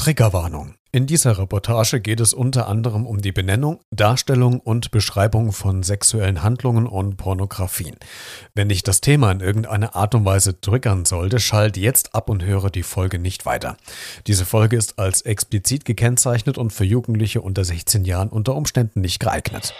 Triggerwarnung. 0.00 0.76
In 0.92 1.06
dieser 1.06 1.36
Reportage 1.36 2.00
geht 2.00 2.20
es 2.20 2.32
unter 2.32 2.68
anderem 2.68 3.04
um 3.04 3.20
die 3.20 3.32
Benennung, 3.32 3.80
Darstellung 3.90 4.58
und 4.58 4.90
Beschreibung 4.92 5.52
von 5.52 5.82
sexuellen 5.82 6.42
Handlungen 6.42 6.86
und 6.86 7.18
Pornografien. 7.18 7.96
Wenn 8.54 8.70
dich 8.70 8.82
das 8.82 9.02
Thema 9.02 9.30
in 9.30 9.40
irgendeiner 9.40 9.94
Art 9.94 10.14
und 10.14 10.24
Weise 10.24 10.58
triggern 10.58 11.04
sollte, 11.04 11.38
schalt 11.38 11.76
jetzt 11.76 12.14
ab 12.14 12.30
und 12.30 12.42
höre 12.42 12.70
die 12.70 12.82
Folge 12.82 13.18
nicht 13.18 13.44
weiter. 13.44 13.76
Diese 14.26 14.46
Folge 14.46 14.76
ist 14.78 14.98
als 14.98 15.20
explizit 15.20 15.84
gekennzeichnet 15.84 16.56
und 16.56 16.72
für 16.72 16.86
Jugendliche 16.86 17.42
unter 17.42 17.62
16 17.62 18.06
Jahren 18.06 18.30
unter 18.30 18.56
Umständen 18.56 19.02
nicht 19.02 19.20
geeignet. 19.20 19.74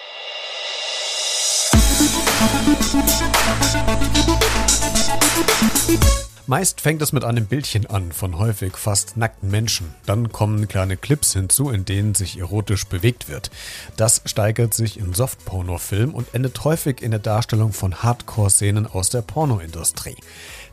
Meist 6.51 6.81
fängt 6.81 7.01
es 7.01 7.13
mit 7.13 7.23
einem 7.23 7.47
Bildchen 7.47 7.87
an 7.87 8.11
von 8.11 8.37
häufig 8.37 8.77
fast 8.77 9.17
nackten 9.17 9.53
Menschen. 9.53 9.95
Dann 10.05 10.33
kommen 10.33 10.67
kleine 10.67 10.97
Clips 10.97 11.33
hinzu, 11.33 11.71
in 11.71 11.85
denen 11.85 12.17
sich 12.17 12.41
erotisch 12.41 12.89
bewegt 12.89 13.29
wird. 13.29 13.53
Das 13.97 14.21
steigert 14.25 14.75
sich 14.75 14.99
in 14.99 15.15
Softpornofilm 15.15 16.13
und 16.13 16.35
endet 16.35 16.65
häufig 16.65 17.03
in 17.03 17.13
der 17.13 17.21
Darstellung 17.21 17.73
von 17.73 18.03
Hardcore-Szenen 18.03 18.89
aus 18.89 19.11
der 19.11 19.23
Pornoindustrie. 19.23 20.17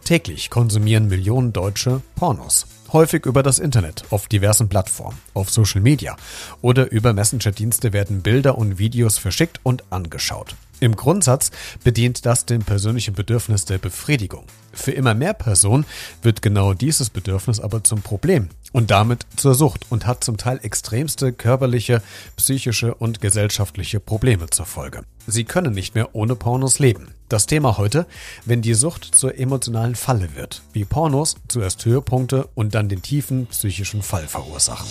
Täglich 0.04 0.50
konsumieren 0.50 1.10
Millionen 1.10 1.54
Deutsche 1.54 2.02
Pornos. 2.16 2.66
Häufig 2.92 3.28
über 3.28 3.44
das 3.44 3.59
Internet, 3.59 4.06
auf 4.09 4.28
diversen 4.28 4.70
Plattformen, 4.70 5.20
auf 5.36 5.52
Social 5.52 5.82
Media 5.82 6.16
oder 6.64 6.92
über 6.92 7.14
Messenger-Dienste 7.14 7.94
werden 7.94 8.23
Bilder 8.23 8.58
und 8.58 8.80
Videos 8.80 9.20
verschickt 9.20 9.59
und 9.62 9.84
angeschaut. 9.92 10.56
Im 10.80 10.95
Grundsatz 10.95 11.52
bedient 11.84 12.26
das 12.26 12.45
dem 12.45 12.62
persönlichen 12.62 13.16
Bedürfnis 13.16 13.66
der 13.66 13.80
Befriedigung. 13.80 14.45
Für 14.73 14.91
immer 14.91 15.16
mehr 15.16 15.34
Personen 15.34 15.86
wird 16.22 16.44
genau 16.44 16.73
dieses 16.73 17.09
Bedürfnis 17.09 17.59
aber 17.59 17.84
zum 17.84 18.02
Problem 18.03 18.50
und 18.73 18.91
damit 18.91 19.26
zur 19.36 19.55
Sucht 19.55 19.88
und 19.90 20.05
hat 20.05 20.23
zum 20.23 20.38
Teil 20.38 20.59
extremste 20.62 21.34
körperliche, 21.34 22.03
psychische 22.36 22.94
und 22.94 23.22
gesellschaftliche 23.22 24.00
Probleme 24.00 24.50
zur 24.52 24.67
Folge. 24.67 25.02
Sie 25.25 25.45
können 25.45 25.73
nicht 25.73 25.95
mehr 25.95 26.14
ohne 26.14 26.36
Pornos 26.36 26.78
leben. 26.78 27.08
Das 27.28 27.47
Thema 27.47 27.78
heute, 27.78 28.06
wenn 28.45 28.62
die 28.62 28.75
Sucht 28.75 29.03
zur 29.03 29.38
emotionalen 29.38 29.95
Falle 29.95 30.36
wird, 30.36 30.62
wie 30.73 30.86
Pornos 30.86 31.36
zuerst 31.47 31.84
Höhepunkte 31.86 32.47
und 32.53 32.75
dann 32.75 32.88
den 32.88 33.02
tiefen 33.02 33.47
psychischen 33.47 34.03
Fall 34.03 34.28
verursachen. 34.28 34.88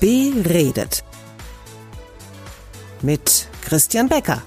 Beredet 0.00 1.02
mit 3.02 3.48
Christian 3.62 4.08
Becker. 4.08 4.42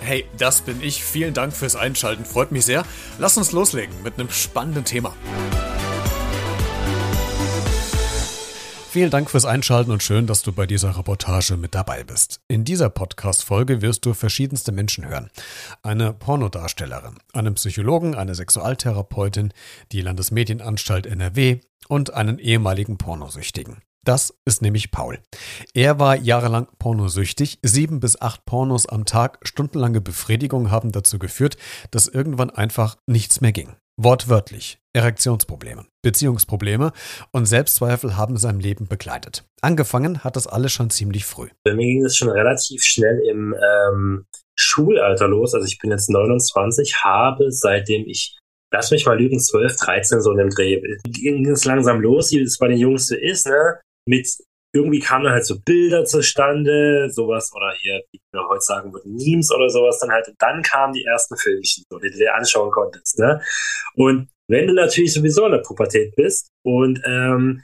Hey, 0.00 0.24
das 0.36 0.60
bin 0.60 0.82
ich. 0.82 1.04
Vielen 1.04 1.34
Dank 1.34 1.54
fürs 1.54 1.76
Einschalten. 1.76 2.24
Freut 2.24 2.52
mich 2.52 2.64
sehr. 2.64 2.84
Lass 3.18 3.36
uns 3.36 3.52
loslegen 3.52 3.94
mit 4.02 4.14
einem 4.18 4.30
spannenden 4.30 4.84
Thema. 4.84 5.14
Vielen 8.90 9.10
Dank 9.10 9.30
fürs 9.30 9.44
Einschalten 9.44 9.92
und 9.92 10.02
schön, 10.02 10.26
dass 10.26 10.42
du 10.42 10.52
bei 10.52 10.66
dieser 10.66 10.98
Reportage 10.98 11.56
mit 11.56 11.74
dabei 11.76 12.02
bist. 12.02 12.40
In 12.48 12.64
dieser 12.64 12.90
Podcast-Folge 12.90 13.82
wirst 13.82 14.04
du 14.04 14.14
verschiedenste 14.14 14.72
Menschen 14.72 15.06
hören. 15.06 15.30
Eine 15.82 16.12
Pornodarstellerin, 16.12 17.14
einen 17.32 17.54
Psychologen, 17.54 18.16
eine 18.16 18.34
Sexualtherapeutin, 18.34 19.52
die 19.92 20.00
Landesmedienanstalt 20.00 21.06
NRW 21.06 21.60
und 21.86 22.12
einen 22.14 22.40
ehemaligen 22.40 22.98
Pornosüchtigen. 22.98 23.80
Das 24.04 24.34
ist 24.46 24.62
nämlich 24.62 24.90
Paul. 24.90 25.18
Er 25.74 25.98
war 25.98 26.16
jahrelang 26.16 26.68
pornosüchtig. 26.78 27.58
Sieben 27.62 28.00
bis 28.00 28.20
acht 28.20 28.46
Pornos 28.46 28.88
am 28.88 29.04
Tag, 29.04 29.38
stundenlange 29.42 30.00
Befriedigung 30.00 30.70
haben 30.70 30.90
dazu 30.90 31.18
geführt, 31.18 31.56
dass 31.90 32.08
irgendwann 32.08 32.50
einfach 32.50 32.96
nichts 33.06 33.40
mehr 33.40 33.52
ging. 33.52 33.76
Wortwörtlich. 33.98 34.78
Erektionsprobleme, 34.92 35.84
Beziehungsprobleme 36.02 36.92
und 37.30 37.44
Selbstzweifel 37.44 38.16
haben 38.16 38.38
sein 38.38 38.58
Leben 38.58 38.88
begleitet. 38.88 39.44
Angefangen 39.60 40.24
hat 40.24 40.34
das 40.34 40.46
alles 40.46 40.72
schon 40.72 40.90
ziemlich 40.90 41.26
früh. 41.26 41.48
Bei 41.64 41.74
mir 41.74 41.86
ging 41.86 42.04
es 42.04 42.16
schon 42.16 42.30
relativ 42.30 42.82
schnell 42.82 43.20
im 43.30 43.54
ähm, 43.54 44.26
Schulalter 44.56 45.28
los. 45.28 45.54
Also 45.54 45.66
ich 45.66 45.78
bin 45.78 45.90
jetzt 45.90 46.10
29, 46.10 47.04
habe 47.04 47.52
seitdem 47.52 48.06
ich 48.06 48.36
lass 48.72 48.90
mich 48.90 49.06
mal 49.06 49.18
lügen, 49.18 49.38
12, 49.38 49.76
13 49.76 50.20
so 50.22 50.32
in 50.32 50.38
dem 50.38 50.50
Dreh. 50.50 50.80
Ging 51.04 51.48
es 51.48 51.64
langsam 51.64 52.00
los, 52.00 52.30
wie 52.32 52.40
es 52.40 52.58
bei 52.58 52.68
den 52.68 52.78
Jungs 52.78 53.06
so 53.08 53.14
ist, 53.14 53.46
ne? 53.46 53.80
Mit 54.10 54.26
irgendwie 54.72 55.00
kamen 55.00 55.24
dann 55.24 55.32
halt 55.32 55.46
so 55.46 55.58
Bilder 55.60 56.04
zustande, 56.04 57.08
sowas, 57.10 57.50
oder 57.54 57.72
hier, 57.76 58.02
wie 58.12 58.20
wir 58.32 58.48
heute 58.48 58.60
sagen 58.60 58.92
würden, 58.92 59.16
Memes 59.16 59.50
oder 59.52 59.68
sowas 59.68 59.98
dann 60.00 60.10
halt. 60.10 60.28
Und 60.28 60.36
dann 60.40 60.62
kamen 60.62 60.92
die 60.92 61.04
ersten 61.04 61.36
Filmchen, 61.36 61.84
so, 61.90 61.98
die 61.98 62.10
du 62.10 62.18
dir 62.18 62.34
anschauen 62.34 62.70
konntest, 62.70 63.18
ne? 63.18 63.40
Und 63.94 64.28
wenn 64.48 64.66
du 64.66 64.74
natürlich 64.74 65.12
sowieso 65.12 65.46
in 65.46 65.52
der 65.52 65.58
Pubertät 65.58 66.14
bist 66.16 66.50
und 66.64 67.00
ähm, 67.04 67.62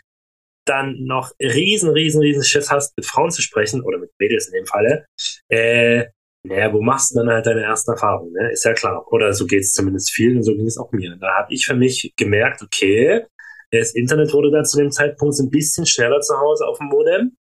dann 0.67 0.97
noch 1.05 1.31
riesen, 1.41 1.91
riesen, 1.91 2.21
riesen 2.23 2.43
Schiss 2.43 2.71
hast, 2.71 2.97
mit 2.97 3.07
Frauen 3.07 3.31
zu 3.31 3.43
sprechen, 3.43 3.83
oder 3.83 3.99
mit 3.99 4.11
Mädels 4.19 4.49
in 4.49 4.55
dem 4.55 4.67
Falle, 4.67 5.07
äh, 5.49 6.07
naja, 6.45 6.73
wo 6.73 6.81
machst 6.81 7.13
du 7.13 7.19
dann 7.19 7.29
halt 7.29 7.47
deine 7.47 7.63
ersten 7.63 7.93
Erfahrungen, 7.93 8.33
ne? 8.33 8.51
Ist 8.51 8.65
ja 8.65 8.73
klar. 8.73 9.05
Oder 9.13 9.33
so 9.33 9.47
geht 9.47 9.63
es 9.63 9.73
zumindest 9.73 10.11
vielen 10.11 10.39
und 10.39 10.43
so 10.43 10.55
ging 10.55 10.67
es 10.67 10.79
auch 10.79 10.91
mir. 10.93 11.17
Da 11.21 11.39
habe 11.39 11.55
ich 11.55 11.67
für 11.67 11.75
mich 11.75 12.13
gemerkt, 12.17 12.63
okay, 12.63 13.27
das 13.73 13.95
Internet 13.95 14.33
wurde 14.33 14.51
dann 14.51 14.65
zu 14.65 14.79
dem 14.79 14.91
Zeitpunkt 14.91 15.39
ein 15.39 15.51
bisschen 15.51 15.87
schneller 15.87 16.21
zu 16.21 16.39
Hause 16.39 16.67
auf 16.67 16.79
dem 16.79 16.89
Modem. 16.89 17.37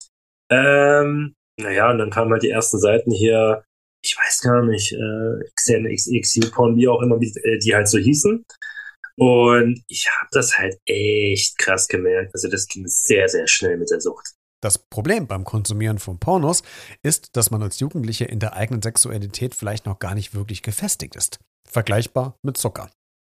Ähm, 0.50 1.34
naja, 1.60 1.90
und 1.90 1.98
dann 1.98 2.10
kamen 2.10 2.32
halt 2.32 2.42
die 2.42 2.50
ersten 2.50 2.78
Seiten 2.78 3.10
hier, 3.10 3.64
ich 4.04 4.16
weiß 4.16 4.40
gar 4.42 4.64
nicht, 4.64 4.92
äh, 4.92 5.50
XN, 5.54 5.86
XXU-Porn, 5.86 6.76
wie 6.76 6.88
auch 6.88 7.02
immer, 7.02 7.18
die, 7.18 7.32
äh, 7.42 7.58
die 7.58 7.74
halt 7.74 7.88
so 7.88 7.98
hießen. 7.98 8.44
Und 9.18 9.82
ich 9.88 10.08
habe 10.08 10.28
das 10.32 10.58
halt 10.58 10.78
echt 10.84 11.58
krass 11.58 11.88
gemerkt. 11.88 12.34
Also 12.34 12.48
das 12.48 12.66
ging 12.66 12.86
sehr, 12.86 13.28
sehr 13.28 13.46
schnell 13.46 13.78
mit 13.78 13.90
der 13.90 14.00
Sucht. 14.00 14.34
Das 14.62 14.78
Problem 14.78 15.26
beim 15.26 15.44
Konsumieren 15.44 15.98
von 15.98 16.18
Pornos 16.18 16.62
ist, 17.02 17.36
dass 17.36 17.50
man 17.50 17.62
als 17.62 17.80
Jugendlicher 17.80 18.28
in 18.28 18.40
der 18.40 18.54
eigenen 18.54 18.82
Sexualität 18.82 19.54
vielleicht 19.54 19.86
noch 19.86 19.98
gar 19.98 20.14
nicht 20.14 20.34
wirklich 20.34 20.62
gefestigt 20.62 21.16
ist. 21.16 21.38
Vergleichbar 21.68 22.38
mit 22.42 22.56
Zucker. 22.56 22.90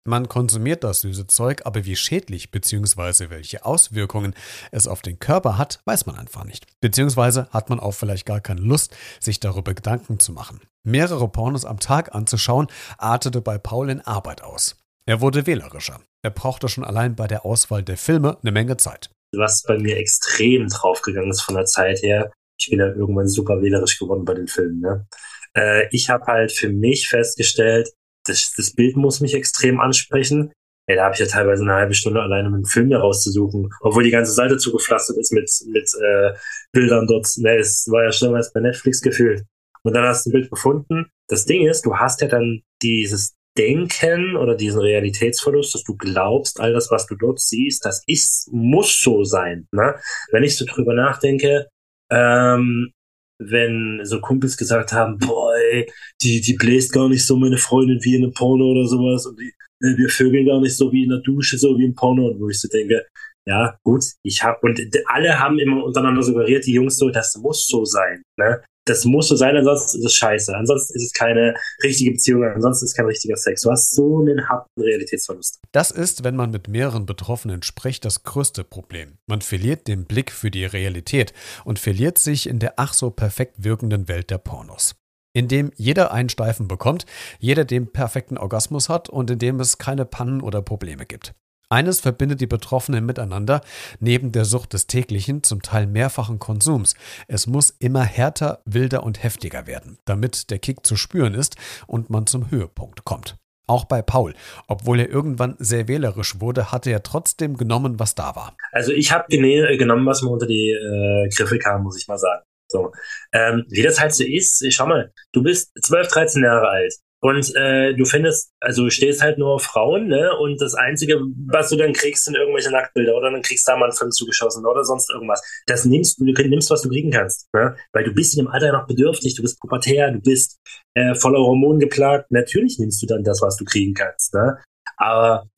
Man 0.09 0.27
konsumiert 0.27 0.85
das 0.85 1.03
süße 1.03 1.27
Zeug, 1.27 1.67
aber 1.67 1.85
wie 1.85 1.95
schädlich 1.95 2.51
bzw. 2.51 3.29
welche 3.29 3.67
Auswirkungen 3.67 4.35
es 4.73 4.89
auf 4.89 5.03
den 5.03 5.19
Körper 5.19 5.59
hat, 5.59 5.83
weiß 5.85 6.07
man 6.07 6.17
einfach 6.17 6.45
nicht. 6.45 6.65
Beziehungsweise 6.81 7.47
hat 7.51 7.69
man 7.69 7.79
auch 7.79 7.93
vielleicht 7.93 8.25
gar 8.25 8.41
keine 8.41 8.63
Lust, 8.63 8.97
sich 9.21 9.39
darüber 9.39 9.75
Gedanken 9.75 10.19
zu 10.19 10.33
machen. 10.33 10.63
Mehrere 10.83 11.29
Pornos 11.29 11.67
am 11.67 11.79
Tag 11.79 12.15
anzuschauen, 12.15 12.69
artete 12.97 13.43
bei 13.43 13.59
Paul 13.59 13.91
in 13.91 14.01
Arbeit 14.01 14.43
aus. 14.43 14.77
Er 15.05 15.21
wurde 15.21 15.47
wählerischer. 15.47 16.01
Er 16.23 16.31
brauchte 16.31 16.71
schon 16.71 16.85
allein 16.85 17.15
bei 17.15 17.27
der 17.27 17.45
Auswahl 17.45 17.83
der 17.83 17.99
Filme 17.99 18.39
eine 18.43 18.53
Menge 18.53 18.79
Zeit. 18.79 19.11
Was 19.37 19.63
bei 19.63 19.77
mir 19.77 19.99
extrem 19.99 20.69
draufgegangen 20.69 21.33
ist 21.33 21.43
von 21.43 21.55
der 21.55 21.67
Zeit 21.67 22.01
her, 22.03 22.33
ich 22.59 22.71
bin 22.71 22.79
ja 22.79 22.87
irgendwann 22.87 23.29
super 23.29 23.61
wählerisch 23.61 23.99
geworden 23.99 24.25
bei 24.25 24.33
den 24.33 24.49
Filmen. 24.49 24.81
Ne? 24.81 25.07
Äh, 25.55 25.87
ich 25.91 26.09
habe 26.09 26.25
halt 26.25 26.51
für 26.51 26.71
mich 26.71 27.09
festgestellt, 27.09 27.91
das, 28.29 28.53
das 28.57 28.75
Bild 28.75 28.97
muss 28.97 29.21
mich 29.21 29.35
extrem 29.35 29.81
ansprechen. 29.81 30.53
Ey, 30.87 30.97
da 30.97 31.05
habe 31.05 31.15
ich 31.15 31.21
ja 31.21 31.27
teilweise 31.27 31.63
eine 31.63 31.75
halbe 31.75 31.95
Stunde 31.95 32.23
alleine 32.23 32.49
mit 32.49 32.61
dem 32.61 32.65
Film 32.65 32.89
hier 32.89 32.99
rauszusuchen, 32.99 33.69
obwohl 33.81 34.05
die 34.05 34.11
ganze 34.11 34.33
Seite 34.33 34.57
zugepflastert 34.57 35.19
ist 35.19 35.33
mit, 35.33 35.51
mit 35.67 35.91
äh, 36.01 36.33
Bildern 36.73 37.07
dort. 37.07 37.29
Ne, 37.37 37.59
es 37.59 37.87
war 37.91 38.05
ja 38.05 38.13
schlimmer 38.13 38.37
als 38.39 38.53
bei 38.53 38.61
Netflix 38.61 39.03
gefühlt. 39.03 39.45
Und 39.83 39.95
dann 39.95 40.05
hast 40.05 40.25
du 40.25 40.31
ein 40.31 40.33
Bild 40.33 40.51
gefunden. 40.51 41.07
Das 41.29 41.45
Ding 41.45 41.67
ist, 41.67 41.85
du 41.85 41.97
hast 41.97 42.23
ja 42.23 42.29
dann 42.29 42.63
dieses 42.83 43.35
Denken 43.59 44.37
oder 44.37 44.55
diesen 44.55 44.81
Realitätsverlust, 44.81 45.75
dass 45.75 45.83
du 45.83 45.97
glaubst, 45.97 46.61
all 46.61 46.73
das, 46.73 46.91
was 46.91 47.07
du 47.07 47.17
dort 47.17 47.41
siehst, 47.41 47.85
das 47.85 48.03
ist, 48.07 48.49
muss 48.53 49.01
so 49.03 49.25
sein. 49.25 49.67
Ne? 49.73 49.95
Wenn 50.31 50.45
ich 50.45 50.57
so 50.57 50.65
drüber 50.65 50.95
nachdenke, 50.95 51.67
ähm, 52.11 52.93
wenn 53.39 54.01
so 54.05 54.21
Kumpels 54.21 54.57
gesagt 54.57 54.93
haben, 54.93 55.19
boah, 55.19 55.53
ey, 55.73 55.91
die, 56.23 56.41
die 56.41 56.55
bläst 56.55 56.93
gar 56.93 57.09
nicht 57.09 57.25
so 57.25 57.37
meine 57.37 57.59
Freundin 57.59 58.01
wie 58.03 58.17
in 58.17 58.25
einem 58.25 58.33
Porno 58.33 58.65
oder 58.73 58.87
sowas 58.87 59.27
und 59.27 59.39
die, 59.39 59.55
äh, 59.81 59.97
wir 59.97 60.09
vögeln 60.09 60.47
gar 60.47 60.61
nicht 60.61 60.77
so 60.77 60.93
wie 60.93 61.05
in 61.05 61.11
der 61.11 61.21
Dusche, 61.21 61.59
so 61.59 61.79
wie 61.79 61.85
im 61.85 61.95
Porno, 61.95 62.29
und 62.29 62.41
wo 62.41 62.49
ich 62.49 62.61
so 62.61 62.69
denke, 62.69 63.07
ja, 63.49 63.79
gut, 63.83 64.05
ich 64.23 64.45
hab, 64.45 64.63
und 64.63 64.79
alle 65.07 65.39
haben 65.39 65.59
immer 65.59 65.83
untereinander 65.83 66.23
suggeriert, 66.23 66.67
die 66.67 66.75
Jungs 66.75 66.99
so, 66.99 67.09
das 67.09 67.35
muss 67.37 67.67
so 67.67 67.85
sein, 67.85 68.23
ne? 68.37 68.63
Das 68.87 69.05
muss 69.05 69.29
so 69.29 69.37
sein, 69.37 69.55
ansonsten 69.55 69.99
ist 69.99 70.07
es 70.07 70.15
scheiße. 70.15 70.57
Ansonsten 70.57 70.97
ist 70.97 71.05
es 71.05 71.13
keine 71.13 71.55
richtige 71.85 72.13
Beziehung, 72.13 72.43
ansonsten 72.45 72.87
ist 72.87 72.93
es 72.93 72.97
kein 72.97 73.05
richtiger 73.05 73.37
Sex. 73.37 73.61
Du 73.61 73.71
hast 73.71 73.95
so 73.95 74.21
einen 74.21 74.49
harten 74.49 74.81
Realitätsverlust. 74.81 75.61
Das 75.73 75.91
ist, 75.91 76.25
wenn 76.25 76.37
man 76.37 76.51
mit 76.51 76.69
mehreren 76.69 77.05
Betroffenen 77.05 77.63
spricht, 77.63 78.07
das 78.07 78.23
größte 78.23 78.65
Problem. 78.65 79.19
Man 79.27 79.43
verliert 79.43 79.89
den 79.89 80.07
Blick 80.07 80.33
für 80.33 80.51
die 80.51 80.65
Realität 80.65 81.35
und 81.67 81.79
verliert 81.79 82.17
sich 82.17 82.49
in 82.49 82.61
der 82.61 82.75
ach 82.77 82.95
so 82.95 83.11
perfekt 83.11 83.63
wirkenden 83.63 84.09
Welt 84.09 84.31
der 84.31 84.39
Pornos 84.39 84.95
in 85.35 85.47
dem 85.47 85.71
jeder 85.77 86.11
einen 86.11 86.31
Steifen 86.31 86.67
bekommt, 86.67 87.07
jeder 87.39 87.65
den 87.65 87.93
perfekten 87.93 88.39
Orgasmus 88.39 88.89
hat 88.89 89.09
und 89.09 89.31
in 89.31 89.39
dem 89.39 89.61
es 89.61 89.79
keine 89.79 90.05
Pannen 90.05 90.41
oder 90.41 90.63
Probleme 90.63 91.07
gibt. 91.07 91.35
Eines 91.71 92.01
verbindet 92.01 92.41
die 92.41 92.47
Betroffenen 92.47 93.05
miteinander, 93.05 93.61
neben 94.01 94.33
der 94.33 94.47
Sucht 94.47 94.73
des 94.73 94.87
täglichen, 94.87 95.43
zum 95.43 95.61
Teil 95.61 95.87
mehrfachen 95.87 96.39
Konsums. 96.39 96.95
Es 97.27 97.47
muss 97.47 97.75
immer 97.79 98.05
härter, 98.05 98.63
wilder 98.65 99.03
und 99.03 99.23
heftiger 99.23 99.67
werden, 99.67 99.99
damit 100.07 100.51
der 100.51 100.59
Kick 100.59 100.87
zu 100.87 100.97
spüren 100.97 101.35
ist 101.35 101.57
und 101.87 102.09
man 102.09 102.27
zum 102.27 102.51
Höhepunkt 102.51 103.05
kommt. 103.05 103.37
Auch 103.67 103.85
bei 103.85 104.01
Paul. 104.01 104.33
Obwohl 104.67 105.01
er 105.01 105.11
irgendwann 105.11 105.57
sehr 105.59 105.89
wählerisch 105.89 106.41
wurde, 106.41 106.73
hatte 106.73 106.91
er 106.91 107.03
trotzdem 107.03 107.59
genommen, 107.59 108.01
was 108.01 108.15
da 108.15 108.35
war. 108.35 108.57
Also 108.73 108.93
ich 108.93 109.13
habe 109.13 109.27
genommen, 109.29 110.07
was 110.07 110.23
mir 110.23 110.31
unter 110.31 110.47
die 110.47 110.71
äh, 110.71 111.29
Griffe 111.37 111.59
kam, 111.59 111.83
muss 111.83 112.01
ich 112.01 112.09
mal 112.09 112.17
sagen. 112.17 112.43
So. 112.71 112.93
Ähm, 113.33 113.67
wie 113.69 113.83
das 113.83 114.01
halt 114.01 114.15
so 114.15 114.25
ist, 114.25 114.65
schau 114.73 114.87
mal, 114.87 115.13
du 115.33 115.43
bist 115.43 115.71
12, 115.83 116.09
13 116.09 116.45
Jahre 116.45 116.69
alt. 116.69 116.95
Und 117.21 117.55
äh, 117.57 117.95
du 117.95 118.05
findest, 118.05 118.53
also 118.61 118.85
du 118.85 118.91
stehst 118.91 119.23
halt 119.23 119.39
nur 119.39 119.55
auf 119.55 119.65
Frauen, 119.65 120.07
ne? 120.07 120.37
Und 120.39 120.61
das 120.61 120.75
Einzige, 120.75 121.21
was 121.49 121.69
du 121.69 121.77
dann 121.77 121.93
kriegst, 121.93 122.25
sind 122.25 122.37
irgendwelche 122.37 122.71
Nacktbilder 122.71 123.17
oder 123.17 123.33
dann 123.33 123.43
kriegst 123.43 123.67
du 123.67 123.73
da 123.73 123.77
mal 123.77 123.87
einen 123.87 123.97
Film 123.97 124.13
zugeschossen 124.13 124.65
oder 124.65 124.85
sonst 124.85 125.11
irgendwas. 125.11 125.43
Das 125.67 125.85
nimmst 125.85 126.21
du, 126.21 126.25
nimmst, 126.25 126.71
was 126.71 126.83
du 126.83 126.89
kriegen 126.89 127.11
kannst, 127.11 127.49
ne? 127.53 127.77
Weil 127.93 128.05
du 128.05 128.13
bist 128.13 128.37
in 128.37 128.45
dem 128.45 128.53
Alter 128.53 128.73
noch 128.73 128.87
bedürftig, 128.87 129.35
du 129.35 129.43
bist 129.43 129.59
pubertär, 129.61 130.13
du 130.13 130.21
bist 130.21 130.59
äh, 130.95 131.15
voller 131.17 131.41
Hormonen 131.41 131.81
geplagt. 131.81 132.31
Natürlich 132.31 132.79
nimmst 132.79 133.03
du 133.03 133.07
dann 133.07 133.25
das, 133.25 133.43
was 133.43 133.57
du 133.57 133.65
kriegen 133.65 133.95
kannst, 133.95 134.35
ne? 134.35 134.59
Aber 134.97 135.49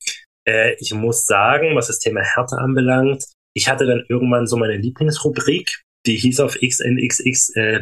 äh, 0.47 0.75
ich 0.79 0.91
muss 0.95 1.25
sagen, 1.25 1.75
was 1.75 1.87
das 1.87 1.99
Thema 1.99 2.21
Härte 2.21 2.57
anbelangt, 2.57 3.25
ich 3.53 3.69
hatte 3.69 3.85
dann 3.85 4.03
irgendwann 4.09 4.47
so 4.47 4.57
meine 4.57 4.77
Lieblingsrubrik, 4.77 5.83
die 6.07 6.15
hieß 6.15 6.39
auf 6.39 6.57
XNXX 6.59 7.55
äh, 7.55 7.81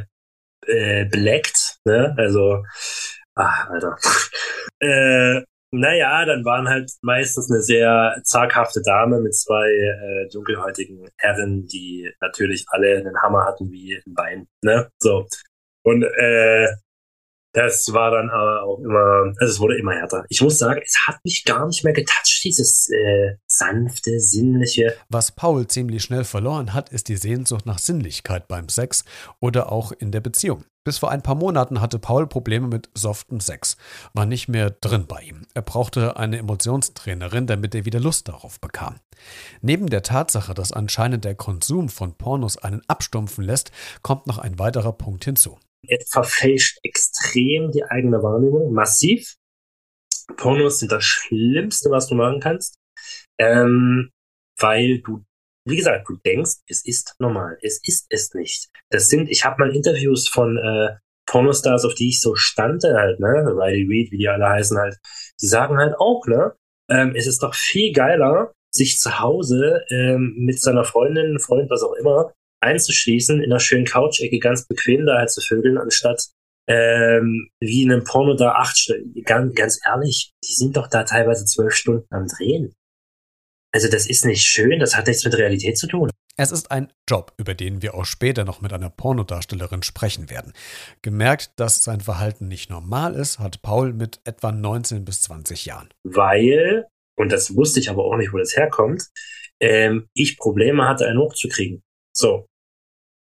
äh, 0.65 1.05
Blacked, 1.05 1.77
ne? 1.85 2.13
Also 2.17 2.63
Ach, 3.39 3.69
Alter. 3.69 3.95
äh, 4.79 5.41
naja, 5.71 6.25
dann 6.25 6.43
waren 6.43 6.67
halt 6.67 6.91
meistens 7.01 7.49
eine 7.49 7.61
sehr 7.61 8.19
zaghafte 8.23 8.81
Dame 8.81 9.21
mit 9.21 9.35
zwei 9.35 9.69
äh, 9.69 10.29
dunkelhäutigen 10.29 11.07
Herren, 11.17 11.67
die 11.67 12.11
natürlich 12.19 12.65
alle 12.69 12.97
einen 12.97 13.21
Hammer 13.21 13.45
hatten 13.45 13.71
wie 13.71 13.95
ein 13.95 14.13
Bein. 14.13 14.47
Ne? 14.63 14.89
So. 14.99 15.27
Und 15.83 16.03
äh, 16.03 16.67
das 17.53 17.93
war 17.93 18.11
dann 18.11 18.29
aber 18.29 18.63
auch 18.63 18.79
immer, 18.79 19.33
also 19.39 19.53
es 19.53 19.59
wurde 19.59 19.77
immer 19.77 19.93
härter. 19.93 20.25
Ich 20.29 20.41
muss 20.41 20.59
sagen, 20.59 20.81
es 20.83 20.95
hat 21.07 21.17
mich 21.23 21.45
gar 21.45 21.65
nicht 21.65 21.83
mehr 21.83 21.93
getatscht, 21.93 22.43
dieses 22.43 22.89
äh, 22.89 23.35
sanfte, 23.47 24.19
sinnliche. 24.19 24.95
Was 25.09 25.31
Paul 25.31 25.67
ziemlich 25.67 26.03
schnell 26.03 26.25
verloren 26.25 26.73
hat, 26.73 26.89
ist 26.89 27.07
die 27.07 27.15
Sehnsucht 27.15 27.65
nach 27.65 27.79
Sinnlichkeit 27.79 28.47
beim 28.47 28.69
Sex 28.69 29.05
oder 29.39 29.71
auch 29.71 29.91
in 29.91 30.11
der 30.11 30.19
Beziehung. 30.21 30.63
Bis 30.89 30.97
vor 30.97 31.11
ein 31.11 31.21
paar 31.21 31.35
Monaten 31.35 31.81
hatte 31.81 31.99
Paul 31.99 32.25
Probleme 32.25 32.65
mit 32.65 32.89
soften 32.95 33.39
Sex, 33.41 33.77
war 34.15 34.25
nicht 34.25 34.47
mehr 34.47 34.71
drin 34.71 35.05
bei 35.05 35.21
ihm. 35.21 35.45
Er 35.53 35.61
brauchte 35.61 36.17
eine 36.17 36.39
Emotionstrainerin, 36.39 37.45
damit 37.45 37.75
er 37.75 37.85
wieder 37.85 37.99
Lust 37.99 38.27
darauf 38.27 38.59
bekam. 38.59 38.95
Neben 39.61 39.85
der 39.85 40.01
Tatsache, 40.01 40.55
dass 40.55 40.71
anscheinend 40.71 41.25
der 41.25 41.35
Konsum 41.35 41.89
von 41.89 42.17
Pornos 42.17 42.57
einen 42.57 42.81
abstumpfen 42.87 43.43
lässt, 43.43 43.71
kommt 44.01 44.25
noch 44.25 44.39
ein 44.39 44.57
weiterer 44.57 44.93
Punkt 44.93 45.25
hinzu. 45.25 45.59
Es 45.87 46.09
verfälscht 46.09 46.79
extrem 46.81 47.69
die 47.69 47.83
eigene 47.83 48.23
Wahrnehmung, 48.23 48.73
massiv. 48.73 49.35
Pornos 50.37 50.79
sind 50.79 50.91
das 50.91 51.05
Schlimmste, 51.05 51.91
was 51.91 52.07
du 52.07 52.15
machen 52.15 52.39
kannst, 52.39 52.79
ähm, 53.37 54.09
weil 54.57 55.01
du, 55.03 55.23
wie 55.69 55.77
gesagt, 55.77 56.07
du 56.09 56.17
denkst, 56.25 56.57
es 56.67 56.85
ist 56.85 57.15
normal. 57.19 57.57
Es 57.61 57.79
ist 57.83 58.07
es 58.09 58.33
nicht. 58.33 58.69
Das 58.89 59.07
sind, 59.07 59.29
ich 59.29 59.45
habe 59.45 59.59
mal 59.59 59.75
Interviews 59.75 60.27
von 60.27 60.57
äh, 60.57 60.95
Pornostars, 61.25 61.85
auf 61.85 61.93
die 61.93 62.09
ich 62.09 62.21
so 62.21 62.35
stande 62.35 62.95
halt, 62.95 63.19
ne, 63.19 63.27
Riley 63.27 63.85
Reid, 63.87 64.11
wie 64.11 64.17
die 64.17 64.29
alle 64.29 64.49
heißen 64.49 64.77
halt, 64.77 64.97
die 65.41 65.47
sagen 65.47 65.77
halt 65.77 65.95
auch, 65.97 66.25
ne, 66.27 66.53
ähm, 66.89 67.13
es 67.15 67.27
ist 67.27 67.43
doch 67.43 67.53
viel 67.53 67.93
geiler, 67.93 68.51
sich 68.71 68.99
zu 68.99 69.19
Hause 69.19 69.83
ähm, 69.89 70.35
mit 70.37 70.59
seiner 70.59 70.83
Freundin, 70.83 71.39
Freund, 71.39 71.69
was 71.69 71.83
auch 71.83 71.93
immer, 71.93 72.33
einzuschließen, 72.61 73.41
in 73.41 73.51
einer 73.51 73.59
schönen 73.59 73.85
Couch-Ecke 73.85 74.39
ganz 74.39 74.67
bequem 74.67 75.05
da 75.05 75.17
halt 75.17 75.31
zu 75.31 75.41
vögeln, 75.41 75.77
anstatt 75.77 76.29
ähm, 76.67 77.49
wie 77.59 77.83
in 77.83 77.91
einem 77.91 78.03
Porno 78.03 78.35
da 78.35 78.51
acht 78.53 78.77
Stunden. 78.77 79.23
Ganz, 79.23 79.55
ganz 79.55 79.79
ehrlich, 79.85 80.31
die 80.43 80.53
sind 80.53 80.77
doch 80.77 80.87
da 80.87 81.03
teilweise 81.03 81.45
zwölf 81.45 81.73
Stunden 81.73 82.05
am 82.11 82.27
Drehen. 82.27 82.73
Also 83.71 83.87
das 83.89 84.07
ist 84.07 84.25
nicht 84.25 84.43
schön, 84.43 84.79
das 84.79 84.95
hat 84.95 85.07
nichts 85.07 85.23
mit 85.25 85.35
Realität 85.37 85.77
zu 85.77 85.87
tun. 85.87 86.09
Es 86.37 86.51
ist 86.51 86.71
ein 86.71 86.91
Job, 87.07 87.33
über 87.37 87.53
den 87.53 87.81
wir 87.81 87.95
auch 87.95 88.05
später 88.05 88.45
noch 88.45 88.61
mit 88.61 88.71
einer 88.71 88.89
Pornodarstellerin 88.89 89.83
sprechen 89.83 90.29
werden. 90.29 90.53
Gemerkt, 91.01 91.51
dass 91.57 91.83
sein 91.83 91.99
Verhalten 91.99 92.47
nicht 92.47 92.69
normal 92.69 93.13
ist, 93.13 93.39
hat 93.39 93.61
Paul 93.61 93.91
mit 93.91 94.21
etwa 94.23 94.53
19 94.53 95.03
bis 95.03 95.19
20 95.21 95.65
Jahren. 95.65 95.89
Weil, 96.03 96.85
und 97.17 97.33
das 97.33 97.55
wusste 97.57 97.81
ich 97.81 97.89
aber 97.89 98.05
auch 98.05 98.15
nicht, 98.15 98.31
wo 98.31 98.37
das 98.37 98.55
herkommt, 98.55 99.09
ähm, 99.59 100.07
ich 100.13 100.37
Probleme 100.37 100.87
hatte, 100.87 101.07
einen 101.07 101.19
hochzukriegen. 101.19 101.83
So. 102.15 102.47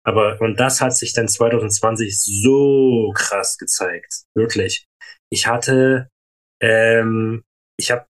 Aber, 0.05 0.39
und 0.39 0.59
das 0.59 0.79
hat 0.79 0.95
sich 0.95 1.13
dann 1.13 1.27
2020 1.27 2.17
so 2.17 3.11
krass 3.15 3.57
gezeigt. 3.57 4.23
Wirklich. 4.33 4.85
Ich 5.29 5.47
hatte, 5.47 6.07
ähm, 6.61 7.43
ich 7.77 7.91
habe 7.91 8.05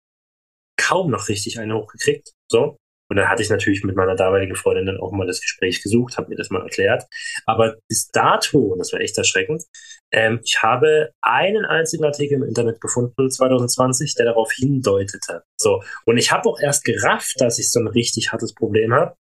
kaum 0.77 1.11
noch 1.11 1.29
richtig 1.29 1.59
eine 1.59 1.75
hochgekriegt. 1.75 2.31
So. 2.51 2.77
Und 3.09 3.17
dann 3.17 3.29
hatte 3.29 3.43
ich 3.43 3.49
natürlich 3.49 3.83
mit 3.83 3.95
meiner 3.95 4.15
damaligen 4.15 4.55
Freundin 4.55 4.87
dann 4.87 4.99
auch 4.99 5.11
mal 5.11 5.27
das 5.27 5.41
Gespräch 5.41 5.83
gesucht, 5.83 6.17
habe 6.17 6.29
mir 6.29 6.35
das 6.35 6.49
mal 6.49 6.63
erklärt. 6.63 7.03
Aber 7.45 7.75
bis 7.87 8.07
dato, 8.07 8.57
und 8.57 8.79
das 8.79 8.91
war 8.91 9.01
echt 9.01 9.17
erschreckend, 9.17 9.63
ähm, 10.11 10.39
ich 10.43 10.63
habe 10.63 11.11
einen 11.21 11.65
einzigen 11.65 12.05
Artikel 12.05 12.35
im 12.35 12.43
Internet 12.43 12.81
gefunden, 12.81 13.29
2020, 13.29 14.15
der 14.15 14.25
darauf 14.25 14.51
hindeutete. 14.51 15.43
So. 15.59 15.83
Und 16.05 16.17
ich 16.17 16.31
habe 16.31 16.49
auch 16.49 16.59
erst 16.59 16.85
gerafft, 16.85 17.35
dass 17.39 17.59
ich 17.59 17.71
so 17.71 17.79
ein 17.79 17.87
richtig 17.87 18.31
hartes 18.31 18.53
Problem 18.53 18.93
habe, 18.93 19.15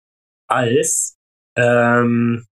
als 0.49 1.17
ähm, 1.59 2.47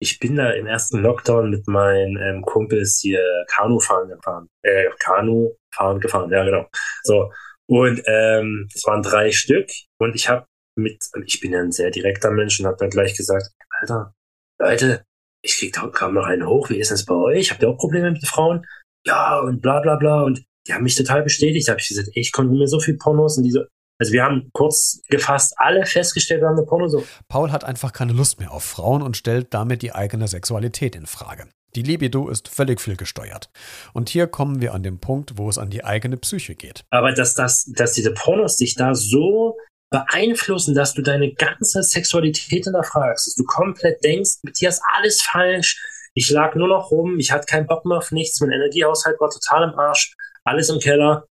ich 0.00 0.18
bin 0.18 0.36
da 0.36 0.50
im 0.50 0.66
ersten 0.66 0.98
Lockdown 0.98 1.50
mit 1.50 1.66
meinen 1.68 2.16
ähm, 2.16 2.42
Kumpels 2.42 2.98
hier 3.00 3.22
Kanu 3.48 3.78
fahren 3.78 4.08
gefahren. 4.08 4.48
Äh, 4.62 4.90
Kanu 4.98 5.52
fahren 5.72 6.00
gefahren, 6.00 6.30
ja 6.30 6.44
genau. 6.44 6.66
So. 7.02 7.30
Und 7.68 8.02
ähm, 8.06 8.68
es 8.72 8.84
waren 8.84 9.02
drei 9.02 9.32
Stück 9.32 9.68
und 9.98 10.14
ich 10.14 10.28
habe 10.28 10.46
mit, 10.78 11.04
ich 11.24 11.40
bin 11.40 11.52
ja 11.52 11.60
ein 11.60 11.72
sehr 11.72 11.90
direkter 11.90 12.30
Mensch 12.30 12.60
und 12.60 12.66
habe 12.66 12.76
dann 12.78 12.90
gleich 12.90 13.16
gesagt, 13.16 13.50
Alter, 13.80 14.14
Leute, 14.60 15.04
ich 15.42 15.56
krieg 15.58 15.72
da 15.72 15.86
kaum 15.88 16.14
noch 16.14 16.26
einen 16.26 16.46
hoch, 16.46 16.70
wie 16.70 16.78
ist 16.78 16.90
das 16.90 17.04
bei 17.04 17.14
euch? 17.14 17.50
Habt 17.50 17.62
ihr 17.62 17.68
auch 17.68 17.78
Probleme 17.78 18.10
mit 18.10 18.26
Frauen? 18.26 18.66
Ja, 19.06 19.38
und 19.40 19.60
bla 19.62 19.80
bla 19.80 19.96
bla. 19.96 20.22
Und 20.22 20.44
die 20.66 20.74
haben 20.74 20.82
mich 20.82 20.96
total 20.96 21.22
bestätigt. 21.22 21.68
Da 21.68 21.72
habe 21.72 21.80
ich 21.80 21.88
gesagt, 21.88 22.08
ey, 22.08 22.20
ich 22.20 22.32
konsumiere 22.32 22.68
so 22.68 22.80
viel 22.80 22.96
Pornos 22.96 23.36
und 23.38 23.44
diese, 23.44 23.68
also 23.98 24.12
wir 24.12 24.22
haben 24.22 24.50
kurz 24.52 25.00
gefasst 25.08 25.54
alle 25.56 25.86
festgestellt, 25.86 26.42
wir 26.42 26.48
haben 26.48 26.58
eine 26.58 26.66
Pornosucht. 26.66 27.06
Paul 27.28 27.52
hat 27.52 27.64
einfach 27.64 27.92
keine 27.92 28.12
Lust 28.12 28.40
mehr 28.40 28.52
auf 28.52 28.64
Frauen 28.64 29.02
und 29.02 29.16
stellt 29.16 29.54
damit 29.54 29.82
die 29.82 29.92
eigene 29.92 30.28
Sexualität 30.28 30.94
in 30.94 31.06
Frage. 31.06 31.48
Die 31.74 31.82
Libido 31.82 32.28
ist 32.28 32.48
völlig 32.48 32.80
fehlgesteuert. 32.80 33.50
Und 33.92 34.08
hier 34.08 34.26
kommen 34.26 34.62
wir 34.62 34.72
an 34.72 34.82
den 34.82 34.98
Punkt, 34.98 35.36
wo 35.36 35.48
es 35.48 35.58
an 35.58 35.68
die 35.68 35.84
eigene 35.84 36.16
Psyche 36.16 36.54
geht. 36.54 36.84
Aber 36.90 37.12
dass, 37.12 37.34
das, 37.34 37.70
dass 37.76 37.92
diese 37.92 38.12
Pornos 38.12 38.56
dich 38.56 38.74
da 38.74 38.94
so 38.94 39.56
beeinflussen, 39.90 40.74
dass 40.74 40.94
du 40.94 41.02
deine 41.02 41.34
ganze 41.34 41.82
Sexualität 41.82 42.64
hinterfragst, 42.64 43.26
dass 43.26 43.34
du 43.34 43.44
komplett 43.44 44.02
denkst, 44.02 44.38
mit 44.42 44.60
dir 44.60 44.70
ist 44.70 44.82
alles 44.96 45.22
falsch, 45.22 45.78
ich 46.14 46.30
lag 46.30 46.54
nur 46.54 46.68
noch 46.68 46.90
rum, 46.90 47.18
ich 47.18 47.30
hatte 47.30 47.46
keinen 47.46 47.66
Bock 47.66 47.84
mehr 47.84 47.98
auf 47.98 48.10
nichts, 48.10 48.40
mein 48.40 48.52
Energiehaushalt 48.52 49.20
war 49.20 49.30
total 49.30 49.70
im 49.70 49.78
Arsch, 49.78 50.14
alles 50.44 50.70
im 50.70 50.80
Keller. 50.80 51.26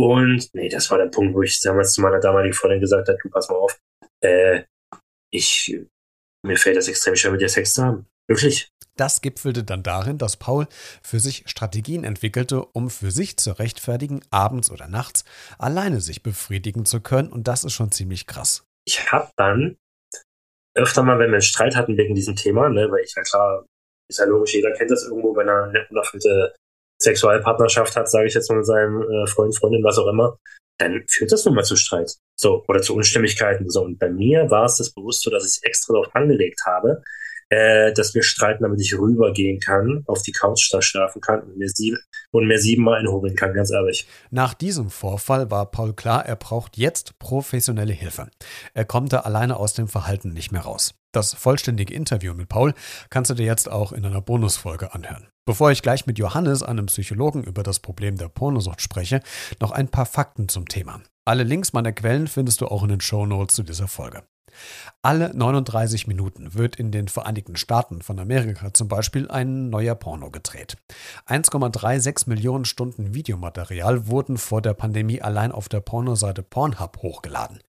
Und 0.00 0.48
nee, 0.54 0.68
das 0.68 0.92
war 0.92 0.98
der 0.98 1.06
Punkt, 1.06 1.34
wo 1.34 1.42
ich 1.42 1.60
damals 1.60 1.92
zu 1.92 2.00
meiner 2.00 2.20
damaligen 2.20 2.54
Freundin 2.54 2.80
gesagt 2.80 3.08
habe, 3.08 3.18
du 3.20 3.28
pass 3.30 3.48
mal 3.48 3.56
auf, 3.56 3.80
äh, 4.22 4.62
ich, 5.32 5.76
mir 6.46 6.56
fällt 6.56 6.76
das 6.76 6.86
extrem 6.86 7.16
schwer, 7.16 7.32
mit 7.32 7.40
dir 7.40 7.48
Sex 7.48 7.74
zu 7.74 7.82
haben. 7.82 8.06
Wirklich. 8.28 8.68
Das 8.96 9.22
gipfelte 9.22 9.64
dann 9.64 9.82
darin, 9.82 10.16
dass 10.16 10.36
Paul 10.36 10.68
für 11.02 11.18
sich 11.18 11.42
Strategien 11.46 12.04
entwickelte, 12.04 12.64
um 12.64 12.90
für 12.90 13.10
sich 13.10 13.38
zu 13.38 13.58
rechtfertigen, 13.58 14.22
abends 14.30 14.70
oder 14.70 14.86
nachts 14.86 15.24
alleine 15.58 16.00
sich 16.00 16.22
befriedigen 16.22 16.84
zu 16.84 17.00
können. 17.00 17.32
Und 17.32 17.48
das 17.48 17.64
ist 17.64 17.72
schon 17.72 17.90
ziemlich 17.90 18.28
krass. 18.28 18.64
Ich 18.86 19.10
habe 19.10 19.32
dann 19.36 19.78
öfter 20.76 21.02
mal, 21.02 21.18
wenn 21.18 21.30
wir 21.30 21.34
einen 21.34 21.42
Streit 21.42 21.74
hatten 21.74 21.96
wegen 21.96 22.14
diesem 22.14 22.36
Thema, 22.36 22.68
ne, 22.68 22.88
weil 22.88 23.02
ich 23.02 23.14
ja 23.16 23.22
klar, 23.22 23.66
ist 24.08 24.20
ja 24.20 24.26
logisch, 24.26 24.54
jeder 24.54 24.70
kennt 24.72 24.92
das 24.92 25.02
irgendwo, 25.02 25.34
wenn 25.34 25.48
er 25.48 25.64
eine 25.64 25.86
unerfüllte 25.88 26.54
Sexualpartnerschaft 27.00 27.96
hat, 27.96 28.10
sage 28.10 28.26
ich 28.26 28.34
jetzt 28.34 28.50
mal 28.50 28.56
mit 28.56 28.66
seinem 28.66 29.02
äh, 29.02 29.26
Freund, 29.26 29.56
Freundin, 29.56 29.84
was 29.84 29.98
auch 29.98 30.08
immer, 30.08 30.38
dann 30.78 31.04
führt 31.08 31.32
das 31.32 31.44
nun 31.44 31.54
mal 31.54 31.64
zu 31.64 31.76
Streit. 31.76 32.14
So, 32.36 32.64
oder 32.68 32.80
zu 32.80 32.94
Unstimmigkeiten. 32.94 33.68
So, 33.68 33.82
und 33.82 33.98
bei 33.98 34.10
mir 34.10 34.50
war 34.50 34.64
es 34.64 34.76
das 34.76 34.92
bewusst 34.92 35.22
so, 35.22 35.30
dass 35.30 35.44
ich 35.44 35.64
extra 35.64 35.94
darauf 35.94 36.14
angelegt 36.14 36.60
habe, 36.66 37.02
äh, 37.50 37.92
dass 37.92 38.14
wir 38.14 38.22
streiten, 38.22 38.62
damit 38.62 38.80
ich 38.80 38.96
rübergehen 38.96 39.58
kann, 39.58 40.04
auf 40.06 40.22
die 40.22 40.32
Couch 40.32 40.72
da 40.72 40.82
schlafen 40.82 41.20
kann 41.20 41.42
und 41.42 41.56
mir, 41.56 41.68
sieben, 41.68 41.98
und 42.30 42.46
mir 42.46 42.58
siebenmal 42.58 43.00
einhobeln 43.00 43.34
kann, 43.34 43.54
ganz 43.54 43.70
ehrlich. 43.70 44.06
Nach 44.30 44.54
diesem 44.54 44.90
Vorfall 44.90 45.50
war 45.50 45.70
Paul 45.70 45.94
klar, 45.94 46.26
er 46.26 46.36
braucht 46.36 46.76
jetzt 46.76 47.18
professionelle 47.18 47.92
Hilfe. 47.92 48.28
Er 48.74 48.84
kommt 48.84 49.12
da 49.12 49.20
alleine 49.20 49.56
aus 49.56 49.74
dem 49.74 49.88
Verhalten 49.88 50.32
nicht 50.32 50.52
mehr 50.52 50.62
raus. 50.62 50.94
Das 51.12 51.32
vollständige 51.32 51.94
Interview 51.94 52.34
mit 52.34 52.48
Paul 52.48 52.74
kannst 53.08 53.30
du 53.30 53.34
dir 53.34 53.46
jetzt 53.46 53.70
auch 53.70 53.92
in 53.92 54.04
einer 54.04 54.20
Bonusfolge 54.20 54.94
anhören. 54.94 55.28
Bevor 55.46 55.70
ich 55.70 55.80
gleich 55.80 56.06
mit 56.06 56.18
Johannes, 56.18 56.62
einem 56.62 56.86
Psychologen, 56.86 57.42
über 57.42 57.62
das 57.62 57.80
Problem 57.80 58.16
der 58.16 58.28
Pornosucht 58.28 58.82
spreche, 58.82 59.22
noch 59.60 59.70
ein 59.70 59.88
paar 59.88 60.04
Fakten 60.04 60.48
zum 60.48 60.68
Thema. 60.68 61.00
Alle 61.24 61.44
Links 61.44 61.72
meiner 61.72 61.92
Quellen 61.92 62.26
findest 62.26 62.60
du 62.60 62.66
auch 62.66 62.82
in 62.82 62.90
den 62.90 63.00
Show 63.00 63.24
Notes 63.24 63.56
zu 63.56 63.62
dieser 63.62 63.88
Folge. 63.88 64.22
Alle 65.02 65.30
39 65.34 66.06
Minuten 66.06 66.54
wird 66.54 66.76
in 66.76 66.90
den 66.90 67.08
Vereinigten 67.08 67.56
Staaten 67.56 68.02
von 68.02 68.18
Amerika 68.18 68.72
zum 68.74 68.88
Beispiel 68.88 69.30
ein 69.30 69.70
neuer 69.70 69.94
Porno 69.94 70.30
gedreht. 70.30 70.76
1,36 71.26 72.28
Millionen 72.28 72.64
Stunden 72.64 73.14
Videomaterial 73.14 74.06
wurden 74.08 74.38
vor 74.38 74.62
der 74.62 74.74
Pandemie 74.74 75.22
allein 75.22 75.52
auf 75.52 75.68
der 75.68 75.80
Pornoseite 75.80 76.42
Pornhub 76.42 76.98
hochgeladen. 77.02 77.60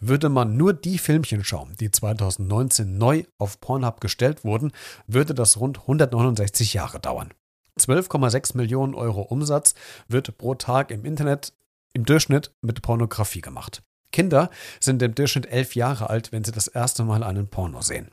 Würde 0.00 0.28
man 0.28 0.56
nur 0.56 0.72
die 0.72 0.98
Filmchen 0.98 1.44
schauen, 1.44 1.74
die 1.80 1.90
2019 1.90 2.98
neu 2.98 3.24
auf 3.38 3.60
Pornhub 3.60 4.00
gestellt 4.00 4.44
wurden, 4.44 4.72
würde 5.06 5.34
das 5.34 5.58
rund 5.58 5.80
169 5.80 6.74
Jahre 6.74 7.00
dauern. 7.00 7.32
12,6 7.78 8.56
Millionen 8.56 8.94
Euro 8.94 9.22
Umsatz 9.22 9.74
wird 10.08 10.36
pro 10.36 10.54
Tag 10.54 10.90
im 10.90 11.04
Internet 11.04 11.54
im 11.94 12.04
Durchschnitt 12.04 12.52
mit 12.60 12.82
Pornografie 12.82 13.40
gemacht. 13.40 13.82
Kinder 14.12 14.50
sind 14.80 15.02
im 15.02 15.14
Durchschnitt 15.14 15.46
elf 15.46 15.74
Jahre 15.74 16.10
alt, 16.10 16.32
wenn 16.32 16.44
sie 16.44 16.52
das 16.52 16.68
erste 16.68 17.04
Mal 17.04 17.22
einen 17.22 17.48
Porno 17.48 17.80
sehen. 17.80 18.10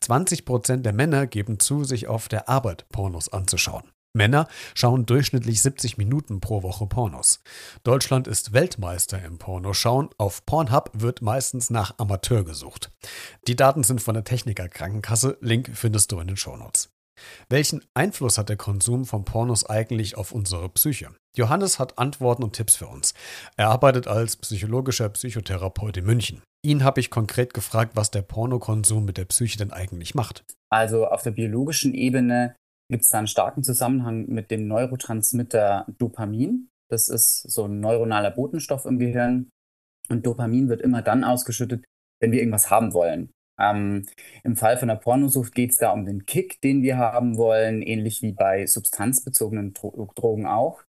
20 0.00 0.44
Prozent 0.44 0.86
der 0.86 0.92
Männer 0.92 1.26
geben 1.26 1.58
zu, 1.58 1.84
sich 1.84 2.08
auf 2.08 2.28
der 2.28 2.48
Arbeit 2.48 2.88
Pornos 2.88 3.32
anzuschauen. 3.32 3.84
Männer 4.14 4.46
schauen 4.74 5.06
durchschnittlich 5.06 5.62
70 5.62 5.96
Minuten 5.96 6.40
pro 6.40 6.62
Woche 6.62 6.86
Pornos. 6.86 7.40
Deutschland 7.82 8.28
ist 8.28 8.52
Weltmeister 8.52 9.22
im 9.24 9.38
Pornoschauen. 9.38 10.10
Auf 10.18 10.44
Pornhub 10.44 10.90
wird 10.92 11.22
meistens 11.22 11.70
nach 11.70 11.94
Amateur 11.98 12.44
gesucht. 12.44 12.90
Die 13.46 13.56
Daten 13.56 13.84
sind 13.84 14.02
von 14.02 14.14
der 14.14 14.24
Techniker 14.24 14.68
Krankenkasse. 14.68 15.38
Link 15.40 15.70
findest 15.72 16.12
du 16.12 16.20
in 16.20 16.26
den 16.26 16.36
Shownotes. 16.36 16.90
Welchen 17.48 17.82
Einfluss 17.94 18.36
hat 18.36 18.50
der 18.50 18.56
Konsum 18.56 19.06
von 19.06 19.24
Pornos 19.24 19.64
eigentlich 19.64 20.16
auf 20.16 20.32
unsere 20.32 20.68
Psyche? 20.68 21.10
Johannes 21.36 21.78
hat 21.78 21.98
Antworten 21.98 22.42
und 22.42 22.54
Tipps 22.54 22.76
für 22.76 22.86
uns. 22.86 23.14
Er 23.56 23.68
arbeitet 23.68 24.06
als 24.06 24.36
psychologischer 24.36 25.08
Psychotherapeut 25.08 25.96
in 25.96 26.04
München. 26.04 26.42
Ihn 26.64 26.84
habe 26.84 27.00
ich 27.00 27.10
konkret 27.10 27.54
gefragt, 27.54 27.92
was 27.94 28.10
der 28.10 28.22
Pornokonsum 28.22 29.04
mit 29.04 29.16
der 29.16 29.24
Psyche 29.24 29.58
denn 29.58 29.72
eigentlich 29.72 30.14
macht. 30.14 30.44
Also 30.70 31.06
auf 31.06 31.22
der 31.22 31.30
biologischen 31.30 31.94
Ebene 31.94 32.54
gibt 32.90 33.04
es 33.04 33.10
da 33.10 33.18
einen 33.18 33.26
starken 33.26 33.64
Zusammenhang 33.64 34.26
mit 34.26 34.50
dem 34.50 34.68
Neurotransmitter 34.68 35.86
Dopamin. 35.98 36.68
Das 36.90 37.08
ist 37.08 37.50
so 37.50 37.64
ein 37.64 37.80
neuronaler 37.80 38.30
Botenstoff 38.30 38.84
im 38.84 38.98
Gehirn. 38.98 39.48
Und 40.10 40.26
Dopamin 40.26 40.68
wird 40.68 40.82
immer 40.82 41.00
dann 41.00 41.24
ausgeschüttet, 41.24 41.84
wenn 42.20 42.32
wir 42.32 42.40
irgendwas 42.40 42.70
haben 42.70 42.92
wollen. 42.92 43.30
Ähm, 43.58 44.06
Im 44.44 44.56
Fall 44.56 44.76
von 44.76 44.88
der 44.88 44.96
Pornosucht 44.96 45.54
geht 45.54 45.70
es 45.70 45.76
da 45.76 45.92
um 45.92 46.04
den 46.04 46.26
Kick, 46.26 46.60
den 46.60 46.82
wir 46.82 46.98
haben 46.98 47.36
wollen, 47.38 47.80
ähnlich 47.80 48.20
wie 48.20 48.32
bei 48.32 48.66
substanzbezogenen 48.66 49.72
Dro 49.72 50.10
Drogen 50.14 50.46
auch. 50.46 50.82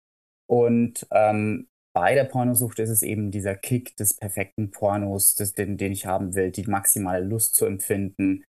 Und 0.52 1.06
ähm, 1.12 1.66
bei 1.94 2.14
der 2.14 2.24
Pornosucht 2.24 2.78
ist 2.78 2.90
es 2.90 3.02
eben 3.02 3.30
dieser 3.30 3.54
Kick 3.54 3.96
des 3.96 4.14
perfekten 4.14 4.70
Pornos, 4.70 5.34
des, 5.34 5.54
den, 5.54 5.78
den 5.78 5.92
ich 5.92 6.04
haben 6.04 6.34
will, 6.34 6.50
die 6.50 6.64
maximale 6.64 7.24
Lust 7.24 7.54
zu 7.54 7.64
empfinden, 7.64 8.44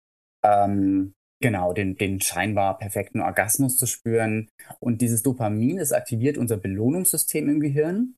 ähm, 0.46 1.12
genau, 1.42 1.74
den, 1.74 1.98
den 1.98 2.22
scheinbar 2.22 2.78
perfekten 2.78 3.20
Orgasmus 3.20 3.76
zu 3.76 3.86
spüren. 3.86 4.48
Und 4.80 5.02
dieses 5.02 5.24
Dopamin, 5.24 5.76
das 5.76 5.92
aktiviert 5.92 6.38
unser 6.38 6.56
Belohnungssystem 6.56 7.50
im 7.50 7.60
Gehirn. 7.60 8.16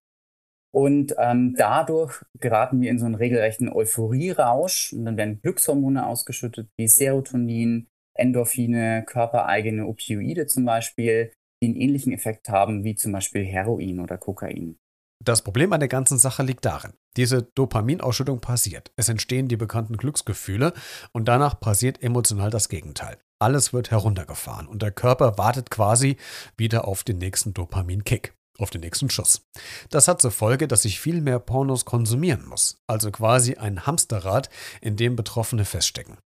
Und 0.71 1.15
ähm, 1.17 1.55
dadurch 1.57 2.23
geraten 2.39 2.81
wir 2.81 2.91
in 2.91 3.00
so 3.00 3.07
einen 3.07 3.15
regelrechten 3.15 3.67
Euphorierausch 3.67 4.93
und 4.93 5.05
dann 5.05 5.17
werden 5.17 5.41
Glückshormone 5.41 6.05
ausgeschüttet, 6.05 6.69
wie 6.77 6.88
Serotonin, 6.88 7.88
Endorphine, 8.15 9.03
körpereigene 9.07 9.88
Opioide 9.88 10.45
zum 10.45 10.65
Beispiel, 10.65 11.31
die 11.62 11.68
einen 11.68 11.75
ähnlichen 11.75 12.13
Effekt 12.13 12.50
haben 12.50 12.84
wie 12.84 12.96
zum 12.96 13.12
Beispiel 13.12 13.46
Heroin 13.46 14.00
oder 14.00 14.18
Kokain. 14.18 14.77
Das 15.24 15.44
Problem 15.44 15.72
an 15.72 15.80
der 15.80 15.89
ganzen 15.89 16.18
Sache 16.18 16.41
liegt 16.41 16.65
darin, 16.65 16.94
diese 17.15 17.44
Dopaminausschüttung 17.44 18.41
passiert. 18.41 18.91
Es 18.96 19.08
entstehen 19.08 19.48
die 19.48 19.58
bekannten 19.58 19.98
Glücksgefühle 19.98 20.74
und 21.12 21.27
danach 21.27 21.60
passiert 21.60 22.01
emotional 22.01 22.50
das 22.50 22.70
Gegenteil. 22.70 23.18
Alles 23.38 23.72
wird 23.72 23.91
heruntergefahren 23.91 24.68
und 24.68 24.82
der 24.82 24.91
Körper 24.91 25.38
wartet 25.38 25.70
quasi 25.70 26.18
wieder 26.58 26.88
auf 26.88 27.03
den 27.03 27.20
nächsten 27.20 27.53
Dopaminkick 27.53 28.34
auf 28.62 28.70
den 28.70 28.82
nächsten 28.82 29.10
Schuss. 29.10 29.48
Das 29.89 30.08
hat 30.08 30.22
zur 30.22 30.32
Folge, 30.32 30.68
dass 30.68 30.86
ich 30.86 31.00
viel 31.00 31.22
mehr 31.22 31.39
Pornos 31.39 31.86
konsumieren 31.86 32.46
muss, 32.48 32.82
also 32.88 33.12
quasi 33.12 33.56
ein 33.56 33.86
Hamsterrad, 33.86 34.50
in 34.82 34.96
dem 34.96 35.15
Betroffene 35.15 35.65
feststecken. 35.65 36.18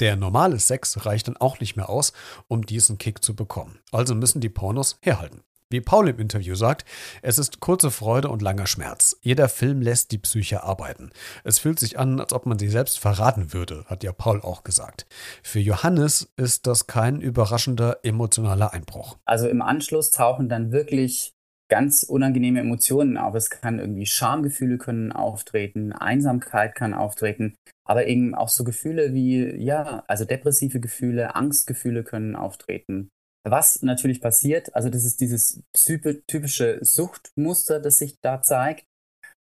Der 0.00 0.16
normale 0.16 0.58
Sex 0.58 1.04
reicht 1.04 1.28
dann 1.28 1.36
auch 1.36 1.60
nicht 1.60 1.76
mehr 1.76 1.90
aus, 1.90 2.14
um 2.48 2.64
diesen 2.64 2.96
Kick 2.96 3.22
zu 3.22 3.36
bekommen. 3.36 3.80
Also 3.92 4.14
müssen 4.14 4.40
die 4.40 4.48
Pornos 4.48 4.98
herhalten. 5.02 5.42
Wie 5.72 5.80
Paul 5.80 6.08
im 6.08 6.18
Interview 6.18 6.56
sagt, 6.56 6.84
es 7.22 7.38
ist 7.38 7.60
kurze 7.60 7.92
Freude 7.92 8.28
und 8.28 8.42
langer 8.42 8.66
Schmerz. 8.66 9.16
Jeder 9.20 9.48
Film 9.48 9.82
lässt 9.82 10.10
die 10.10 10.18
Psyche 10.18 10.64
arbeiten. 10.64 11.10
Es 11.44 11.60
fühlt 11.60 11.78
sich 11.78 11.96
an, 11.96 12.18
als 12.18 12.32
ob 12.32 12.46
man 12.46 12.58
sie 12.58 12.68
selbst 12.68 12.98
verraten 12.98 13.52
würde, 13.52 13.84
hat 13.86 14.02
ja 14.02 14.12
Paul 14.12 14.40
auch 14.40 14.64
gesagt. 14.64 15.06
Für 15.44 15.60
Johannes 15.60 16.32
ist 16.36 16.66
das 16.66 16.88
kein 16.88 17.20
überraschender 17.20 17.98
emotionaler 18.02 18.72
Einbruch. 18.72 19.18
Also 19.26 19.48
im 19.48 19.62
Anschluss 19.62 20.10
tauchen 20.10 20.48
dann 20.48 20.72
wirklich 20.72 21.34
ganz 21.68 22.02
unangenehme 22.02 22.60
Emotionen 22.60 23.16
auf. 23.16 23.34
Es 23.34 23.48
kann 23.48 23.78
irgendwie 23.78 24.06
Schamgefühle 24.06 24.76
können 24.76 25.12
auftreten, 25.12 25.92
Einsamkeit 25.92 26.74
kann 26.74 26.94
auftreten, 26.94 27.54
aber 27.90 28.06
eben 28.06 28.36
auch 28.36 28.48
so 28.48 28.62
Gefühle 28.62 29.14
wie, 29.14 29.56
ja, 29.56 30.04
also 30.06 30.24
depressive 30.24 30.78
Gefühle, 30.78 31.34
Angstgefühle 31.34 32.04
können 32.04 32.36
auftreten. 32.36 33.10
Was 33.44 33.82
natürlich 33.82 34.20
passiert, 34.20 34.72
also 34.76 34.90
das 34.90 35.02
ist 35.02 35.20
dieses 35.20 35.64
typische 35.74 36.78
Suchtmuster, 36.84 37.80
das 37.80 37.98
sich 37.98 38.20
da 38.20 38.42
zeigt, 38.42 38.86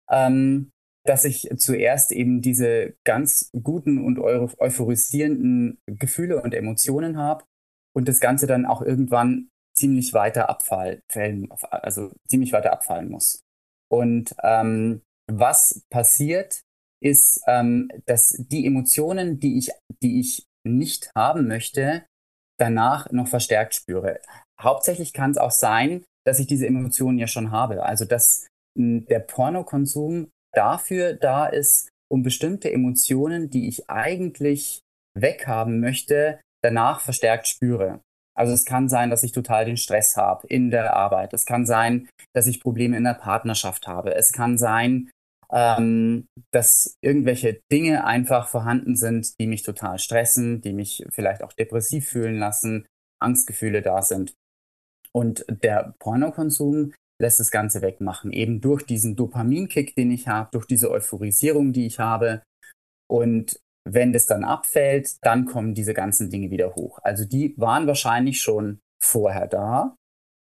ähm, 0.08 0.70
dass 1.04 1.24
ich 1.24 1.50
zuerst 1.56 2.12
eben 2.12 2.40
diese 2.40 2.94
ganz 3.04 3.50
guten 3.64 4.04
und 4.04 4.20
euphorisierenden 4.20 5.78
Gefühle 5.86 6.40
und 6.40 6.54
Emotionen 6.54 7.16
habe 7.16 7.44
und 7.96 8.06
das 8.06 8.20
Ganze 8.20 8.46
dann 8.46 8.64
auch 8.64 8.80
irgendwann 8.80 9.48
ziemlich 9.76 10.14
weiter 10.14 10.48
abfallen, 10.48 11.02
also 11.72 12.12
ziemlich 12.28 12.52
weiter 12.52 12.72
abfallen 12.72 13.10
muss. 13.10 13.40
Und 13.90 14.36
ähm, 14.44 15.02
was 15.28 15.82
passiert, 15.90 16.62
ist, 17.02 17.40
ähm, 17.46 17.88
dass 18.06 18.34
die 18.38 18.66
Emotionen, 18.66 19.38
die 19.40 19.58
ich, 19.58 19.70
die 20.02 20.20
ich 20.20 20.44
nicht 20.66 21.10
haben 21.16 21.46
möchte, 21.46 22.04
danach 22.58 23.10
noch 23.12 23.28
verstärkt 23.28 23.74
spüre. 23.74 24.20
Hauptsächlich 24.60 25.12
kann 25.12 25.30
es 25.30 25.38
auch 25.38 25.50
sein, 25.50 26.04
dass 26.26 26.38
ich 26.38 26.46
diese 26.46 26.66
Emotionen 26.66 27.18
ja 27.18 27.26
schon 27.26 27.50
habe. 27.50 27.84
Also 27.84 28.04
dass 28.04 28.46
hm, 28.76 29.06
der 29.06 29.20
Pornokonsum 29.20 30.28
dafür 30.54 31.14
da 31.14 31.46
ist, 31.46 31.88
um 32.10 32.22
bestimmte 32.22 32.72
Emotionen, 32.72 33.50
die 33.50 33.68
ich 33.68 33.90
eigentlich 33.90 34.80
weghaben 35.14 35.80
möchte, 35.80 36.40
danach 36.62 37.00
verstärkt 37.00 37.48
spüre. 37.48 38.00
Also 38.36 38.52
es 38.52 38.64
kann 38.64 38.88
sein, 38.88 39.08
dass 39.08 39.22
ich 39.22 39.32
total 39.32 39.64
den 39.64 39.78
Stress 39.78 40.16
habe 40.16 40.46
in 40.48 40.70
der 40.70 40.94
Arbeit. 40.94 41.32
Es 41.32 41.46
kann 41.46 41.64
sein, 41.64 42.08
dass 42.34 42.46
ich 42.46 42.60
Probleme 42.60 42.96
in 42.96 43.04
der 43.04 43.14
Partnerschaft 43.14 43.86
habe. 43.86 44.14
Es 44.14 44.30
kann 44.32 44.58
sein, 44.58 45.10
ähm, 45.52 46.26
dass 46.52 46.96
irgendwelche 47.00 47.60
Dinge 47.70 48.04
einfach 48.04 48.48
vorhanden 48.48 48.96
sind, 48.96 49.38
die 49.38 49.46
mich 49.46 49.62
total 49.62 49.98
stressen, 49.98 50.60
die 50.60 50.72
mich 50.72 51.04
vielleicht 51.10 51.42
auch 51.42 51.52
depressiv 51.52 52.08
fühlen 52.08 52.38
lassen, 52.38 52.86
Angstgefühle 53.20 53.82
da 53.82 54.02
sind. 54.02 54.34
Und 55.12 55.46
der 55.48 55.94
Pornokonsum 55.98 56.92
lässt 57.20 57.40
das 57.40 57.50
Ganze 57.50 57.80
wegmachen, 57.80 58.32
eben 58.32 58.60
durch 58.60 58.84
diesen 58.84 59.16
Dopaminkick, 59.16 59.94
den 59.94 60.10
ich 60.10 60.28
habe, 60.28 60.50
durch 60.52 60.66
diese 60.66 60.90
Euphorisierung, 60.90 61.72
die 61.72 61.86
ich 61.86 61.98
habe. 61.98 62.42
Und 63.08 63.58
wenn 63.88 64.12
das 64.12 64.26
dann 64.26 64.44
abfällt, 64.44 65.16
dann 65.22 65.46
kommen 65.46 65.74
diese 65.74 65.94
ganzen 65.94 66.28
Dinge 66.28 66.50
wieder 66.50 66.74
hoch. 66.74 66.98
Also 67.02 67.24
die 67.24 67.54
waren 67.56 67.86
wahrscheinlich 67.86 68.40
schon 68.40 68.80
vorher 69.02 69.46
da 69.46 69.96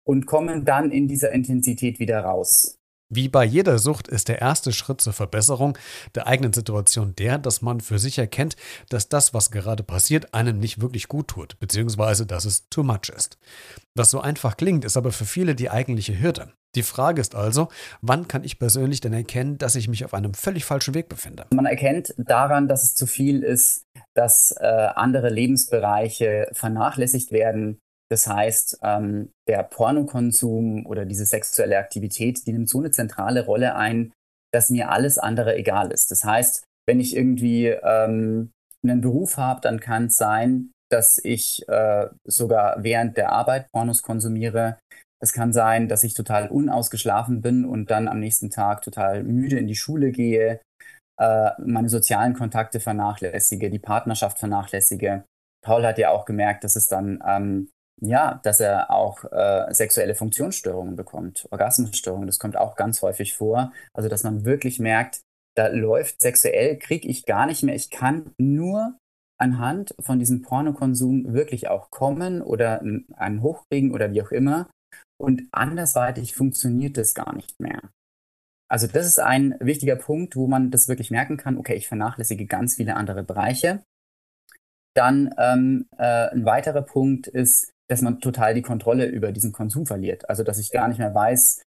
und 0.07 0.25
kommen 0.25 0.65
dann 0.65 0.91
in 0.91 1.07
dieser 1.07 1.31
Intensität 1.31 1.99
wieder 1.99 2.21
raus. 2.21 2.77
Wie 3.15 3.29
bei 3.29 3.43
jeder 3.43 3.77
Sucht 3.77 4.07
ist 4.07 4.27
der 4.27 4.41
erste 4.41 4.71
Schritt 4.71 4.99
zur 4.99 5.13
Verbesserung 5.13 5.77
der 6.15 6.25
eigenen 6.25 6.51
Situation 6.51 7.13
der, 7.15 7.37
dass 7.37 7.61
man 7.61 7.79
für 7.79 7.99
sich 7.99 8.17
erkennt, 8.17 8.55
dass 8.89 9.07
das, 9.07 9.35
was 9.35 9.51
gerade 9.51 9.83
passiert, 9.83 10.33
einem 10.33 10.57
nicht 10.57 10.81
wirklich 10.81 11.07
gut 11.07 11.27
tut, 11.27 11.59
beziehungsweise 11.59 12.25
dass 12.25 12.45
es 12.45 12.69
too 12.69 12.81
much 12.81 13.09
ist. 13.15 13.37
Was 13.93 14.09
so 14.09 14.19
einfach 14.19 14.57
klingt, 14.57 14.83
ist 14.83 14.97
aber 14.97 15.11
für 15.11 15.25
viele 15.25 15.53
die 15.53 15.69
eigentliche 15.69 16.19
Hürde. 16.19 16.53
Die 16.75 16.81
Frage 16.81 17.21
ist 17.21 17.35
also, 17.35 17.67
wann 18.01 18.27
kann 18.27 18.43
ich 18.43 18.57
persönlich 18.57 18.99
denn 18.99 19.13
erkennen, 19.13 19.59
dass 19.59 19.75
ich 19.75 19.87
mich 19.87 20.05
auf 20.05 20.15
einem 20.15 20.33
völlig 20.33 20.65
falschen 20.65 20.95
Weg 20.95 21.07
befinde? 21.07 21.45
Man 21.53 21.67
erkennt 21.67 22.15
daran, 22.17 22.67
dass 22.67 22.83
es 22.83 22.95
zu 22.95 23.05
viel 23.05 23.43
ist, 23.43 23.85
dass 24.15 24.55
äh, 24.59 24.65
andere 24.65 25.29
Lebensbereiche 25.29 26.49
vernachlässigt 26.53 27.31
werden, 27.31 27.79
das 28.13 28.27
heißt, 28.27 28.77
ähm, 28.83 29.31
der 29.47 29.63
Pornokonsum 29.63 30.85
oder 30.85 31.03
diese 31.03 31.25
sexuelle 31.25 31.79
Aktivität, 31.79 32.45
die 32.45 32.53
nimmt 32.53 32.69
so 32.69 32.77
eine 32.77 32.91
zentrale 32.91 33.43
Rolle 33.43 33.73
ein, 33.73 34.13
dass 34.53 34.69
mir 34.69 34.91
alles 34.91 35.17
andere 35.17 35.55
egal 35.55 35.91
ist. 35.91 36.11
Das 36.11 36.23
heißt, 36.23 36.63
wenn 36.87 36.99
ich 36.99 37.15
irgendwie 37.15 37.69
ähm, 37.69 38.51
einen 38.83 39.01
Beruf 39.01 39.37
habe, 39.37 39.61
dann 39.61 39.79
kann 39.79 40.05
es 40.05 40.17
sein, 40.17 40.69
dass 40.91 41.17
ich 41.17 41.67
äh, 41.67 42.05
sogar 42.23 42.83
während 42.83 43.17
der 43.17 43.31
Arbeit 43.31 43.65
Pornos 43.71 44.03
konsumiere. 44.03 44.77
Es 45.19 45.33
kann 45.33 45.51
sein, 45.51 45.87
dass 45.87 46.03
ich 46.03 46.13
total 46.13 46.49
unausgeschlafen 46.49 47.41
bin 47.41 47.65
und 47.65 47.89
dann 47.89 48.07
am 48.07 48.19
nächsten 48.19 48.51
Tag 48.51 48.83
total 48.83 49.23
müde 49.23 49.57
in 49.57 49.65
die 49.65 49.75
Schule 49.75 50.11
gehe. 50.11 50.61
äh, 51.19 51.49
meine 51.65 51.89
sozialen 51.89 52.35
Kontakte 52.35 52.79
vernachlässige, 52.79 53.71
die 53.71 53.79
Partnerschaft 53.79 54.37
vernachlässige. 54.37 55.23
Paul 55.65 55.83
hat 55.83 55.97
ja 55.97 56.09
auch 56.09 56.25
gemerkt, 56.25 56.63
dass 56.63 56.75
es 56.75 56.87
dann, 56.87 57.23
ähm, 57.25 57.69
ja, 58.03 58.39
dass 58.43 58.59
er 58.59 58.91
auch 58.91 59.23
äh, 59.31 59.73
sexuelle 59.73 60.15
Funktionsstörungen 60.15 60.95
bekommt, 60.95 61.47
Orgasmusstörungen. 61.51 62.27
Das 62.27 62.39
kommt 62.39 62.57
auch 62.57 62.75
ganz 62.75 63.01
häufig 63.01 63.33
vor. 63.33 63.71
Also, 63.93 64.09
dass 64.09 64.23
man 64.23 64.45
wirklich 64.45 64.79
merkt, 64.79 65.21
da 65.55 65.67
läuft 65.67 66.21
sexuell, 66.21 66.77
kriege 66.77 67.07
ich 67.07 67.25
gar 67.25 67.45
nicht 67.45 67.63
mehr. 67.63 67.75
Ich 67.75 67.91
kann 67.91 68.31
nur 68.37 68.97
anhand 69.39 69.95
von 69.99 70.19
diesem 70.19 70.41
Pornokonsum 70.41 71.33
wirklich 71.33 71.67
auch 71.69 71.91
kommen 71.91 72.41
oder 72.41 72.81
einen 72.81 73.41
hochkriegen 73.41 73.93
oder 73.93 74.11
wie 74.11 74.21
auch 74.21 74.31
immer. 74.31 74.69
Und 75.21 75.43
andersweitig 75.51 76.35
funktioniert 76.35 76.97
das 76.97 77.13
gar 77.13 77.33
nicht 77.35 77.59
mehr. 77.59 77.81
Also 78.69 78.87
das 78.87 79.05
ist 79.05 79.19
ein 79.19 79.55
wichtiger 79.59 79.95
Punkt, 79.95 80.35
wo 80.35 80.47
man 80.47 80.71
das 80.71 80.87
wirklich 80.87 81.11
merken 81.11 81.37
kann, 81.37 81.57
okay, 81.57 81.75
ich 81.75 81.87
vernachlässige 81.87 82.47
ganz 82.47 82.75
viele 82.75 82.95
andere 82.95 83.23
Bereiche. 83.23 83.83
Dann 84.95 85.33
ähm, 85.37 85.87
äh, 85.97 86.29
ein 86.29 86.45
weiterer 86.45 86.81
Punkt 86.81 87.27
ist, 87.27 87.72
dass 87.89 88.01
man 88.01 88.19
total 88.19 88.53
die 88.53 88.61
Kontrolle 88.61 89.05
über 89.05 89.31
diesen 89.31 89.51
Konsum 89.51 89.85
verliert. 89.85 90.29
Also 90.29 90.43
dass 90.43 90.59
ich 90.59 90.71
gar 90.71 90.87
nicht 90.87 90.99
mehr 90.99 91.13
weiß, 91.13 91.61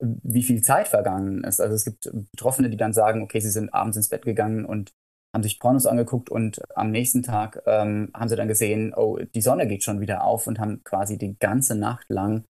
wie 0.00 0.42
viel 0.42 0.62
Zeit 0.62 0.88
vergangen 0.88 1.44
ist. 1.44 1.60
Also 1.60 1.74
es 1.74 1.84
gibt 1.84 2.10
Betroffene, 2.32 2.70
die 2.70 2.76
dann 2.76 2.92
sagen, 2.92 3.22
okay, 3.22 3.40
sie 3.40 3.50
sind 3.50 3.72
abends 3.72 3.96
ins 3.96 4.08
Bett 4.08 4.24
gegangen 4.24 4.64
und 4.64 4.92
haben 5.34 5.42
sich 5.42 5.58
Pornos 5.58 5.86
angeguckt 5.86 6.30
und 6.30 6.60
am 6.76 6.90
nächsten 6.90 7.22
Tag 7.22 7.60
ähm, 7.66 8.10
haben 8.14 8.28
sie 8.28 8.36
dann 8.36 8.48
gesehen, 8.48 8.94
oh, 8.94 9.18
die 9.18 9.40
Sonne 9.40 9.66
geht 9.66 9.82
schon 9.82 10.00
wieder 10.00 10.22
auf 10.22 10.46
und 10.46 10.60
haben 10.60 10.82
quasi 10.84 11.18
die 11.18 11.36
ganze 11.38 11.74
Nacht 11.74 12.06
lang 12.08 12.44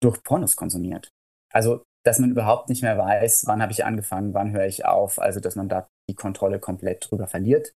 durch 0.00 0.22
Pornos 0.22 0.56
konsumiert. 0.56 1.08
Also, 1.52 1.84
dass 2.04 2.18
man 2.18 2.30
überhaupt 2.30 2.70
nicht 2.70 2.82
mehr 2.82 2.96
weiß, 2.96 3.44
wann 3.46 3.60
habe 3.60 3.72
ich 3.72 3.84
angefangen, 3.84 4.32
wann 4.32 4.52
höre 4.52 4.66
ich 4.66 4.86
auf, 4.86 5.20
also 5.20 5.40
dass 5.40 5.56
man 5.56 5.68
da 5.68 5.88
die 6.08 6.14
Kontrolle 6.14 6.58
komplett 6.58 7.06
drüber 7.08 7.26
verliert. 7.26 7.72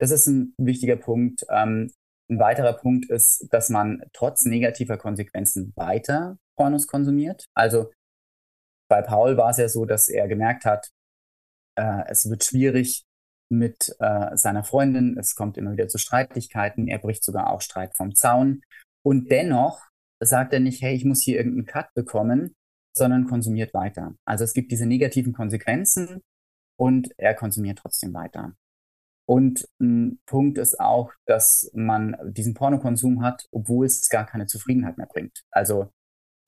Das 0.00 0.10
ist 0.10 0.26
ein 0.26 0.54
wichtiger 0.58 0.96
Punkt. 0.96 1.46
Ähm, 1.48 1.92
ein 2.30 2.38
weiterer 2.38 2.74
Punkt 2.74 3.10
ist, 3.10 3.46
dass 3.50 3.68
man 3.68 4.02
trotz 4.12 4.44
negativer 4.44 4.96
Konsequenzen 4.96 5.72
weiter 5.76 6.38
Pornos 6.56 6.86
konsumiert. 6.86 7.44
Also 7.54 7.90
bei 8.88 9.02
Paul 9.02 9.36
war 9.36 9.50
es 9.50 9.58
ja 9.58 9.68
so, 9.68 9.84
dass 9.84 10.08
er 10.08 10.28
gemerkt 10.28 10.64
hat, 10.64 10.90
äh, 11.76 12.04
es 12.08 12.28
wird 12.28 12.44
schwierig 12.44 13.04
mit 13.50 13.94
äh, 13.98 14.36
seiner 14.36 14.62
Freundin, 14.62 15.16
es 15.18 15.34
kommt 15.34 15.58
immer 15.58 15.72
wieder 15.72 15.88
zu 15.88 15.98
Streitigkeiten, 15.98 16.86
er 16.86 16.98
bricht 16.98 17.24
sogar 17.24 17.50
auch 17.50 17.60
Streit 17.60 17.96
vom 17.96 18.14
Zaun. 18.14 18.62
Und 19.02 19.30
dennoch 19.30 19.80
sagt 20.20 20.52
er 20.52 20.60
nicht, 20.60 20.82
hey, 20.82 20.94
ich 20.94 21.04
muss 21.04 21.22
hier 21.22 21.38
irgendeinen 21.38 21.66
Cut 21.66 21.92
bekommen, 21.94 22.54
sondern 22.92 23.26
konsumiert 23.26 23.74
weiter. 23.74 24.14
Also 24.24 24.44
es 24.44 24.52
gibt 24.52 24.70
diese 24.70 24.86
negativen 24.86 25.32
Konsequenzen 25.32 26.22
und 26.76 27.10
er 27.18 27.34
konsumiert 27.34 27.78
trotzdem 27.78 28.12
weiter. 28.14 28.54
Und 29.30 29.68
ein 29.80 30.18
Punkt 30.26 30.58
ist 30.58 30.80
auch, 30.80 31.12
dass 31.24 31.70
man 31.72 32.16
diesen 32.24 32.54
Pornokonsum 32.54 33.22
hat, 33.22 33.46
obwohl 33.52 33.86
es 33.86 34.08
gar 34.08 34.26
keine 34.26 34.46
Zufriedenheit 34.46 34.98
mehr 34.98 35.06
bringt. 35.06 35.44
Also 35.52 35.92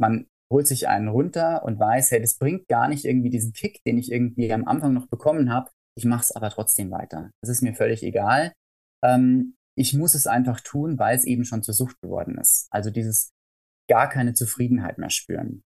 man 0.00 0.26
holt 0.52 0.66
sich 0.66 0.88
einen 0.88 1.06
runter 1.06 1.64
und 1.64 1.78
weiß, 1.78 2.10
hey, 2.10 2.20
das 2.20 2.38
bringt 2.38 2.66
gar 2.66 2.88
nicht 2.88 3.04
irgendwie 3.04 3.30
diesen 3.30 3.52
Kick, 3.52 3.84
den 3.84 3.98
ich 3.98 4.10
irgendwie 4.10 4.52
am 4.52 4.66
Anfang 4.66 4.94
noch 4.94 5.06
bekommen 5.06 5.52
habe. 5.52 5.70
Ich 5.96 6.04
mache 6.06 6.22
es 6.22 6.32
aber 6.32 6.50
trotzdem 6.50 6.90
weiter. 6.90 7.30
Das 7.40 7.50
ist 7.50 7.62
mir 7.62 7.72
völlig 7.72 8.02
egal. 8.02 8.52
Ähm, 9.04 9.54
ich 9.78 9.94
muss 9.94 10.16
es 10.16 10.26
einfach 10.26 10.60
tun, 10.60 10.98
weil 10.98 11.16
es 11.16 11.24
eben 11.24 11.44
schon 11.44 11.62
zur 11.62 11.74
Sucht 11.74 12.00
geworden 12.00 12.36
ist. 12.36 12.66
Also 12.72 12.90
dieses 12.90 13.30
gar 13.88 14.08
keine 14.08 14.34
Zufriedenheit 14.34 14.98
mehr 14.98 15.10
spüren. 15.10 15.62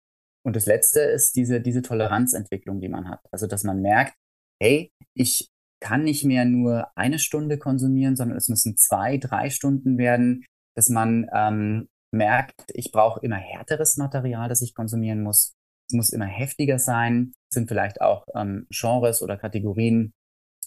Und 0.43 0.55
das 0.55 0.65
Letzte 0.65 1.01
ist 1.01 1.35
diese, 1.35 1.61
diese 1.61 1.83
Toleranzentwicklung, 1.83 2.81
die 2.81 2.89
man 2.89 3.07
hat. 3.07 3.21
Also, 3.31 3.45
dass 3.45 3.63
man 3.63 3.83
merkt, 3.83 4.15
hey, 4.59 4.91
ich 5.15 5.52
kann 5.83 6.03
nicht 6.03 6.23
mehr 6.23 6.45
nur 6.45 6.87
eine 6.95 7.19
Stunde 7.19 7.57
konsumieren, 7.57 8.15
sondern 8.15 8.37
es 8.37 8.47
müssen 8.47 8.77
zwei, 8.77 9.17
drei 9.17 9.49
Stunden 9.49 9.97
werden, 9.97 10.45
dass 10.75 10.87
man 10.87 11.29
ähm, 11.33 11.89
merkt, 12.13 12.71
ich 12.73 12.93
brauche 12.93 13.19
immer 13.19 13.35
härteres 13.35 13.97
Material, 13.97 14.47
das 14.47 14.61
ich 14.61 14.73
konsumieren 14.73 15.21
muss. 15.21 15.53
Es 15.89 15.93
muss 15.93 16.11
immer 16.11 16.25
heftiger 16.25 16.79
sein. 16.79 17.33
Es 17.49 17.55
sind 17.55 17.67
vielleicht 17.67 17.99
auch 17.99 18.25
ähm, 18.33 18.65
Genres 18.69 19.21
oder 19.21 19.35
Kategorien, 19.35 20.13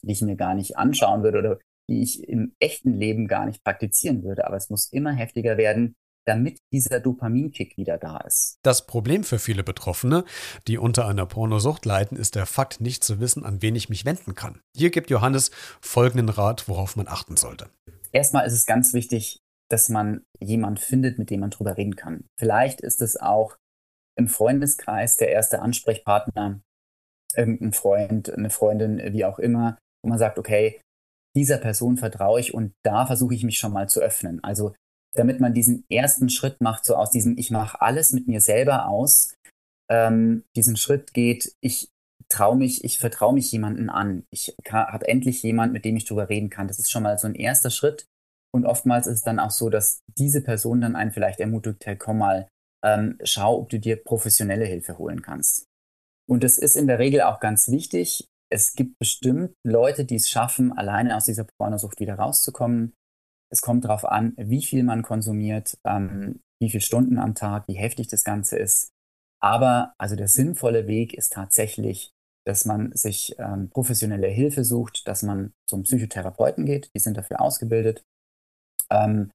die 0.03 0.13
ich 0.13 0.21
mir 0.21 0.37
gar 0.37 0.55
nicht 0.55 0.77
anschauen 0.77 1.23
würde 1.23 1.39
oder 1.39 1.59
die 1.89 2.03
ich 2.03 2.29
im 2.29 2.55
echten 2.61 2.99
Leben 2.99 3.27
gar 3.27 3.47
nicht 3.47 3.65
praktizieren 3.65 4.23
würde. 4.23 4.47
Aber 4.47 4.57
es 4.57 4.69
muss 4.69 4.93
immer 4.93 5.15
heftiger 5.15 5.57
werden, 5.57 5.97
damit 6.27 6.59
dieser 6.73 7.01
Dopaminkick 7.01 7.77
wieder 7.77 7.99
da 7.99 8.19
ist. 8.19 8.59
Das 8.63 8.87
Problem 8.87 9.25
für 9.25 9.39
viele 9.39 9.63
Betroffene, 9.63 10.25
die 10.67 10.79
unter 10.79 11.07
einer 11.07 11.27
Pornosucht 11.27 11.85
leiden, 11.85 12.19
ist 12.19 12.35
der 12.35 12.47
Fakt, 12.47 12.81
nicht 12.81 13.05
zu 13.05 13.21
wissen, 13.21 13.45
an 13.45 13.63
wen 13.63 13.77
ich 13.77 13.89
mich 13.89 14.05
wenden 14.05 14.35
kann. 14.35 14.61
Hier 14.77 14.91
gibt 14.91 15.11
Johannes 15.11 15.51
folgenden 15.81 16.29
Rat, 16.29 16.69
worauf 16.69 16.97
man 16.97 17.09
achten 17.09 17.37
sollte. 17.37 17.71
Erstmal 18.13 18.47
ist 18.47 18.55
es 18.55 18.67
ganz 18.67 18.93
wichtig, 18.93 19.39
dass 19.69 19.89
man 19.89 20.25
jemand 20.41 20.81
findet, 20.81 21.19
mit 21.19 21.31
dem 21.31 21.41
man 21.41 21.51
drüber 21.51 21.77
reden 21.77 21.97
kann. 21.97 22.25
Vielleicht 22.39 22.81
ist 22.81 23.01
es 23.03 23.17
auch 23.17 23.57
im 24.17 24.29
Freundeskreis 24.29 25.17
der 25.17 25.31
erste 25.31 25.61
Ansprechpartner, 25.61 26.61
irgendein 27.35 27.73
Freund, 27.73 28.33
eine 28.33 28.51
Freundin, 28.51 29.13
wie 29.13 29.25
auch 29.25 29.39
immer, 29.39 29.79
wo 30.03 30.09
man 30.09 30.19
sagt, 30.19 30.39
okay, 30.39 30.81
dieser 31.37 31.59
Person 31.59 31.99
vertraue 31.99 32.41
ich 32.41 32.55
und 32.55 32.73
da 32.83 33.07
versuche 33.07 33.35
ich 33.35 33.45
mich 33.45 33.59
schon 33.59 33.73
mal 33.73 33.89
zu 33.89 34.01
öffnen. 34.01 34.43
Also 34.43 34.75
damit 35.15 35.41
man 35.41 35.55
diesen 35.55 35.85
ersten 35.91 36.29
Schritt 36.29 36.61
macht, 36.61 36.85
so 36.85 36.97
aus 36.97 37.11
diesem 37.11 37.39
Ich 37.39 37.51
mache 37.51 37.81
alles 37.81 38.13
mit 38.13 38.29
mir 38.29 38.41
selber 38.41 38.89
aus, 38.89 39.35
ähm, 39.91 40.45
diesen 40.55 40.77
Schritt 40.77 41.15
geht, 41.15 41.55
ich 41.61 41.91
traue 42.29 42.57
mich, 42.57 42.85
ich 42.85 42.99
vertraue 42.99 43.35
mich 43.35 43.51
jemanden 43.53 43.89
an. 43.89 44.25
Ich 44.31 44.55
habe 44.69 45.09
endlich 45.09 45.43
jemand, 45.43 45.73
mit 45.73 45.85
dem 45.85 45.97
ich 45.97 46.05
drüber 46.05 46.29
reden 46.29 46.51
kann. 46.51 46.69
Das 46.69 46.79
ist 46.79 46.91
schon 46.91 47.05
mal 47.05 47.19
so 47.19 47.27
ein 47.27 47.35
erster 47.35 47.71
Schritt. 47.71 48.07
Und 48.53 48.65
oftmals 48.65 49.07
ist 49.07 49.19
es 49.19 49.23
dann 49.23 49.39
auch 49.39 49.51
so, 49.51 49.69
dass 49.71 50.01
diese 50.19 50.43
Person 50.43 50.81
dann 50.81 50.97
einen 50.97 51.13
vielleicht 51.13 51.41
ermutigt, 51.41 51.85
hey, 51.87 51.97
komm 51.97 52.19
mal, 52.19 52.49
ähm, 52.85 53.19
schau, 53.23 53.61
ob 53.61 53.69
du 53.69 53.79
dir 53.79 54.03
professionelle 54.03 54.65
Hilfe 54.65 54.99
holen 54.99 55.23
kannst. 55.23 55.67
Und 56.29 56.43
das 56.43 56.59
ist 56.59 56.77
in 56.77 56.87
der 56.87 56.99
Regel 56.99 57.23
auch 57.23 57.39
ganz 57.41 57.69
wichtig. 57.69 58.27
Es 58.51 58.75
gibt 58.75 58.99
bestimmt 58.99 59.53
Leute, 59.65 60.05
die 60.05 60.17
es 60.17 60.29
schaffen, 60.29 60.73
alleine 60.73 61.17
aus 61.17 61.25
dieser 61.25 61.47
Pornosucht 61.59 62.01
wieder 62.01 62.15
rauszukommen. 62.15 62.93
Es 63.51 63.61
kommt 63.61 63.85
darauf 63.85 64.05
an, 64.05 64.35
wie 64.37 64.63
viel 64.63 64.83
man 64.83 65.03
konsumiert, 65.03 65.79
ähm, 65.85 66.41
wie 66.61 66.71
viele 66.71 66.81
Stunden 66.81 67.19
am 67.19 67.35
Tag, 67.35 67.69
wie 67.69 67.75
heftig 67.75 68.09
das 68.09 68.25
Ganze 68.25 68.59
ist. 68.59 68.91
Aber 69.41 69.95
also 69.99 70.17
der 70.17 70.29
sinnvolle 70.29 70.87
Weg 70.87 71.15
ist 71.15 71.33
tatsächlich, 71.33 72.11
dass 72.47 72.65
man 72.65 72.93
sich 72.93 73.35
ähm, 73.39 73.71
professionelle 73.71 74.29
Hilfe 74.29 74.65
sucht, 74.65 75.07
dass 75.09 75.23
man 75.23 75.53
zum 75.69 75.83
Psychotherapeuten 75.83 76.65
geht, 76.65 76.91
die 76.95 77.01
sind 77.01 77.17
dafür 77.17 77.41
ausgebildet. 77.41 78.03
Ähm, 78.91 79.31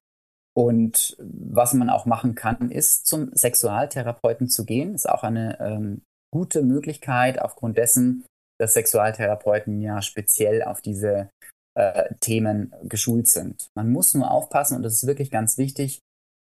und 0.54 1.16
was 1.18 1.72
man 1.72 1.88
auch 1.88 2.04
machen 2.04 2.34
kann, 2.34 2.70
ist 2.70 3.06
zum 3.06 3.34
Sexualtherapeuten 3.34 4.48
zu 4.48 4.64
gehen. 4.66 4.94
Ist 4.94 5.08
auch 5.08 5.22
eine 5.22 5.58
ähm, 5.60 6.02
gute 6.30 6.62
Möglichkeit 6.62 7.40
aufgrund 7.40 7.78
dessen, 7.78 8.26
dass 8.58 8.74
Sexualtherapeuten 8.74 9.80
ja 9.80 10.02
speziell 10.02 10.62
auf 10.62 10.82
diese 10.82 11.30
äh, 11.74 12.14
Themen 12.20 12.74
geschult 12.84 13.28
sind. 13.28 13.68
Man 13.74 13.90
muss 13.90 14.14
nur 14.14 14.30
aufpassen, 14.30 14.76
und 14.76 14.82
das 14.82 14.94
ist 14.94 15.06
wirklich 15.06 15.30
ganz 15.30 15.58
wichtig, 15.58 16.00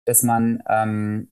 dass 0.06 0.22
man 0.22 0.62
ähm, 0.68 1.28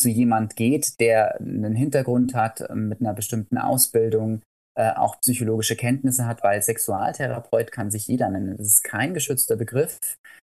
zu 0.00 0.08
jemand 0.08 0.56
geht, 0.56 1.00
der 1.00 1.40
einen 1.40 1.74
Hintergrund 1.74 2.34
hat 2.34 2.60
äh, 2.60 2.74
mit 2.74 3.00
einer 3.00 3.14
bestimmten 3.14 3.58
Ausbildung, 3.58 4.42
äh, 4.76 4.92
auch 4.92 5.20
psychologische 5.20 5.76
Kenntnisse 5.76 6.26
hat, 6.26 6.42
weil 6.42 6.62
Sexualtherapeut 6.62 7.72
kann 7.72 7.90
sich 7.90 8.06
jeder 8.06 8.28
nennen. 8.30 8.56
Das 8.56 8.66
ist 8.66 8.84
kein 8.84 9.14
geschützter 9.14 9.56
Begriff. 9.56 9.98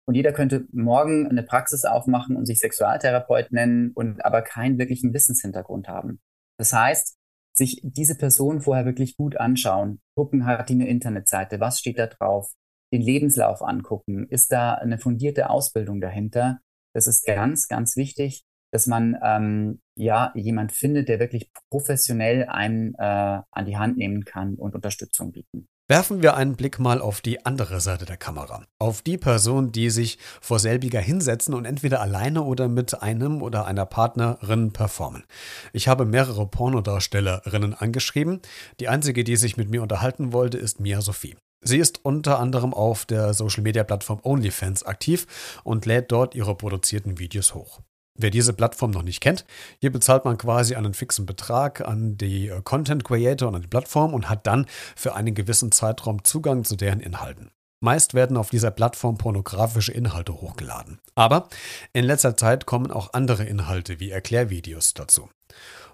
Und 0.07 0.15
jeder 0.15 0.33
könnte 0.33 0.67
morgen 0.71 1.27
eine 1.27 1.43
Praxis 1.43 1.83
aufmachen 1.83 2.35
und 2.35 2.45
sich 2.45 2.59
Sexualtherapeut 2.59 3.51
nennen 3.51 3.91
und 3.93 4.23
aber 4.23 4.41
keinen 4.41 4.77
wirklichen 4.77 5.13
Wissenshintergrund 5.13 5.87
haben. 5.87 6.19
Das 6.59 6.73
heißt, 6.73 7.15
sich 7.57 7.81
diese 7.83 8.15
Person 8.15 8.61
vorher 8.61 8.85
wirklich 8.85 9.17
gut 9.17 9.37
anschauen, 9.37 9.99
gucken, 10.15 10.45
hat 10.45 10.69
die 10.69 10.73
eine 10.73 10.87
Internetseite, 10.87 11.59
was 11.59 11.79
steht 11.79 11.97
da 11.97 12.07
drauf, 12.07 12.51
den 12.93 13.01
Lebenslauf 13.01 13.61
angucken. 13.61 14.27
Ist 14.29 14.51
da 14.51 14.73
eine 14.73 14.97
fundierte 14.97 15.49
Ausbildung 15.49 16.01
dahinter? 16.01 16.59
Das 16.93 17.07
ist 17.07 17.25
ganz, 17.25 17.67
ganz 17.67 17.95
wichtig, 17.97 18.45
dass 18.71 18.87
man 18.87 19.17
ähm, 19.23 19.81
ja 19.95 20.31
jemand 20.35 20.71
findet, 20.71 21.09
der 21.09 21.19
wirklich 21.19 21.51
professionell 21.69 22.45
einen 22.45 22.93
äh, 22.95 23.41
an 23.51 23.65
die 23.65 23.77
Hand 23.77 23.97
nehmen 23.97 24.25
kann 24.25 24.55
und 24.55 24.75
Unterstützung 24.75 25.31
bieten. 25.31 25.67
Werfen 25.87 26.23
wir 26.23 26.35
einen 26.35 26.55
Blick 26.55 26.79
mal 26.79 26.99
auf 26.99 27.21
die 27.21 27.45
andere 27.45 27.79
Seite 27.79 28.05
der 28.05 28.17
Kamera. 28.17 28.65
Auf 28.79 29.03
die 29.03 29.19
Person, 29.19 29.71
die 29.71 29.91
sich 29.91 30.17
vor 30.41 30.57
selbiger 30.57 30.99
hinsetzen 30.99 31.53
und 31.53 31.65
entweder 31.65 32.01
alleine 32.01 32.41
oder 32.41 32.67
mit 32.67 33.03
einem 33.03 33.43
oder 33.43 33.67
einer 33.67 33.85
Partnerin 33.85 34.73
performen. 34.73 35.25
Ich 35.73 35.87
habe 35.87 36.05
mehrere 36.05 36.47
Pornodarstellerinnen 36.47 37.75
angeschrieben. 37.75 38.41
Die 38.79 38.87
einzige, 38.87 39.23
die 39.23 39.35
sich 39.35 39.57
mit 39.57 39.69
mir 39.69 39.83
unterhalten 39.83 40.33
wollte, 40.33 40.57
ist 40.57 40.79
Mia 40.79 41.01
Sophie. 41.01 41.35
Sie 41.67 41.79
ist 41.79 42.05
unter 42.05 42.39
anderem 42.39 42.75
auf 42.75 43.05
der 43.05 43.33
Social-Media-Plattform 43.33 44.19
OnlyFans 44.21 44.83
aktiv 44.83 45.25
und 45.63 45.87
lädt 45.87 46.11
dort 46.11 46.35
ihre 46.35 46.55
produzierten 46.55 47.17
Videos 47.17 47.55
hoch. 47.55 47.81
Wer 48.17 48.29
diese 48.29 48.53
Plattform 48.53 48.91
noch 48.91 49.01
nicht 49.01 49.19
kennt, 49.19 49.45
hier 49.81 49.91
bezahlt 49.91 50.25
man 50.25 50.37
quasi 50.37 50.75
einen 50.75 50.93
fixen 50.93 51.25
Betrag 51.25 51.81
an 51.81 52.17
die 52.17 52.47
äh, 52.47 52.61
Content 52.63 53.03
Creator 53.03 53.49
und 53.49 53.55
an 53.55 53.61
die 53.63 53.67
Plattform 53.67 54.13
und 54.13 54.29
hat 54.29 54.45
dann 54.47 54.67
für 54.95 55.15
einen 55.15 55.33
gewissen 55.33 55.71
Zeitraum 55.71 56.23
Zugang 56.23 56.63
zu 56.63 56.75
deren 56.75 57.01
Inhalten. 57.01 57.49
Meist 57.81 58.13
werden 58.13 58.37
auf 58.37 58.51
dieser 58.51 58.71
Plattform 58.71 59.17
pornografische 59.17 59.91
Inhalte 59.91 60.33
hochgeladen. 60.33 60.99
Aber 61.15 61.49
in 61.93 62.05
letzter 62.05 62.37
Zeit 62.37 62.65
kommen 62.65 62.91
auch 62.91 63.13
andere 63.13 63.43
Inhalte 63.43 63.99
wie 63.99 64.11
Erklärvideos 64.11 64.93
dazu. 64.93 65.29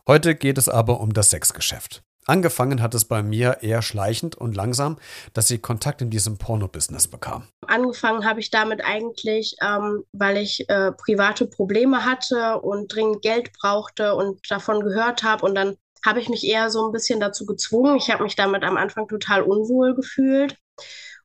Heute 0.06 0.36
geht 0.36 0.58
es 0.58 0.70
aber 0.70 1.00
um 1.00 1.14
das 1.14 1.32
Sexgeschäft. 1.32 2.04
Angefangen 2.26 2.82
hat 2.82 2.94
es 2.94 3.06
bei 3.06 3.24
mir 3.24 3.58
eher 3.62 3.82
schleichend 3.82 4.36
und 4.36 4.56
langsam, 4.56 4.98
dass 5.34 5.48
sie 5.48 5.58
Kontakt 5.58 6.02
in 6.02 6.10
diesem 6.10 6.38
Porno-Business 6.38 7.08
bekam. 7.08 7.48
Angefangen 7.66 8.26
habe 8.26 8.40
ich 8.40 8.52
damit 8.52 8.84
eigentlich, 8.84 9.56
ähm, 9.62 10.04
weil 10.12 10.38
ich 10.38 10.70
äh, 10.70 10.92
private 10.92 11.48
Probleme 11.48 12.06
hatte 12.06 12.62
und 12.62 12.94
dringend 12.94 13.22
Geld 13.22 13.52
brauchte 13.60 14.16
und 14.16 14.40
davon 14.52 14.82
gehört 14.82 15.24
habe. 15.24 15.46
Und 15.46 15.56
dann 15.56 15.78
habe 16.06 16.20
ich 16.20 16.30
mich 16.30 16.44
eher 16.44 16.70
so 16.70 16.86
ein 16.86 16.92
bisschen 16.92 17.20
dazu 17.20 17.46
gezwungen. 17.46 17.98
Ich 17.98 18.10
habe 18.10 18.24
mich 18.24 18.36
damit 18.36 18.64
am 18.64 18.78
Anfang 18.78 19.08
total 19.08 19.42
unwohl 19.44 19.96
gefühlt. 19.96 20.58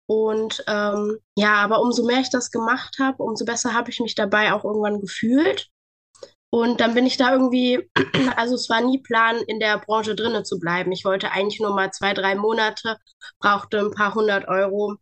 Und 0.07 0.63
ähm, 0.69 1.19
ja, 1.37 1.55
aber 1.55 1.81
umso 1.81 2.07
mehr 2.07 2.21
ich 2.21 2.31
das 2.31 2.51
gemacht 2.51 2.97
habe, 3.01 3.23
umso 3.23 3.45
besser 3.45 3.75
habe 3.75 3.91
ich 3.91 4.01
mich 4.01 4.15
dabei 4.15 4.53
auch 4.53 4.65
irgendwann 4.65 5.01
gefühlt. 5.01 5.69
Und 6.51 6.81
dann 6.81 6.95
bin 6.95 7.07
ich 7.07 7.17
da 7.17 7.33
irgendwie, 7.33 7.91
also 8.37 8.55
es 8.55 8.69
war 8.69 8.81
nie 8.81 8.99
Plan, 8.99 9.37
in 9.47 9.61
der 9.61 9.79
Branche 9.79 10.15
drinnen 10.15 10.45
zu 10.45 10.59
bleiben. 10.59 10.93
Ich 10.93 11.05
wollte 11.05 11.33
eigentlich 11.33 11.61
nur 11.61 11.75
mal 11.75 11.91
zwei, 11.91 12.15
drei 12.15 12.35
Monate, 12.35 12.97
brauchte 13.41 13.79
ein 13.79 13.91
paar 13.91 14.15
hundert 14.15 14.49
Euro 14.49 14.97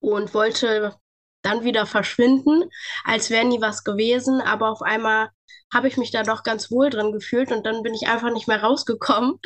und 0.00 0.34
wollte 0.34 0.94
dann 1.42 1.64
wieder 1.64 1.86
verschwinden, 1.86 2.64
als 3.04 3.30
wäre 3.30 3.44
nie 3.44 3.60
was 3.60 3.84
gewesen. 3.84 4.40
Aber 4.40 4.70
auf 4.70 4.82
einmal 4.82 5.30
habe 5.72 5.88
ich 5.88 5.96
mich 5.96 6.10
da 6.10 6.22
doch 6.22 6.42
ganz 6.42 6.70
wohl 6.70 6.90
drin 6.90 7.12
gefühlt 7.12 7.52
und 7.52 7.66
dann 7.66 7.82
bin 7.82 7.94
ich 7.94 8.08
einfach 8.08 8.32
nicht 8.32 8.48
mehr 8.48 8.62
rausgekommen. 8.62 9.38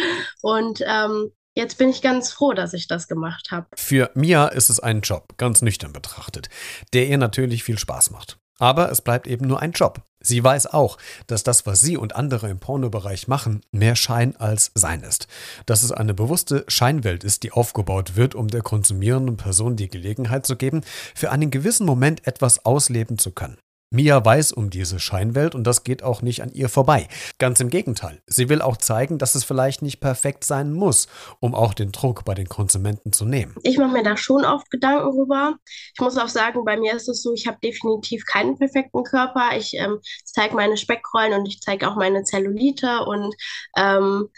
Und 0.43 0.83
ähm, 0.87 1.33
jetzt 1.55 1.79
bin 1.79 1.89
ich 1.89 2.03
ganz 2.03 2.33
froh, 2.33 2.53
dass 2.53 2.75
ich 2.75 2.87
das 2.87 3.09
gemacht 3.09 3.49
habe. 3.51 3.67
Für 3.77 4.11
Mia 4.15 4.47
ist 4.49 4.71
es 4.71 4.79
ein 4.79 5.01
Job, 5.01 5.37
ganz 5.39 5.63
nüchtern 5.63 5.93
betrachtet, 5.93 6.49
der 6.93 7.09
ihr 7.09 7.19
natürlich 7.19 7.65
viel 7.65 7.79
Spaß 7.79 8.11
macht. 8.11 8.39
Aber 8.59 8.91
es 8.91 9.01
bleibt 9.01 9.27
eben 9.27 9.47
nur 9.47 9.61
ein 9.61 9.73
Job. 9.73 10.03
Sie 10.21 10.43
weiß 10.43 10.67
auch, 10.67 10.99
dass 11.29 11.45
das, 11.45 11.65
was 11.65 11.81
sie 11.81 11.97
und 11.97 12.17
andere 12.17 12.51
im 12.51 12.59
Pornobereich 12.59 13.29
machen, 13.29 13.61
mehr 13.71 13.95
Schein 13.95 14.35
als 14.37 14.73
Sein 14.75 15.03
ist. 15.03 15.29
Dass 15.67 15.85
es 15.85 15.93
eine 15.93 16.13
bewusste 16.13 16.65
Scheinwelt 16.67 17.23
ist, 17.23 17.45
die 17.45 17.53
aufgebaut 17.53 18.17
wird, 18.17 18.35
um 18.35 18.49
der 18.49 18.63
konsumierenden 18.63 19.37
Person 19.37 19.77
die 19.77 19.89
Gelegenheit 19.89 20.45
zu 20.45 20.57
geben, 20.57 20.83
für 21.15 21.31
einen 21.31 21.51
gewissen 21.51 21.87
Moment 21.87 22.27
etwas 22.27 22.65
ausleben 22.65 23.19
zu 23.19 23.31
können. 23.31 23.59
Mia 23.91 24.23
weiß 24.23 24.53
um 24.53 24.69
diese 24.69 25.01
Scheinwelt 25.01 25.55
und 25.55 25.65
das 25.65 25.83
geht 25.83 26.03
auch 26.03 26.21
nicht 26.21 26.43
an 26.43 26.53
ihr 26.53 26.69
vorbei. 26.69 27.09
Ganz 27.39 27.59
im 27.61 27.71
Gegenteil, 27.71 28.21
sie 28.27 28.51
will 28.51 28.61
auch 28.61 28.77
zeigen, 28.77 29.17
dass 29.17 29.35
es 29.35 29.45
vielleicht 29.45 29.81
nicht 29.81 30.01
perfekt 30.01 30.45
sein 30.45 30.75
muss, 30.75 31.09
um 31.41 31.55
auch 31.55 31.73
den 31.73 31.91
Druck 31.91 32.27
bei 32.27 32.35
den 32.35 32.51
Konsumenten 32.51 33.13
zu 33.13 33.25
nehmen. 33.25 33.55
Ich 33.63 33.79
mache 33.79 33.93
mir 33.93 34.03
da 34.03 34.19
schon 34.19 34.45
oft 34.45 34.71
Gedanken 34.71 35.11
drüber. 35.11 35.57
Ich 35.95 36.01
muss 36.01 36.19
auch 36.19 36.29
sagen, 36.29 36.67
bei 36.67 36.77
mir 36.77 36.95
ist 36.95 37.09
es 37.09 37.23
so, 37.23 37.33
ich 37.33 37.47
habe 37.47 37.59
definitiv 37.63 38.27
keinen 38.27 38.59
perfekten 38.59 39.05
Körper. 39.05 39.57
Ich 39.57 39.73
ähm, 39.75 40.01
zeige 40.25 40.55
meine 40.55 40.77
Speckrollen 40.77 41.33
und 41.33 41.47
ich 41.47 41.63
zeige 41.63 41.89
auch 41.89 41.97
meine 41.97 42.25
Zellulite 42.25 43.05
und 43.07 43.35
ähm, 43.77 44.29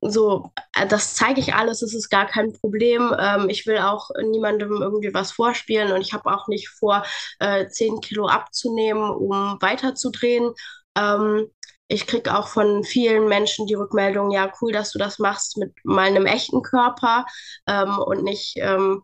so, 0.00 0.52
äh, 0.74 0.86
das 0.86 1.14
zeige 1.14 1.40
ich 1.40 1.54
alles, 1.54 1.80
das 1.80 1.94
ist 1.94 2.10
gar 2.10 2.26
kein 2.26 2.52
Problem. 2.52 3.14
Ähm, 3.18 3.48
ich 3.48 3.66
will 3.66 3.78
auch 3.78 4.10
niemandem 4.30 4.80
irgendwie 4.80 5.14
was 5.14 5.32
vorspielen 5.32 5.92
und 5.92 6.00
ich 6.00 6.12
habe 6.12 6.32
auch 6.32 6.48
nicht 6.48 6.68
vor, 6.68 7.04
äh, 7.40 7.68
10 7.68 8.00
Kilo 8.00 8.26
abzunehmen, 8.26 9.10
um 9.10 9.30
weiterzudrehen. 9.60 10.52
Ähm, 10.96 11.48
ich 11.88 12.06
kriege 12.06 12.36
auch 12.36 12.48
von 12.48 12.84
vielen 12.84 13.28
Menschen 13.28 13.66
die 13.66 13.74
Rückmeldung, 13.74 14.30
ja, 14.30 14.50
cool, 14.60 14.72
dass 14.72 14.92
du 14.92 14.98
das 14.98 15.18
machst 15.18 15.58
mit 15.58 15.74
meinem 15.84 16.26
echten 16.26 16.62
Körper 16.62 17.26
ähm, 17.66 17.98
und 17.98 18.24
nicht 18.24 18.54
ähm, 18.56 19.02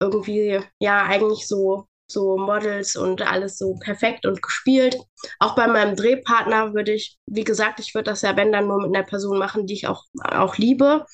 irgendwie, 0.00 0.60
ja, 0.80 1.04
eigentlich 1.04 1.46
so 1.46 1.88
so 2.08 2.36
Models 2.36 2.96
und 2.96 3.22
alles 3.22 3.58
so 3.58 3.76
perfekt 3.80 4.26
und 4.26 4.42
gespielt. 4.42 4.96
Auch 5.40 5.54
bei 5.56 5.66
meinem 5.66 5.96
Drehpartner 5.96 6.74
würde 6.74 6.92
ich, 6.92 7.18
wie 7.26 7.44
gesagt, 7.44 7.80
ich 7.80 7.94
würde 7.94 8.10
das 8.10 8.22
ja, 8.22 8.36
wenn 8.36 8.52
dann 8.52 8.68
nur 8.68 8.80
mit 8.86 8.94
einer 8.94 9.04
Person 9.06 9.38
machen, 9.38 9.66
die 9.66 9.74
ich 9.74 9.86
auch, 9.88 10.04
auch 10.22 10.56
liebe. 10.56 11.04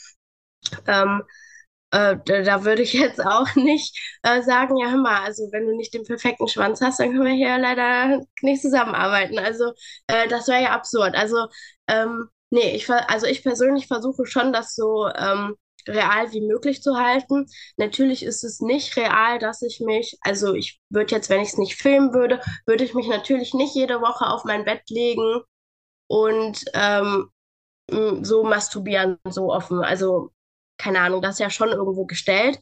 Ähm, 0.86 1.22
äh, 1.90 2.16
da, 2.26 2.64
würde 2.64 2.82
ich 2.82 2.92
jetzt 2.94 3.20
auch 3.24 3.54
nicht 3.56 3.98
äh, 4.22 4.42
sagen, 4.42 4.76
ja, 4.78 4.90
hör 4.90 4.98
mal, 4.98 5.22
also 5.24 5.48
wenn 5.52 5.66
du 5.66 5.76
nicht 5.76 5.94
den 5.94 6.04
perfekten 6.04 6.48
Schwanz 6.48 6.80
hast, 6.80 7.00
dann 7.00 7.12
können 7.12 7.26
wir 7.26 7.34
hier 7.34 7.58
leider 7.58 8.20
nicht 8.42 8.62
zusammenarbeiten. 8.62 9.38
Also 9.38 9.72
äh, 10.08 10.28
das 10.28 10.48
wäre 10.48 10.62
ja 10.64 10.70
absurd. 10.72 11.14
Also 11.16 11.48
ähm, 11.88 12.28
nee, 12.50 12.74
ich, 12.76 12.90
also 12.90 13.26
ich 13.26 13.42
persönlich 13.42 13.86
versuche 13.88 14.26
schon, 14.26 14.52
das 14.52 14.74
so 14.74 15.08
ähm, 15.16 15.56
real 15.88 16.32
wie 16.32 16.40
möglich 16.40 16.82
zu 16.82 16.96
halten. 16.98 17.46
Natürlich 17.76 18.22
ist 18.24 18.44
es 18.44 18.60
nicht 18.60 18.96
real, 18.96 19.38
dass 19.38 19.62
ich 19.62 19.80
mich, 19.80 20.18
also 20.22 20.54
ich 20.54 20.80
würde 20.90 21.14
jetzt, 21.14 21.30
wenn 21.30 21.40
ich 21.40 21.48
es 21.50 21.58
nicht 21.58 21.76
filmen 21.76 22.12
würde, 22.14 22.40
würde 22.66 22.84
ich 22.84 22.94
mich 22.94 23.08
natürlich 23.08 23.54
nicht 23.54 23.74
jede 23.74 24.00
Woche 24.00 24.26
auf 24.26 24.44
mein 24.44 24.64
Bett 24.64 24.82
legen 24.90 25.42
und 26.08 26.64
ähm, 26.74 27.30
so 28.22 28.42
masturbieren, 28.44 29.18
so 29.28 29.52
offen. 29.52 29.82
Also 29.84 30.32
keine 30.78 31.00
Ahnung, 31.00 31.22
das 31.22 31.34
ist 31.36 31.40
ja 31.40 31.50
schon 31.50 31.68
irgendwo 31.70 32.06
gestellt. 32.06 32.58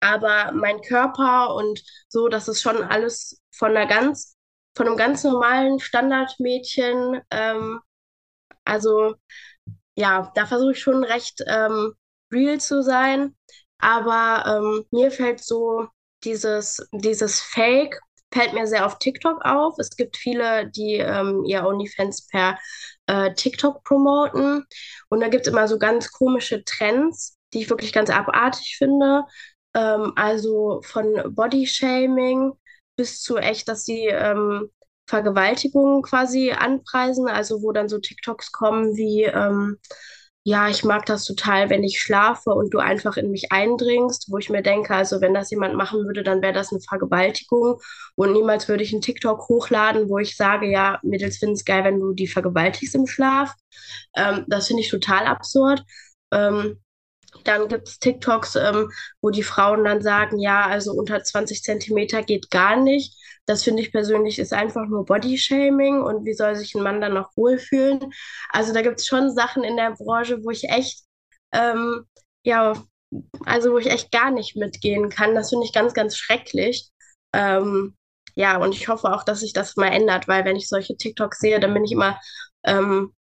Aber 0.00 0.52
mein 0.52 0.80
Körper 0.80 1.54
und 1.54 1.82
so, 2.08 2.28
das 2.28 2.48
ist 2.48 2.62
schon 2.62 2.82
alles 2.82 3.40
von 3.52 3.76
einer 3.76 3.86
ganz, 3.86 4.36
von 4.74 4.86
einem 4.86 4.96
ganz 4.96 5.24
normalen 5.24 5.78
Standardmädchen. 5.78 7.20
Ähm, 7.30 7.80
also 8.64 9.14
ja, 9.96 10.32
da 10.34 10.46
versuche 10.46 10.72
ich 10.72 10.80
schon 10.80 11.04
recht 11.04 11.42
ähm, 11.46 11.94
real 12.32 12.60
zu 12.60 12.82
sein. 12.82 13.36
Aber 13.78 14.44
ähm, 14.46 14.84
mir 14.90 15.10
fällt 15.10 15.40
so 15.42 15.88
dieses, 16.24 16.86
dieses 16.92 17.40
Fake, 17.40 17.98
fällt 18.32 18.52
mir 18.52 18.66
sehr 18.66 18.86
auf 18.86 18.98
TikTok 18.98 19.44
auf. 19.44 19.78
Es 19.78 19.96
gibt 19.96 20.16
viele, 20.16 20.68
die 20.70 20.96
ähm, 20.96 21.44
ihr 21.46 21.64
OnlyFans 21.64 22.26
per 22.28 22.58
äh, 23.06 23.32
TikTok 23.34 23.82
promoten. 23.84 24.64
Und 25.08 25.20
da 25.20 25.28
gibt 25.28 25.46
es 25.46 25.52
immer 25.52 25.66
so 25.66 25.78
ganz 25.78 26.12
komische 26.12 26.64
Trends, 26.64 27.38
die 27.52 27.62
ich 27.62 27.70
wirklich 27.70 27.92
ganz 27.92 28.10
abartig 28.10 28.76
finde. 28.78 29.24
Ähm, 29.74 30.12
also 30.16 30.80
von 30.84 31.34
Bodyshaming 31.34 32.52
bis 32.96 33.22
zu 33.22 33.38
echt, 33.38 33.68
dass 33.68 33.84
sie 33.84 34.06
ähm, 34.06 34.70
Vergewaltigungen 35.10 36.02
quasi 36.02 36.52
anpreisen. 36.52 37.28
Also 37.28 37.62
wo 37.62 37.72
dann 37.72 37.88
so 37.88 37.98
TikToks 37.98 38.52
kommen 38.52 38.96
wie 38.96 39.24
ähm, 39.24 39.78
ja, 40.42 40.68
ich 40.70 40.84
mag 40.84 41.04
das 41.06 41.24
total, 41.26 41.68
wenn 41.68 41.84
ich 41.84 42.00
schlafe 42.00 42.50
und 42.50 42.72
du 42.72 42.78
einfach 42.78 43.16
in 43.18 43.30
mich 43.30 43.52
eindringst, 43.52 44.30
wo 44.30 44.38
ich 44.38 44.48
mir 44.48 44.62
denke, 44.62 44.94
also 44.94 45.20
wenn 45.20 45.34
das 45.34 45.50
jemand 45.50 45.74
machen 45.74 46.04
würde, 46.06 46.22
dann 46.22 46.40
wäre 46.40 46.54
das 46.54 46.72
eine 46.72 46.80
Vergewaltigung 46.80 47.78
und 48.16 48.32
niemals 48.32 48.66
würde 48.66 48.82
ich 48.82 48.92
einen 48.92 49.02
TikTok 49.02 49.48
hochladen, 49.48 50.08
wo 50.08 50.18
ich 50.18 50.36
sage, 50.36 50.66
ja, 50.70 50.98
Mädels 51.02 51.38
finden 51.38 51.56
es 51.56 51.64
geil, 51.66 51.84
wenn 51.84 52.00
du 52.00 52.14
die 52.14 52.26
vergewaltigst 52.26 52.94
im 52.94 53.06
Schlaf. 53.06 53.52
Ähm, 54.16 54.44
das 54.48 54.68
finde 54.68 54.82
ich 54.82 54.88
total 54.90 55.26
absurd. 55.26 55.84
Ähm, 56.32 56.78
dann 57.44 57.68
gibt 57.68 57.88
es 57.88 57.98
TikToks, 57.98 58.56
ähm, 58.56 58.90
wo 59.20 59.30
die 59.30 59.42
Frauen 59.42 59.84
dann 59.84 60.02
sagen, 60.02 60.38
ja, 60.40 60.66
also 60.66 60.92
unter 60.92 61.22
20 61.22 61.62
Zentimeter 61.62 62.22
geht 62.22 62.50
gar 62.50 62.76
nicht. 62.76 63.14
Das 63.46 63.64
finde 63.64 63.82
ich 63.82 63.92
persönlich 63.92 64.38
ist 64.38 64.52
einfach 64.52 64.86
nur 64.86 65.04
Bodyshaming 65.04 66.02
und 66.02 66.24
wie 66.24 66.34
soll 66.34 66.54
sich 66.56 66.74
ein 66.74 66.82
Mann 66.82 67.00
dann 67.00 67.14
noch 67.14 67.30
wohlfühlen? 67.36 68.12
Also 68.50 68.72
da 68.72 68.82
gibt 68.82 69.00
es 69.00 69.06
schon 69.06 69.34
Sachen 69.34 69.64
in 69.64 69.76
der 69.76 69.92
Branche, 69.92 70.38
wo 70.44 70.50
ich 70.50 70.64
echt, 70.64 71.02
ähm, 71.52 72.04
ja, 72.44 72.74
also 73.44 73.72
wo 73.72 73.78
ich 73.78 73.86
echt 73.90 74.12
gar 74.12 74.30
nicht 74.30 74.56
mitgehen 74.56 75.08
kann. 75.10 75.34
Das 75.34 75.50
finde 75.50 75.66
ich 75.66 75.72
ganz, 75.72 75.94
ganz 75.94 76.16
schrecklich. 76.16 76.90
Ähm, 77.32 77.96
ja, 78.36 78.58
und 78.58 78.74
ich 78.74 78.88
hoffe 78.88 79.12
auch, 79.12 79.24
dass 79.24 79.40
sich 79.40 79.52
das 79.52 79.76
mal 79.76 79.88
ändert, 79.88 80.28
weil 80.28 80.44
wenn 80.44 80.56
ich 80.56 80.68
solche 80.68 80.96
TikToks 80.96 81.38
sehe, 81.40 81.60
dann 81.60 81.74
bin 81.74 81.84
ich 81.84 81.92
immer 81.92 82.18
ähm, 82.64 83.14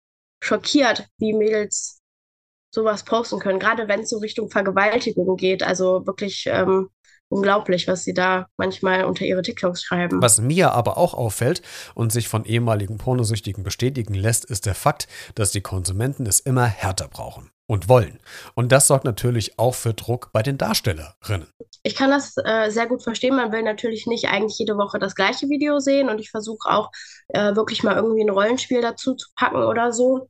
schockiert, 0.43 1.08
wie 1.17 1.34
Mädels 1.34 1.99
sowas 2.73 3.03
posten 3.03 3.39
können, 3.39 3.60
gerade 3.60 3.88
wenn 3.88 4.01
es 4.01 4.10
so 4.10 4.19
Richtung 4.19 4.49
Vergewaltigung 4.49 5.36
geht. 5.38 5.63
Also 5.63 6.05
wirklich 6.05 6.45
ähm, 6.47 6.89
unglaublich, 7.30 7.88
was 7.88 8.04
sie 8.04 8.13
da 8.13 8.48
manchmal 8.58 9.06
unter 9.06 9.26
ihre 9.26 9.42
TikToks 9.42 9.84
schreiben. 9.84 10.22
Was 10.22 10.42
mir 10.42 10.74
aber 10.74 10.98
auch 10.98 11.13
auffällt 11.13 11.62
und 11.96 12.12
sich 12.12 12.28
von 12.28 12.46
ehemaligen 12.46 12.98
Pornosüchtigen 12.98 13.63
bestätigen 13.63 14.13
lässt, 14.13 14.46
ist 14.46 14.65
der 14.65 14.76
Fakt, 14.76 15.08
dass 15.36 15.52
die 15.52 15.62
Konsumenten 15.62 16.26
es 16.26 16.39
immer 16.39 16.65
härter 16.65 17.08
brauchen 17.08 17.52
und 17.68 17.88
wollen. 17.88 18.20
Und 18.56 18.72
das 18.72 18.88
sorgt 18.88 19.06
natürlich 19.06 19.60
auch 19.60 19.76
für 19.76 19.94
Druck 19.94 20.32
bei 20.34 20.42
den 20.42 20.58
Darstellerinnen. 20.58 21.48
Ich 21.84 21.96
kann 21.96 22.10
das 22.10 22.34
äh, 22.44 22.72
sehr 22.72 22.88
gut 22.88 23.04
verstehen. 23.04 23.36
Man 23.36 23.52
will 23.52 23.62
natürlich 23.62 24.08
nicht 24.08 24.28
eigentlich 24.28 24.58
jede 24.58 24.76
Woche 24.76 24.98
das 24.98 25.15
gleiche 25.15 25.48
Video 25.50 25.80
sehen 25.80 26.10
und 26.10 26.20
ich 26.20 26.32
versuche 26.32 26.70
auch 26.70 26.89
äh, 27.30 27.56
wirklich 27.56 27.84
mal 27.84 27.96
irgendwie 27.96 28.24
ein 28.24 28.32
Rollenspiel 28.32 28.82
dazu 28.82 29.13
zu 29.13 29.30
packen 29.36 29.63
oder 29.63 29.94
so. 29.94 30.30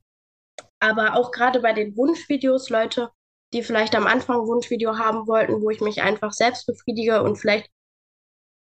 Aber 0.80 1.16
auch 1.16 1.30
gerade 1.30 1.60
bei 1.60 1.72
den 1.72 1.96
Wunschvideos, 1.96 2.68
Leute, 2.68 3.10
die 3.52 3.62
vielleicht 3.62 3.94
am 3.96 4.06
Anfang 4.06 4.46
Wunschvideo 4.46 4.98
haben 4.98 5.26
wollten, 5.26 5.60
wo 5.62 5.70
ich 5.70 5.80
mich 5.80 6.02
einfach 6.02 6.32
selbst 6.32 6.66
befriedige 6.66 7.22
und 7.22 7.36
vielleicht 7.36 7.70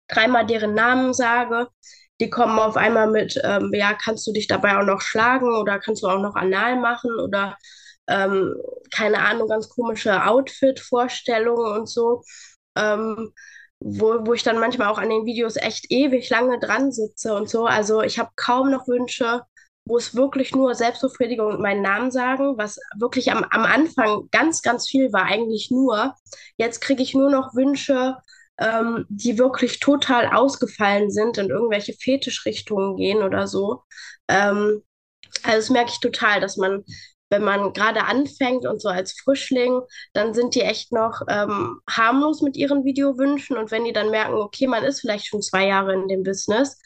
dreimal 0.08 0.46
deren 0.46 0.74
Namen 0.74 1.14
sage. 1.14 1.68
die 2.20 2.30
kommen 2.32 2.58
auf 2.60 2.78
einmal 2.78 3.10
mit, 3.12 3.40
ähm, 3.44 3.72
ja, 3.74 3.94
kannst 3.94 4.26
du 4.28 4.34
dich 4.34 4.48
dabei 4.48 4.80
auch 4.80 4.86
noch 4.86 5.02
schlagen 5.02 5.56
oder 5.56 5.80
kannst 5.80 6.02
du 6.04 6.08
auch 6.08 6.20
noch 6.20 6.36
anal 6.36 6.78
machen 6.80 7.12
oder 7.20 7.58
ähm, 8.08 8.56
keine 8.92 9.20
Ahnung, 9.20 9.48
ganz 9.50 9.70
komische 9.70 10.26
Outfit-Vorstellungen 10.26 11.80
und 11.80 11.90
so. 11.90 12.24
Ähm, 12.76 13.34
wo, 13.80 14.26
wo 14.26 14.34
ich 14.34 14.44
dann 14.44 14.60
manchmal 14.60 14.88
auch 14.90 14.98
an 14.98 15.10
den 15.10 15.26
Videos 15.26 15.56
echt 15.58 15.92
ewig 15.92 16.30
lange 16.30 16.60
dran 16.60 16.92
sitze 16.92 17.34
und 17.36 17.50
so. 17.50 17.66
Also 17.66 18.02
ich 18.02 18.18
habe 18.20 18.32
kaum 18.36 18.72
noch 18.72 18.88
Wünsche, 18.88 19.42
wo 19.88 19.98
es 19.98 20.16
wirklich 20.16 20.54
nur 20.54 20.76
Selbstbefriedigung 20.76 21.48
und 21.48 21.62
meinen 21.62 21.82
Namen 21.82 22.12
sagen, 22.12 22.58
was 22.58 22.80
wirklich 23.00 23.32
am, 23.32 23.44
am 23.46 23.64
Anfang 23.64 24.28
ganz, 24.32 24.62
ganz 24.62 24.88
viel 24.90 25.14
war, 25.14 25.24
eigentlich 25.24 25.70
nur. 25.72 26.14
Jetzt 26.58 26.82
kriege 26.82 27.04
ich 27.04 27.14
nur 27.14 27.30
noch 27.30 27.56
Wünsche, 27.56 28.18
ähm, 28.60 29.06
die 29.10 29.38
wirklich 29.38 29.80
total 29.80 30.28
ausgefallen 30.28 31.12
sind, 31.12 31.38
in 31.38 31.50
irgendwelche 31.50 31.94
Fetischrichtungen 31.94 32.98
gehen 32.98 33.24
oder 33.24 33.48
so. 33.48 33.84
Ähm, 34.28 34.84
also 35.44 35.58
das 35.58 35.70
merke 35.70 35.92
ich 35.92 36.00
total, 36.00 36.42
dass 36.42 36.58
man 36.58 36.84
wenn 37.30 37.44
man 37.44 37.74
gerade 37.74 38.06
anfängt 38.06 38.66
und 38.66 38.82
so 38.82 38.90
als 38.90 39.14
Frischling, 39.14 39.82
dann 40.14 40.34
sind 40.34 40.56
die 40.56 40.62
echt 40.62 40.92
noch 40.92 41.22
ähm, 41.28 41.80
harmlos 41.90 42.42
mit 42.42 42.56
ihren 42.58 42.86
Videowünschen. 42.86 43.58
Und 43.58 43.72
wenn 43.72 43.86
die 43.86 43.94
dann 43.94 44.12
merken, 44.12 44.36
okay, 44.36 44.68
man 44.68 44.84
ist 44.84 45.02
vielleicht 45.02 45.28
schon 45.28 45.42
zwei 45.42 45.68
Jahre 45.68 45.94
in 45.94 46.08
dem 46.08 46.24
Business, 46.24 46.80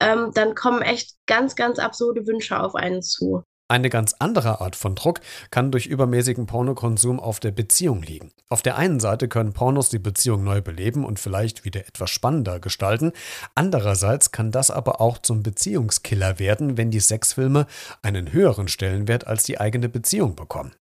ähm, 0.00 0.30
dann 0.34 0.54
kommen 0.54 0.82
echt 0.82 1.16
ganz, 1.26 1.56
ganz 1.56 1.78
absurde 1.78 2.26
Wünsche 2.26 2.58
auf 2.60 2.74
einen 2.74 3.02
zu. 3.02 3.42
Eine 3.70 3.90
ganz 3.90 4.14
andere 4.18 4.62
Art 4.62 4.76
von 4.76 4.94
Druck 4.94 5.20
kann 5.50 5.70
durch 5.70 5.84
übermäßigen 5.84 6.46
Pornokonsum 6.46 7.20
auf 7.20 7.38
der 7.38 7.50
Beziehung 7.50 8.02
liegen. 8.02 8.32
Auf 8.48 8.62
der 8.62 8.78
einen 8.78 8.98
Seite 8.98 9.28
können 9.28 9.52
Pornos 9.52 9.90
die 9.90 9.98
Beziehung 9.98 10.42
neu 10.42 10.62
beleben 10.62 11.04
und 11.04 11.20
vielleicht 11.20 11.66
wieder 11.66 11.80
etwas 11.80 12.08
spannender 12.08 12.60
gestalten. 12.60 13.12
Andererseits 13.54 14.32
kann 14.32 14.52
das 14.52 14.70
aber 14.70 15.02
auch 15.02 15.18
zum 15.18 15.42
Beziehungskiller 15.42 16.38
werden, 16.38 16.78
wenn 16.78 16.90
die 16.90 17.00
Sexfilme 17.00 17.66
einen 18.00 18.32
höheren 18.32 18.68
Stellenwert 18.68 19.26
als 19.26 19.44
die 19.44 19.60
eigene 19.60 19.90
Beziehung 19.90 20.34
bekommen. 20.34 20.72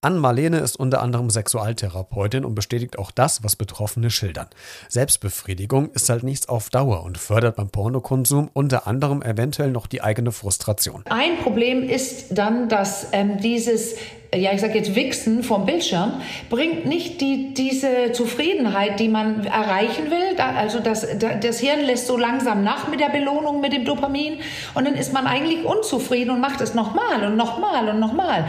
Ann 0.00 0.18
Marlene 0.18 0.58
ist 0.58 0.76
unter 0.76 1.02
anderem 1.02 1.30
Sexualtherapeutin 1.30 2.44
und 2.44 2.54
bestätigt 2.54 2.98
auch 2.98 3.10
das, 3.10 3.42
was 3.42 3.56
Betroffene 3.56 4.10
schildern. 4.10 4.48
Selbstbefriedigung 4.88 5.90
ist 5.92 6.08
halt 6.08 6.22
nichts 6.22 6.48
auf 6.48 6.70
Dauer 6.70 7.02
und 7.02 7.18
fördert 7.18 7.56
beim 7.56 7.70
Pornokonsum 7.70 8.50
unter 8.52 8.86
anderem 8.86 9.22
eventuell 9.22 9.70
noch 9.70 9.86
die 9.86 10.02
eigene 10.02 10.32
Frustration. 10.32 11.04
Ein 11.08 11.38
Problem 11.42 11.82
ist 11.82 12.26
dann, 12.30 12.68
dass 12.68 13.08
ähm, 13.12 13.38
dieses 13.38 13.96
ja, 14.34 14.52
ich 14.52 14.60
sage 14.60 14.78
jetzt 14.78 14.94
Wichsen 14.94 15.42
vom 15.42 15.66
Bildschirm, 15.66 16.12
bringt 16.50 16.86
nicht 16.86 17.20
die, 17.20 17.52
diese 17.52 18.12
Zufriedenheit, 18.12 19.00
die 19.00 19.08
man 19.08 19.44
erreichen 19.44 20.10
will. 20.10 20.40
Also 20.40 20.78
das, 20.78 21.06
das 21.18 21.58
Hirn 21.58 21.80
lässt 21.80 22.06
so 22.06 22.16
langsam 22.16 22.62
nach 22.62 22.86
mit 22.88 23.00
der 23.00 23.08
Belohnung, 23.08 23.60
mit 23.60 23.72
dem 23.72 23.84
Dopamin 23.84 24.38
und 24.74 24.86
dann 24.86 24.94
ist 24.94 25.12
man 25.12 25.26
eigentlich 25.26 25.64
unzufrieden 25.64 26.30
und 26.30 26.40
macht 26.40 26.60
es 26.60 26.74
nochmal 26.74 27.24
und 27.26 27.36
nochmal 27.36 27.88
und 27.88 27.98
nochmal. 27.98 28.44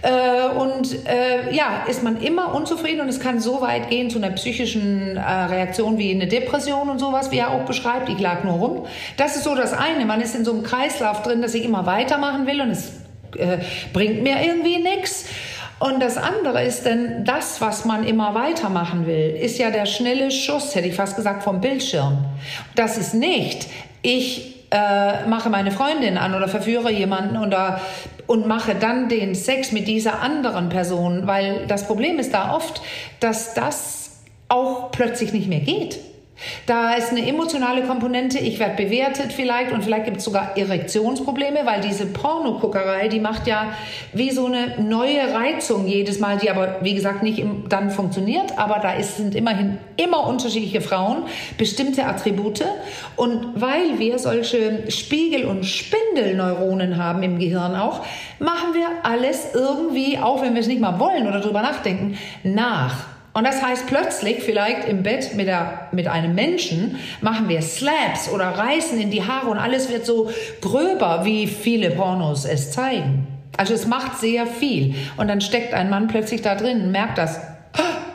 Äh, 0.00 0.48
und 0.56 1.06
äh, 1.06 1.54
ja, 1.54 1.84
ist 1.86 2.02
man 2.02 2.22
immer 2.22 2.54
unzufrieden 2.54 3.02
und 3.02 3.08
es 3.10 3.20
kann 3.20 3.38
so 3.38 3.60
weit 3.60 3.90
gehen 3.90 4.08
zu 4.08 4.16
einer 4.18 4.30
psychischen 4.30 5.18
äh, 5.18 5.20
Reaktion 5.20 5.98
wie 5.98 6.12
eine 6.12 6.28
Depression 6.28 6.88
und 6.88 6.98
sowas, 6.98 7.30
wie 7.30 7.38
er 7.38 7.50
auch 7.50 7.66
beschreibt. 7.66 8.08
Ich 8.08 8.18
lag 8.18 8.42
nur 8.42 8.54
rum. 8.54 8.86
Das 9.18 9.36
ist 9.36 9.44
so 9.44 9.54
das 9.54 9.74
eine. 9.74 10.06
Man 10.06 10.22
ist 10.22 10.34
in 10.34 10.46
so 10.46 10.52
einem 10.52 10.62
Kreislauf 10.62 11.22
drin, 11.22 11.42
dass 11.42 11.52
ich 11.52 11.64
immer 11.64 11.84
weitermachen 11.84 12.46
will 12.46 12.62
und 12.62 12.70
es 12.70 13.05
äh, 13.38 13.58
bringt 13.92 14.22
mir 14.22 14.42
irgendwie 14.42 14.78
nichts. 14.78 15.26
Und 15.78 16.00
das 16.00 16.16
andere 16.16 16.64
ist 16.64 16.86
denn, 16.86 17.24
das, 17.24 17.60
was 17.60 17.84
man 17.84 18.04
immer 18.04 18.34
weitermachen 18.34 19.06
will, 19.06 19.36
ist 19.38 19.58
ja 19.58 19.70
der 19.70 19.84
schnelle 19.84 20.30
Schuss, 20.30 20.74
hätte 20.74 20.88
ich 20.88 20.94
fast 20.94 21.16
gesagt, 21.16 21.42
vom 21.42 21.60
Bildschirm. 21.60 22.24
Das 22.74 22.96
ist 22.96 23.12
nicht, 23.12 23.66
ich 24.00 24.56
äh, 24.70 25.26
mache 25.26 25.50
meine 25.50 25.70
Freundin 25.70 26.16
an 26.16 26.34
oder 26.34 26.48
verführe 26.48 26.90
jemanden 26.90 27.36
oder, 27.36 27.80
und 28.26 28.46
mache 28.46 28.74
dann 28.74 29.08
den 29.08 29.34
Sex 29.34 29.70
mit 29.70 29.86
dieser 29.86 30.22
anderen 30.22 30.70
Person, 30.70 31.26
weil 31.26 31.66
das 31.66 31.86
Problem 31.86 32.18
ist 32.18 32.32
da 32.32 32.54
oft, 32.54 32.80
dass 33.20 33.52
das 33.52 34.20
auch 34.48 34.90
plötzlich 34.92 35.32
nicht 35.32 35.48
mehr 35.48 35.60
geht. 35.60 35.98
Da 36.66 36.94
ist 36.94 37.10
eine 37.10 37.26
emotionale 37.26 37.82
Komponente, 37.82 38.38
ich 38.38 38.58
werde 38.58 38.76
bewertet 38.76 39.32
vielleicht 39.32 39.72
und 39.72 39.82
vielleicht 39.82 40.04
gibt 40.04 40.18
es 40.18 40.24
sogar 40.24 40.56
Erektionsprobleme, 40.56 41.60
weil 41.64 41.80
diese 41.80 42.06
Pornoguckerei, 42.06 43.08
die 43.08 43.20
macht 43.20 43.46
ja 43.46 43.72
wie 44.12 44.30
so 44.30 44.46
eine 44.46 44.74
neue 44.78 45.32
Reizung 45.32 45.86
jedes 45.86 46.20
Mal, 46.20 46.36
die 46.36 46.50
aber 46.50 46.76
wie 46.82 46.94
gesagt 46.94 47.22
nicht 47.22 47.38
im, 47.38 47.68
dann 47.68 47.90
funktioniert, 47.90 48.58
aber 48.58 48.80
da 48.80 48.92
ist, 48.92 49.16
sind 49.16 49.34
immerhin 49.34 49.78
immer 49.96 50.26
unterschiedliche 50.26 50.82
Frauen, 50.82 51.24
bestimmte 51.56 52.04
Attribute 52.04 52.64
und 53.16 53.60
weil 53.60 53.98
wir 53.98 54.18
solche 54.18 54.90
Spiegel- 54.90 55.46
und 55.46 55.64
Spindelneuronen 55.64 57.02
haben 57.02 57.22
im 57.22 57.38
Gehirn 57.38 57.74
auch, 57.74 58.04
machen 58.38 58.74
wir 58.74 58.88
alles 59.04 59.54
irgendwie, 59.54 60.18
auch 60.18 60.42
wenn 60.42 60.54
wir 60.54 60.60
es 60.60 60.68
nicht 60.68 60.80
mal 60.80 60.98
wollen 61.00 61.26
oder 61.26 61.40
drüber 61.40 61.62
nachdenken, 61.62 62.18
nach. 62.42 63.15
Und 63.36 63.44
das 63.44 63.62
heißt 63.62 63.86
plötzlich, 63.86 64.42
vielleicht 64.42 64.88
im 64.88 65.02
Bett 65.02 65.34
mit, 65.34 65.46
der, 65.46 65.88
mit 65.92 66.08
einem 66.08 66.34
Menschen, 66.34 66.98
machen 67.20 67.50
wir 67.50 67.60
Slaps 67.60 68.30
oder 68.32 68.46
reißen 68.46 68.98
in 68.98 69.10
die 69.10 69.24
Haare 69.24 69.50
und 69.50 69.58
alles 69.58 69.90
wird 69.90 70.06
so 70.06 70.30
gröber, 70.62 71.26
wie 71.26 71.46
viele 71.46 71.90
Pornos 71.90 72.46
es 72.46 72.72
zeigen. 72.72 73.26
Also 73.58 73.74
es 73.74 73.86
macht 73.86 74.16
sehr 74.16 74.46
viel. 74.46 74.94
Und 75.18 75.28
dann 75.28 75.42
steckt 75.42 75.74
ein 75.74 75.90
Mann 75.90 76.08
plötzlich 76.08 76.40
da 76.40 76.54
drin 76.54 76.80
und 76.80 76.92
merkt 76.92 77.18
das. 77.18 77.38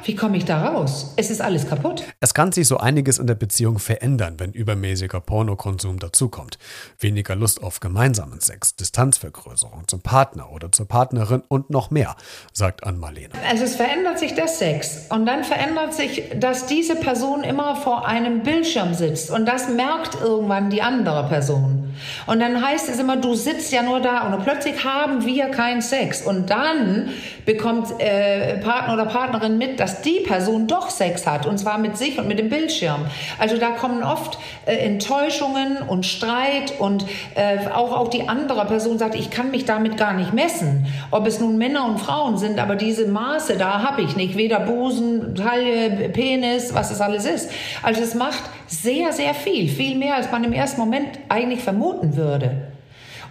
Wie 0.04 0.16
komme 0.16 0.38
ich 0.38 0.46
da 0.46 0.70
raus? 0.70 1.14
Es 1.18 1.30
ist 1.30 1.42
alles 1.42 1.68
kaputt. 1.68 2.04
Es 2.20 2.34
kann 2.34 2.52
sich 2.52 2.68
so 2.68 2.78
einiges 2.78 3.20
in 3.20 3.28
der 3.28 3.36
Beziehung 3.36 3.80
verändern, 3.80 4.36
wenn 4.38 4.52
übermäßiger 4.52 5.20
Pornokonsum 5.20 6.00
dazukommt. 6.00 6.58
Weniger 7.00 7.36
Lust 7.36 7.62
auf 7.62 7.80
gemeinsamen 7.80 8.42
Sex, 8.42 8.76
Distanzvergrößerung 8.76 9.88
zum 9.88 10.02
Partner 10.02 10.52
oder 10.52 10.72
zur 10.72 10.88
Partnerin 10.88 11.44
und 11.48 11.70
noch 11.70 11.92
mehr, 11.92 12.16
sagt 12.54 12.84
Ann-Marlene. 12.84 13.30
Also 13.50 13.64
es 13.64 13.76
verändert 13.76 14.20
sich 14.20 14.34
der 14.34 14.48
Sex 14.48 15.08
und 15.10 15.26
dann 15.26 15.44
verändert 15.44 15.94
sich, 15.94 16.24
dass 16.36 16.66
diese 16.66 16.96
Person 16.96 17.44
immer 17.44 17.76
vor 17.76 18.08
einem 18.08 18.44
Bildschirm 18.44 18.94
sitzt 18.94 19.30
und 19.30 19.46
das 19.46 19.70
merkt 19.70 20.20
irgendwann 20.22 20.70
die 20.70 20.82
andere 20.82 21.28
Person. 21.28 21.94
Und 22.26 22.40
dann 22.40 22.66
heißt 22.66 22.90
es 22.90 23.00
immer, 23.00 23.18
du 23.18 23.36
sitzt 23.36 23.72
ja 23.72 23.84
nur 23.84 24.00
da 24.00 24.28
und 24.28 24.44
plötzlich 24.44 24.84
haben 24.84 25.26
wir 25.26 25.50
keinen 25.50 25.82
Sex 25.82 26.22
und 26.22 26.50
dann 26.50 27.10
bekommt 27.46 28.00
äh, 28.00 28.58
Partner 28.58 28.94
oder 28.94 29.06
Partnerin 29.06 29.58
mit, 29.58 29.80
dass 29.80 29.91
dass 29.92 30.02
die 30.02 30.22
Person 30.22 30.68
doch 30.68 30.90
Sex 30.90 31.28
hat 31.28 31.46
und 31.46 31.58
zwar 31.58 31.78
mit 31.78 31.98
sich 31.98 32.18
und 32.18 32.28
mit 32.28 32.40
dem 32.40 32.50
Bildschirm. 32.50 33.06
Also 33.38 33.58
da 33.58 33.72
kommen 33.72 34.04
oft 34.04 34.38
äh, 34.66 34.76
Enttäuschungen 34.76 35.78
und 35.78 36.06
Streit 36.06 36.74
und 36.80 37.06
äh, 37.36 37.68
auch, 37.74 37.92
auch 37.92 38.08
die 38.08 38.30
andere 38.30 38.66
Person 38.66 38.98
sagt, 38.98 39.16
ich 39.16 39.30
kann 39.30 39.52
mich 39.52 39.66
damit 39.66 39.98
gar 39.98 40.14
nicht 40.14 40.34
messen. 40.34 40.86
Ob 41.12 41.28
es 41.28 41.40
nun 41.40 41.58
Männer 41.58 41.86
und 41.86 42.00
Frauen 42.00 42.38
sind, 42.38 42.60
aber 42.60 42.76
diese 42.76 43.08
Maße 43.08 43.58
da 43.58 43.84
habe 43.84 44.02
ich 44.02 44.16
nicht. 44.16 44.38
Weder 44.38 44.62
Busen, 44.62 45.36
Taille, 45.36 46.10
Penis, 46.10 46.74
was 46.74 46.92
es 46.92 47.02
alles 47.02 47.26
ist. 47.26 47.52
Also 47.84 48.02
es 48.02 48.16
macht 48.16 48.44
sehr, 48.68 49.12
sehr 49.12 49.34
viel. 49.34 49.68
Viel 49.68 49.98
mehr, 49.98 50.16
als 50.16 50.32
man 50.32 50.44
im 50.44 50.54
ersten 50.54 50.80
Moment 50.80 51.20
eigentlich 51.28 51.62
vermuten 51.62 52.16
würde. 52.16 52.72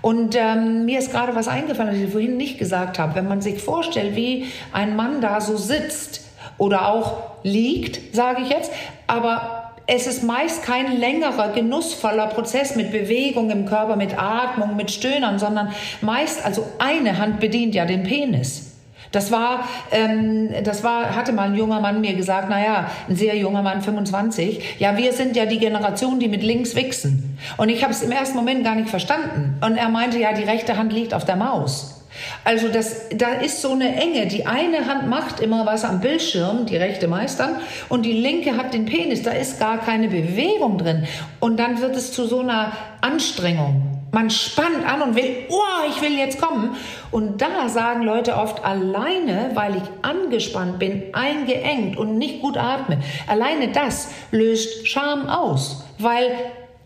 Und 0.03 0.35
ähm, 0.35 0.87
mir 0.87 0.99
ist 0.99 1.11
gerade 1.11 1.35
was 1.35 1.47
eingefallen, 1.47 1.93
was 1.93 1.99
ich 1.99 2.11
vorhin 2.11 2.37
nicht 2.37 2.59
gesagt 2.59 2.99
habe. 2.99 3.15
Wenn 3.15 3.29
man 3.29 3.43
sich 3.43 3.63
vorstellt, 3.63 4.17
wie 4.17 4.47
ein 4.73 4.97
Mann 4.97 5.21
da 5.21 5.41
so 5.41 5.57
sitzt 5.57 6.30
oder 6.61 6.89
auch 6.89 7.23
liegt, 7.43 8.15
sage 8.15 8.43
ich 8.43 8.51
jetzt. 8.51 8.71
Aber 9.07 9.73
es 9.87 10.07
ist 10.07 10.23
meist 10.23 10.63
kein 10.63 11.01
längerer, 11.01 11.49
genussvoller 11.49 12.29
Prozess 12.29 12.77
mit 12.77 12.93
Bewegung 12.93 13.51
im 13.51 13.67
Körper, 13.67 13.97
mit 13.97 14.17
Atmung, 14.17 14.77
mit 14.77 14.91
Stöhnern, 14.91 15.39
sondern 15.41 15.73
meist, 16.01 16.45
also 16.45 16.65
eine 16.79 17.19
Hand 17.19 17.41
bedient 17.41 17.75
ja 17.75 17.87
den 17.87 18.05
Penis. 18.05 18.67
Das 19.11 19.33
war, 19.33 19.65
ähm, 19.91 20.51
das 20.63 20.85
war, 20.85 21.17
hatte 21.17 21.33
mal 21.33 21.49
ein 21.49 21.57
junger 21.57 21.81
Mann 21.81 22.01
mir 22.01 22.15
gesagt, 22.15 22.49
naja, 22.49 22.89
ein 23.09 23.17
sehr 23.17 23.37
junger 23.37 23.63
Mann, 23.63 23.83
25, 23.83 24.79
ja, 24.79 24.97
wir 24.97 25.13
sind 25.13 25.35
ja 25.35 25.47
die 25.47 25.59
Generation, 25.59 26.21
die 26.21 26.29
mit 26.29 26.45
links 26.45 26.77
wichsen. 26.77 27.37
Und 27.57 27.71
ich 27.71 27.83
habe 27.83 27.93
es 27.93 28.03
im 28.03 28.13
ersten 28.13 28.37
Moment 28.37 28.63
gar 28.63 28.77
nicht 28.77 28.91
verstanden. 28.91 29.57
Und 29.65 29.77
er 29.77 29.89
meinte, 29.89 30.19
ja, 30.19 30.33
die 30.33 30.45
rechte 30.45 30.77
Hand 30.77 30.93
liegt 30.93 31.15
auf 31.15 31.25
der 31.25 31.37
Maus. 31.37 32.00
Also 32.45 32.69
das, 32.69 33.09
da 33.11 33.35
ist 33.35 33.61
so 33.63 33.73
eine 33.73 33.95
Enge. 33.97 34.27
Die 34.27 34.47
eine 34.47 34.87
Hand 34.87 35.09
macht 35.09 35.41
immer 35.41 35.67
was 35.67 35.85
am 35.85 36.01
Bildschirm, 36.01 36.67
die 36.67 36.77
rechte 36.77 37.09
meistern, 37.09 37.57
und 37.89 38.05
die 38.05 38.13
linke 38.13 38.57
hat 38.57 38.75
den 38.75 38.87
Penis. 38.87 39.23
Da 39.23 39.33
ist 39.33 39.59
gar 39.59 39.79
keine 39.79 40.09
Bewegung 40.09 40.79
drin. 40.79 41.07
Und 41.41 41.59
dann 41.59 41.81
wird 41.81 41.97
es 41.97 42.13
zu 42.13 42.27
so 42.27 42.41
einer 42.41 42.73
Anstrengung. 43.01 44.01
Man 44.13 44.29
spannt 44.29 44.85
an 44.87 45.03
und 45.03 45.15
will, 45.15 45.47
oh, 45.49 45.89
ich 45.89 46.03
will 46.03 46.19
jetzt 46.19 46.41
kommen. 46.41 46.77
Und 47.13 47.41
da 47.41 47.69
sagen 47.69 48.03
Leute 48.03 48.37
oft 48.37 48.65
alleine, 48.65 49.53
weil 49.55 49.77
ich 49.77 49.83
angespannt 50.03 50.79
bin, 50.81 51.05
eingeengt 51.13 51.97
und 51.97 52.19
nicht 52.19 52.41
gut 52.41 52.57
atme. 52.57 52.99
Alleine 53.29 53.69
das 53.69 54.09
löst 54.33 54.89
Scham 54.89 55.29
aus, 55.29 55.85
weil 55.99 56.33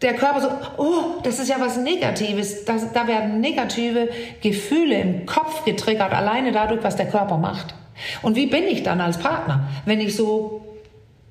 der 0.04 0.14
Körper 0.14 0.40
so, 0.40 0.48
oh, 0.76 1.20
das 1.22 1.38
ist 1.40 1.48
ja 1.48 1.56
was 1.58 1.78
Negatives. 1.78 2.64
Das, 2.64 2.92
da 2.92 3.08
werden 3.08 3.40
negative 3.40 4.08
Gefühle 4.42 5.00
im 5.00 5.26
Kopf 5.26 5.64
getriggert, 5.64 6.12
alleine 6.12 6.52
dadurch, 6.52 6.84
was 6.84 6.96
der 6.96 7.06
Körper 7.06 7.38
macht. 7.38 7.74
Und 8.22 8.36
wie 8.36 8.46
bin 8.46 8.64
ich 8.64 8.82
dann 8.82 9.00
als 9.00 9.18
Partner, 9.18 9.68
wenn 9.86 10.00
ich 10.00 10.14
so 10.14 10.62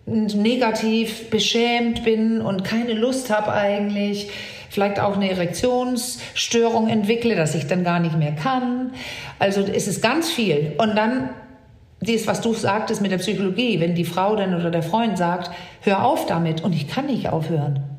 negativ 0.05 1.29
beschämt 1.29 2.03
bin 2.03 2.41
und 2.41 2.63
keine 2.63 2.93
Lust 2.93 3.29
habe 3.29 3.53
eigentlich, 3.53 4.29
vielleicht 4.69 4.99
auch 4.99 5.15
eine 5.15 5.29
Erektionsstörung 5.29 6.89
entwickle, 6.89 7.35
dass 7.35 7.55
ich 7.55 7.67
dann 7.67 7.83
gar 7.83 7.99
nicht 7.99 8.17
mehr 8.17 8.33
kann. 8.33 8.91
Also 9.39 9.61
es 9.61 9.87
ist 9.87 10.01
ganz 10.01 10.31
viel. 10.31 10.73
Und 10.77 10.95
dann 10.95 11.29
dies, 12.01 12.27
was 12.27 12.41
du 12.41 12.53
sagtest 12.53 13.01
mit 13.01 13.11
der 13.11 13.19
Psychologie, 13.19 13.79
wenn 13.79 13.95
die 13.95 14.03
Frau 14.03 14.35
dann 14.35 14.55
oder 14.55 14.71
der 14.71 14.83
Freund 14.83 15.17
sagt, 15.17 15.51
hör 15.81 16.03
auf 16.03 16.25
damit 16.25 16.63
und 16.63 16.73
ich 16.73 16.87
kann 16.87 17.05
nicht 17.05 17.29
aufhören. 17.29 17.92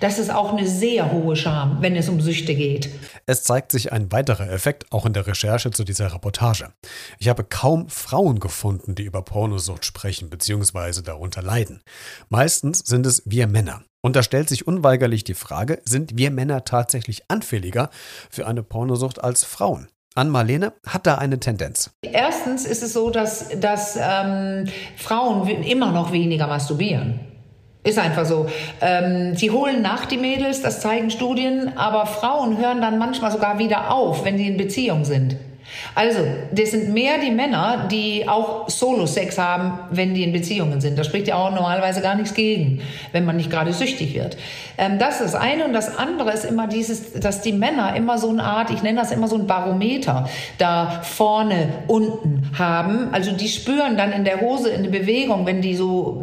Das 0.00 0.18
ist 0.18 0.30
auch 0.30 0.52
eine 0.52 0.66
sehr 0.66 1.12
hohe 1.12 1.36
Scham, 1.36 1.78
wenn 1.80 1.96
es 1.96 2.08
um 2.08 2.20
Süchte 2.20 2.54
geht. 2.54 2.90
Es 3.26 3.42
zeigt 3.44 3.72
sich 3.72 3.92
ein 3.92 4.10
weiterer 4.12 4.50
Effekt 4.50 4.90
auch 4.92 5.06
in 5.06 5.12
der 5.12 5.26
Recherche 5.26 5.70
zu 5.70 5.84
dieser 5.84 6.12
Reportage. 6.14 6.72
Ich 7.18 7.28
habe 7.28 7.44
kaum 7.44 7.88
Frauen 7.88 8.40
gefunden, 8.40 8.94
die 8.94 9.04
über 9.04 9.22
Pornosucht 9.22 9.84
sprechen 9.84 10.30
bzw. 10.30 11.02
darunter 11.02 11.42
leiden. 11.42 11.82
Meistens 12.28 12.80
sind 12.80 13.06
es 13.06 13.22
wir 13.26 13.46
Männer. 13.46 13.82
Und 14.02 14.16
da 14.16 14.22
stellt 14.22 14.48
sich 14.48 14.66
unweigerlich 14.66 15.24
die 15.24 15.34
Frage, 15.34 15.80
sind 15.84 16.16
wir 16.16 16.30
Männer 16.30 16.64
tatsächlich 16.64 17.24
anfälliger 17.28 17.90
für 18.30 18.46
eine 18.46 18.62
Pornosucht 18.62 19.22
als 19.22 19.44
Frauen? 19.44 19.88
Ann-Marlene 20.14 20.72
hat 20.86 21.06
da 21.06 21.16
eine 21.16 21.38
Tendenz. 21.38 21.90
Erstens 22.02 22.64
ist 22.64 22.82
es 22.82 22.92
so, 22.92 23.10
dass, 23.10 23.48
dass 23.60 23.96
ähm, 24.00 24.66
Frauen 24.96 25.46
immer 25.62 25.92
noch 25.92 26.12
weniger 26.12 26.48
masturbieren. 26.48 27.20
Ist 27.82 27.98
einfach 27.98 28.26
so. 28.26 28.46
Ähm, 28.82 29.34
sie 29.36 29.50
holen 29.50 29.80
nach 29.80 30.04
die 30.04 30.18
Mädels, 30.18 30.60
das 30.60 30.80
zeigen 30.80 31.10
Studien, 31.10 31.72
aber 31.76 32.04
Frauen 32.04 32.58
hören 32.58 32.82
dann 32.82 32.98
manchmal 32.98 33.32
sogar 33.32 33.58
wieder 33.58 33.90
auf, 33.90 34.24
wenn 34.24 34.36
sie 34.36 34.46
in 34.46 34.58
Beziehung 34.58 35.04
sind. 35.06 35.36
Also, 35.94 36.20
das 36.52 36.70
sind 36.72 36.92
mehr 36.92 37.18
die 37.18 37.30
Männer, 37.30 37.88
die 37.90 38.28
auch 38.28 38.68
Solo-Sex 38.68 39.38
haben, 39.38 39.78
wenn 39.90 40.14
die 40.14 40.24
in 40.24 40.32
Beziehungen 40.32 40.80
sind. 40.80 40.98
Da 40.98 41.04
spricht 41.04 41.28
ja 41.28 41.36
auch 41.36 41.50
normalerweise 41.50 42.00
gar 42.00 42.14
nichts 42.14 42.34
gegen, 42.34 42.80
wenn 43.12 43.24
man 43.24 43.36
nicht 43.36 43.50
gerade 43.50 43.72
süchtig 43.72 44.14
wird. 44.14 44.36
Ähm, 44.78 44.98
das 44.98 45.20
ist 45.20 45.34
das 45.34 45.40
eine. 45.40 45.64
Und 45.64 45.72
das 45.72 45.96
andere 45.96 46.32
ist 46.32 46.44
immer 46.44 46.66
dieses, 46.66 47.12
dass 47.14 47.42
die 47.42 47.52
Männer 47.52 47.94
immer 47.96 48.18
so 48.18 48.30
eine 48.30 48.42
Art, 48.42 48.70
ich 48.70 48.82
nenne 48.82 49.00
das 49.00 49.12
immer 49.12 49.28
so 49.28 49.36
ein 49.36 49.46
Barometer, 49.46 50.28
da 50.58 51.00
vorne, 51.02 51.68
unten 51.86 52.50
haben. 52.58 53.08
Also 53.12 53.32
die 53.32 53.48
spüren 53.48 53.96
dann 53.96 54.12
in 54.12 54.24
der 54.24 54.40
Hose 54.40 54.70
in 54.70 54.84
der 54.84 54.90
Bewegung, 54.90 55.46
wenn 55.46 55.60
die 55.60 55.74
so, 55.74 56.22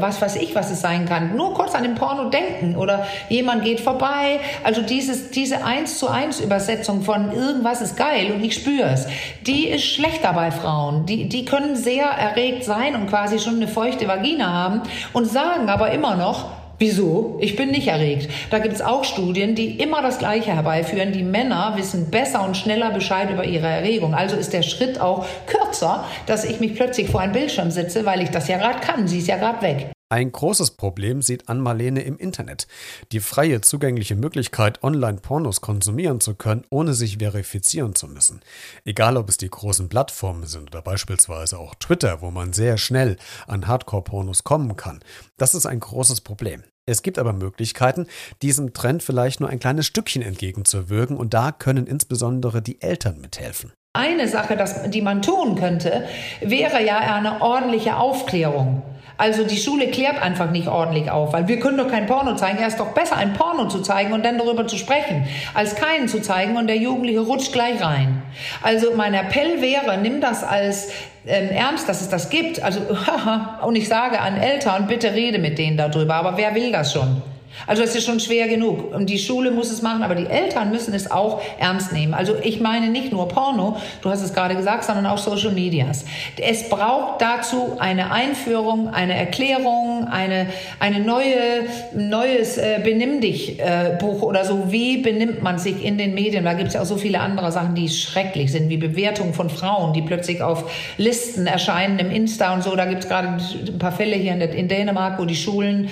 was 0.00 0.20
weiß 0.20 0.36
ich, 0.36 0.54
was 0.54 0.70
es 0.70 0.80
sein 0.80 1.06
kann, 1.06 1.36
nur 1.36 1.54
kurz 1.54 1.74
an 1.74 1.82
den 1.82 1.94
Porno 1.94 2.30
denken 2.30 2.76
oder 2.76 3.06
jemand 3.28 3.64
geht 3.64 3.80
vorbei. 3.80 4.40
Also 4.64 4.82
dieses, 4.82 5.30
diese 5.30 5.64
eins 5.64 5.98
zu 5.98 6.08
eins 6.08 6.40
Übersetzung 6.40 7.02
von 7.02 7.32
irgendwas 7.32 7.80
ist 7.80 7.96
geil 7.96 8.32
und 8.32 8.42
ich 8.44 8.54
spüre 8.54 8.88
es, 8.88 9.06
die 9.46 9.68
ist 9.68 9.84
schlechter 9.84 10.32
bei 10.32 10.50
Frauen. 10.50 11.06
Die, 11.06 11.28
die 11.28 11.44
können 11.44 11.76
sehr 11.76 12.06
erregt 12.06 12.64
sein 12.64 12.94
und 12.94 13.08
quasi 13.08 13.38
schon 13.38 13.56
eine 13.56 13.68
feuchte 13.68 14.08
Vagina 14.08 14.52
haben 14.52 14.82
und 15.12 15.26
sagen 15.26 15.68
aber 15.68 15.90
immer 15.92 16.16
noch, 16.16 16.61
Wieso? 16.82 17.38
Ich 17.40 17.54
bin 17.54 17.70
nicht 17.70 17.86
erregt. 17.86 18.28
Da 18.50 18.58
gibt 18.58 18.74
es 18.74 18.80
auch 18.80 19.04
Studien, 19.04 19.54
die 19.54 19.78
immer 19.80 20.02
das 20.02 20.18
Gleiche 20.18 20.52
herbeiführen. 20.52 21.12
Die 21.12 21.22
Männer 21.22 21.74
wissen 21.76 22.10
besser 22.10 22.44
und 22.44 22.56
schneller 22.56 22.90
Bescheid 22.90 23.30
über 23.30 23.44
ihre 23.44 23.68
Erregung. 23.68 24.14
Also 24.14 24.34
ist 24.34 24.52
der 24.52 24.62
Schritt 24.62 25.00
auch 25.00 25.24
kürzer, 25.46 26.04
dass 26.26 26.44
ich 26.44 26.58
mich 26.58 26.74
plötzlich 26.74 27.08
vor 27.08 27.20
einen 27.20 27.34
Bildschirm 27.34 27.70
sitze, 27.70 28.04
weil 28.04 28.20
ich 28.20 28.30
das 28.30 28.48
ja 28.48 28.58
gerade 28.58 28.80
kann. 28.80 29.06
Sie 29.06 29.18
ist 29.18 29.28
ja 29.28 29.36
gerade 29.36 29.62
weg. 29.62 29.92
Ein 30.08 30.32
großes 30.32 30.72
Problem 30.72 31.22
sieht 31.22 31.48
Ann-Marlene 31.48 32.02
im 32.02 32.18
Internet. 32.18 32.66
Die 33.12 33.20
freie 33.20 33.60
zugängliche 33.60 34.16
Möglichkeit, 34.16 34.82
Online-Pornos 34.82 35.60
konsumieren 35.60 36.20
zu 36.20 36.34
können, 36.34 36.64
ohne 36.68 36.94
sich 36.94 37.18
verifizieren 37.18 37.94
zu 37.94 38.08
müssen. 38.08 38.40
Egal, 38.84 39.16
ob 39.16 39.28
es 39.28 39.36
die 39.36 39.48
großen 39.48 39.88
Plattformen 39.88 40.46
sind 40.46 40.72
oder 40.72 40.82
beispielsweise 40.82 41.58
auch 41.58 41.76
Twitter, 41.76 42.20
wo 42.22 42.32
man 42.32 42.52
sehr 42.52 42.76
schnell 42.76 43.16
an 43.46 43.68
Hardcore-Pornos 43.68 44.42
kommen 44.42 44.76
kann. 44.76 45.00
Das 45.38 45.54
ist 45.54 45.64
ein 45.64 45.80
großes 45.80 46.20
Problem. 46.20 46.64
Es 46.84 47.02
gibt 47.02 47.18
aber 47.18 47.32
Möglichkeiten, 47.32 48.06
diesem 48.42 48.72
Trend 48.74 49.04
vielleicht 49.04 49.38
nur 49.38 49.48
ein 49.48 49.60
kleines 49.60 49.86
Stückchen 49.86 50.20
entgegenzuwirken 50.22 51.16
und 51.16 51.32
da 51.32 51.52
können 51.52 51.86
insbesondere 51.86 52.60
die 52.60 52.82
Eltern 52.82 53.20
mithelfen. 53.20 53.72
Eine 53.94 54.26
Sache, 54.26 54.56
das, 54.56 54.90
die 54.90 55.02
man 55.02 55.22
tun 55.22 55.54
könnte, 55.54 56.08
wäre 56.40 56.84
ja 56.84 56.98
eine 56.98 57.40
ordentliche 57.40 57.96
Aufklärung. 57.96 58.82
Also 59.22 59.44
die 59.44 59.56
Schule 59.56 59.86
klärt 59.86 60.20
einfach 60.20 60.50
nicht 60.50 60.66
ordentlich 60.66 61.08
auf, 61.08 61.32
weil 61.32 61.46
wir 61.46 61.60
können 61.60 61.76
doch 61.76 61.86
kein 61.86 62.06
Porno 62.06 62.34
zeigen. 62.34 62.58
Ja, 62.60 62.66
ist 62.66 62.80
doch 62.80 62.88
besser, 62.88 63.16
ein 63.16 63.34
Porno 63.34 63.68
zu 63.68 63.80
zeigen 63.80 64.12
und 64.12 64.24
dann 64.24 64.36
darüber 64.36 64.66
zu 64.66 64.76
sprechen, 64.76 65.28
als 65.54 65.76
keinen 65.76 66.08
zu 66.08 66.20
zeigen 66.20 66.56
und 66.56 66.66
der 66.66 66.76
Jugendliche 66.76 67.20
rutscht 67.20 67.52
gleich 67.52 67.80
rein. 67.80 68.20
Also 68.62 68.96
mein 68.96 69.14
Appell 69.14 69.62
wäre, 69.62 69.96
nimm 69.98 70.20
das 70.20 70.42
als 70.42 70.90
ähm, 71.24 71.50
ernst, 71.50 71.88
dass 71.88 72.00
es 72.00 72.08
das 72.08 72.30
gibt. 72.30 72.64
Also, 72.64 72.80
und 73.64 73.76
ich 73.76 73.86
sage 73.86 74.18
an 74.20 74.36
Eltern, 74.36 74.88
bitte 74.88 75.14
rede 75.14 75.38
mit 75.38 75.56
denen 75.56 75.76
darüber. 75.76 76.16
Aber 76.16 76.36
wer 76.36 76.56
will 76.56 76.72
das 76.72 76.92
schon? 76.92 77.22
Also 77.66 77.82
es 77.82 77.94
ist 77.94 78.04
schon 78.04 78.20
schwer 78.20 78.48
genug. 78.48 78.92
Und 78.94 79.08
die 79.08 79.18
Schule 79.18 79.50
muss 79.50 79.70
es 79.70 79.82
machen, 79.82 80.02
aber 80.02 80.14
die 80.14 80.26
Eltern 80.26 80.70
müssen 80.70 80.94
es 80.94 81.10
auch 81.10 81.40
ernst 81.58 81.92
nehmen. 81.92 82.14
Also 82.14 82.34
ich 82.42 82.60
meine 82.60 82.88
nicht 82.88 83.12
nur 83.12 83.28
Porno, 83.28 83.76
du 84.02 84.10
hast 84.10 84.22
es 84.22 84.32
gerade 84.32 84.54
gesagt, 84.54 84.84
sondern 84.84 85.06
auch 85.06 85.18
Social 85.18 85.52
Medias. 85.52 86.04
Es 86.40 86.68
braucht 86.68 87.20
dazu 87.22 87.76
eine 87.78 88.10
Einführung, 88.10 88.88
eine 88.88 89.14
Erklärung, 89.14 90.08
eine, 90.10 90.46
eine 90.80 91.00
neue, 91.00 91.66
neues 91.94 92.58
äh, 92.58 92.80
Benimm 92.82 93.20
dich 93.20 93.60
äh, 93.60 93.96
Buch 93.98 94.22
oder 94.22 94.44
so. 94.44 94.72
Wie 94.72 94.98
benimmt 94.98 95.42
man 95.42 95.58
sich 95.58 95.84
in 95.84 95.98
den 95.98 96.14
Medien? 96.14 96.44
Da 96.44 96.54
gibt 96.54 96.68
es 96.68 96.74
ja 96.74 96.82
auch 96.82 96.86
so 96.86 96.96
viele 96.96 97.20
andere 97.20 97.52
Sachen, 97.52 97.74
die 97.74 97.88
schrecklich 97.88 98.52
sind, 98.52 98.68
wie 98.68 98.76
Bewertungen 98.76 99.34
von 99.34 99.50
Frauen, 99.50 99.92
die 99.92 100.02
plötzlich 100.02 100.42
auf 100.42 100.70
Listen 100.96 101.46
erscheinen 101.46 101.98
im 101.98 102.10
Insta 102.10 102.54
und 102.54 102.62
so. 102.62 102.74
Da 102.74 102.86
gibt 102.86 103.04
es 103.04 103.08
gerade 103.08 103.28
ein 103.28 103.78
paar 103.78 103.92
Fälle 103.92 104.16
hier 104.16 104.32
in, 104.32 104.40
in 104.40 104.68
Dänemark, 104.68 105.18
wo 105.18 105.24
die 105.24 105.36
Schulen 105.36 105.88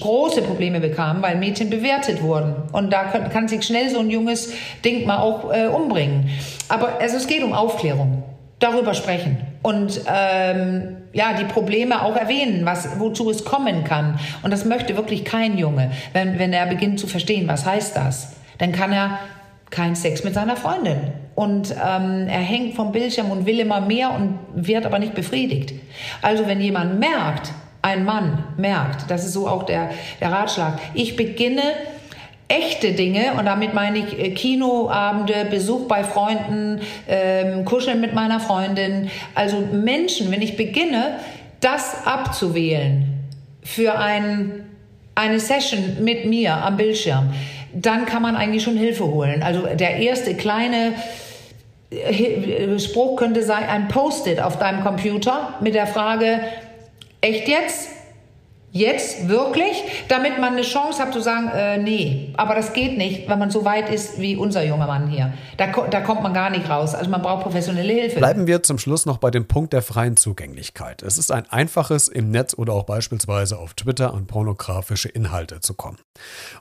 große 0.00 0.42
Probleme 0.42 0.80
bekommen 0.80 1.01
kam, 1.02 1.22
weil 1.22 1.36
Mädchen 1.36 1.68
bewertet 1.68 2.22
wurden. 2.22 2.54
Und 2.72 2.92
da 2.92 3.04
kann, 3.04 3.28
kann 3.30 3.48
sich 3.48 3.64
schnell 3.64 3.90
so 3.90 3.98
ein 3.98 4.10
junges 4.10 4.52
Ding 4.84 5.06
mal 5.06 5.18
auch 5.18 5.52
äh, 5.52 5.66
umbringen. 5.66 6.30
Aber 6.68 7.00
also 7.00 7.16
es 7.16 7.26
geht 7.26 7.42
um 7.42 7.52
Aufklärung. 7.52 8.22
Darüber 8.60 8.94
sprechen 8.94 9.38
und 9.62 10.02
ähm, 10.06 10.98
ja 11.12 11.32
die 11.32 11.46
Probleme 11.46 12.00
auch 12.02 12.14
erwähnen, 12.14 12.64
was 12.64 13.00
wozu 13.00 13.28
es 13.28 13.44
kommen 13.44 13.82
kann. 13.82 14.20
Und 14.44 14.52
das 14.52 14.64
möchte 14.64 14.96
wirklich 14.96 15.24
kein 15.24 15.58
Junge, 15.58 15.90
wenn 16.12 16.38
wenn 16.38 16.52
er 16.52 16.66
beginnt 16.66 17.00
zu 17.00 17.08
verstehen, 17.08 17.48
was 17.48 17.66
heißt 17.66 17.96
das, 17.96 18.36
dann 18.58 18.70
kann 18.70 18.92
er 18.92 19.18
keinen 19.70 19.96
Sex 19.96 20.22
mit 20.22 20.34
seiner 20.34 20.54
Freundin. 20.54 21.10
Und 21.34 21.72
ähm, 21.72 22.28
er 22.28 22.38
hängt 22.38 22.76
vom 22.76 22.92
Bildschirm 22.92 23.32
und 23.32 23.46
will 23.46 23.58
immer 23.58 23.80
mehr 23.80 24.12
und 24.14 24.38
wird 24.54 24.86
aber 24.86 25.00
nicht 25.00 25.14
befriedigt. 25.14 25.74
Also 26.20 26.46
wenn 26.46 26.60
jemand 26.60 27.00
merkt, 27.00 27.50
ein 27.82 28.04
Mann 28.04 28.44
merkt, 28.56 29.10
das 29.10 29.24
ist 29.24 29.32
so 29.32 29.48
auch 29.48 29.64
der, 29.64 29.90
der 30.20 30.30
Ratschlag, 30.30 30.78
ich 30.94 31.16
beginne 31.16 31.62
echte 32.48 32.92
Dinge, 32.92 33.32
und 33.38 33.46
damit 33.46 33.74
meine 33.74 33.98
ich 33.98 34.18
äh, 34.18 34.30
Kinoabende, 34.30 35.46
Besuch 35.50 35.88
bei 35.88 36.04
Freunden, 36.04 36.80
ähm, 37.08 37.64
Kuscheln 37.64 38.00
mit 38.00 38.14
meiner 38.14 38.40
Freundin, 38.40 39.10
also 39.34 39.58
Menschen, 39.72 40.30
wenn 40.30 40.42
ich 40.42 40.56
beginne, 40.56 41.18
das 41.60 42.06
abzuwählen 42.06 43.06
für 43.62 43.98
ein, 43.98 44.66
eine 45.14 45.40
Session 45.40 45.98
mit 46.02 46.26
mir 46.26 46.54
am 46.54 46.76
Bildschirm, 46.76 47.32
dann 47.72 48.04
kann 48.04 48.20
man 48.20 48.36
eigentlich 48.36 48.62
schon 48.62 48.76
Hilfe 48.76 49.04
holen. 49.04 49.42
Also 49.42 49.66
der 49.66 49.96
erste 49.96 50.34
kleine 50.34 50.92
äh, 51.90 52.78
Spruch 52.78 53.16
könnte 53.16 53.42
sein, 53.42 53.64
ein 53.64 53.88
Post-it 53.88 54.40
auf 54.40 54.58
deinem 54.58 54.82
Computer 54.82 55.54
mit 55.60 55.74
der 55.74 55.86
Frage, 55.86 56.40
Echt 57.22 57.46
jetzt? 57.46 57.88
Jetzt 58.74 59.28
wirklich? 59.28 59.84
Damit 60.08 60.40
man 60.40 60.54
eine 60.54 60.62
Chance 60.62 61.02
hat 61.02 61.12
zu 61.12 61.20
sagen, 61.20 61.48
äh, 61.54 61.76
nee, 61.76 62.32
aber 62.38 62.54
das 62.54 62.72
geht 62.72 62.96
nicht, 62.96 63.28
wenn 63.28 63.38
man 63.38 63.50
so 63.50 63.66
weit 63.66 63.90
ist 63.92 64.18
wie 64.18 64.34
unser 64.34 64.64
junger 64.64 64.86
Mann 64.86 65.08
hier. 65.08 65.34
Da, 65.58 65.66
da 65.66 66.00
kommt 66.00 66.22
man 66.22 66.32
gar 66.32 66.48
nicht 66.48 66.70
raus. 66.70 66.94
Also 66.94 67.10
man 67.10 67.20
braucht 67.20 67.42
professionelle 67.42 67.92
Hilfe. 67.92 68.16
Bleiben 68.16 68.46
wir 68.46 68.62
zum 68.62 68.78
Schluss 68.78 69.04
noch 69.04 69.18
bei 69.18 69.30
dem 69.30 69.46
Punkt 69.46 69.74
der 69.74 69.82
freien 69.82 70.16
Zugänglichkeit. 70.16 71.02
Es 71.02 71.18
ist 71.18 71.30
ein 71.30 71.44
einfaches, 71.50 72.08
im 72.08 72.30
Netz 72.30 72.54
oder 72.54 72.72
auch 72.72 72.84
beispielsweise 72.84 73.58
auf 73.58 73.74
Twitter 73.74 74.14
an 74.14 74.26
pornografische 74.26 75.10
Inhalte 75.10 75.60
zu 75.60 75.74
kommen. 75.74 75.98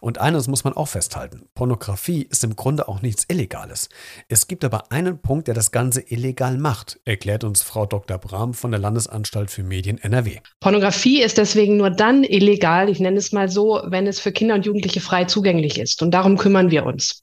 Und 0.02 0.20
eines 0.20 0.50
muss 0.50 0.66
man 0.66 0.74
auch 0.74 0.90
festhalten. 0.90 1.48
Pornografie 1.56 2.24
ist 2.24 2.44
im 2.44 2.58
Grunde 2.58 2.90
auch 2.90 3.02
nichts 3.02 3.24
Illegales. 3.30 3.88
Es 4.28 4.48
gibt 4.48 4.66
aber 4.66 4.92
einen 4.92 5.22
Punkt, 5.22 5.48
der 5.48 5.56
das 5.56 5.72
Ganze 5.72 6.02
illegal 6.02 6.58
macht, 6.58 7.00
erklärt 7.06 7.46
uns 7.46 7.62
Frau 7.62 7.86
Dr. 7.86 8.18
Brahm 8.18 8.54
von 8.54 8.72
der 8.72 8.82
Landesanstalt 8.82 9.50
für 9.50 9.64
Medien 9.64 9.98
NRW. 9.98 10.40
Pornografie 10.60 11.22
ist 11.22 11.38
deswegen 11.38 11.78
nur 11.78 12.01
dann 12.02 12.24
illegal, 12.24 12.90
ich 12.90 13.00
nenne 13.00 13.18
es 13.18 13.32
mal 13.32 13.48
so, 13.48 13.82
wenn 13.86 14.08
es 14.08 14.20
für 14.20 14.32
Kinder 14.32 14.56
und 14.56 14.66
Jugendliche 14.66 15.02
frei 15.02 15.26
zugänglich 15.26 15.80
ist. 15.80 16.02
Und 16.02 16.12
darum 16.12 16.38
kümmern 16.38 16.72
wir 16.72 16.86
uns. 16.86 17.22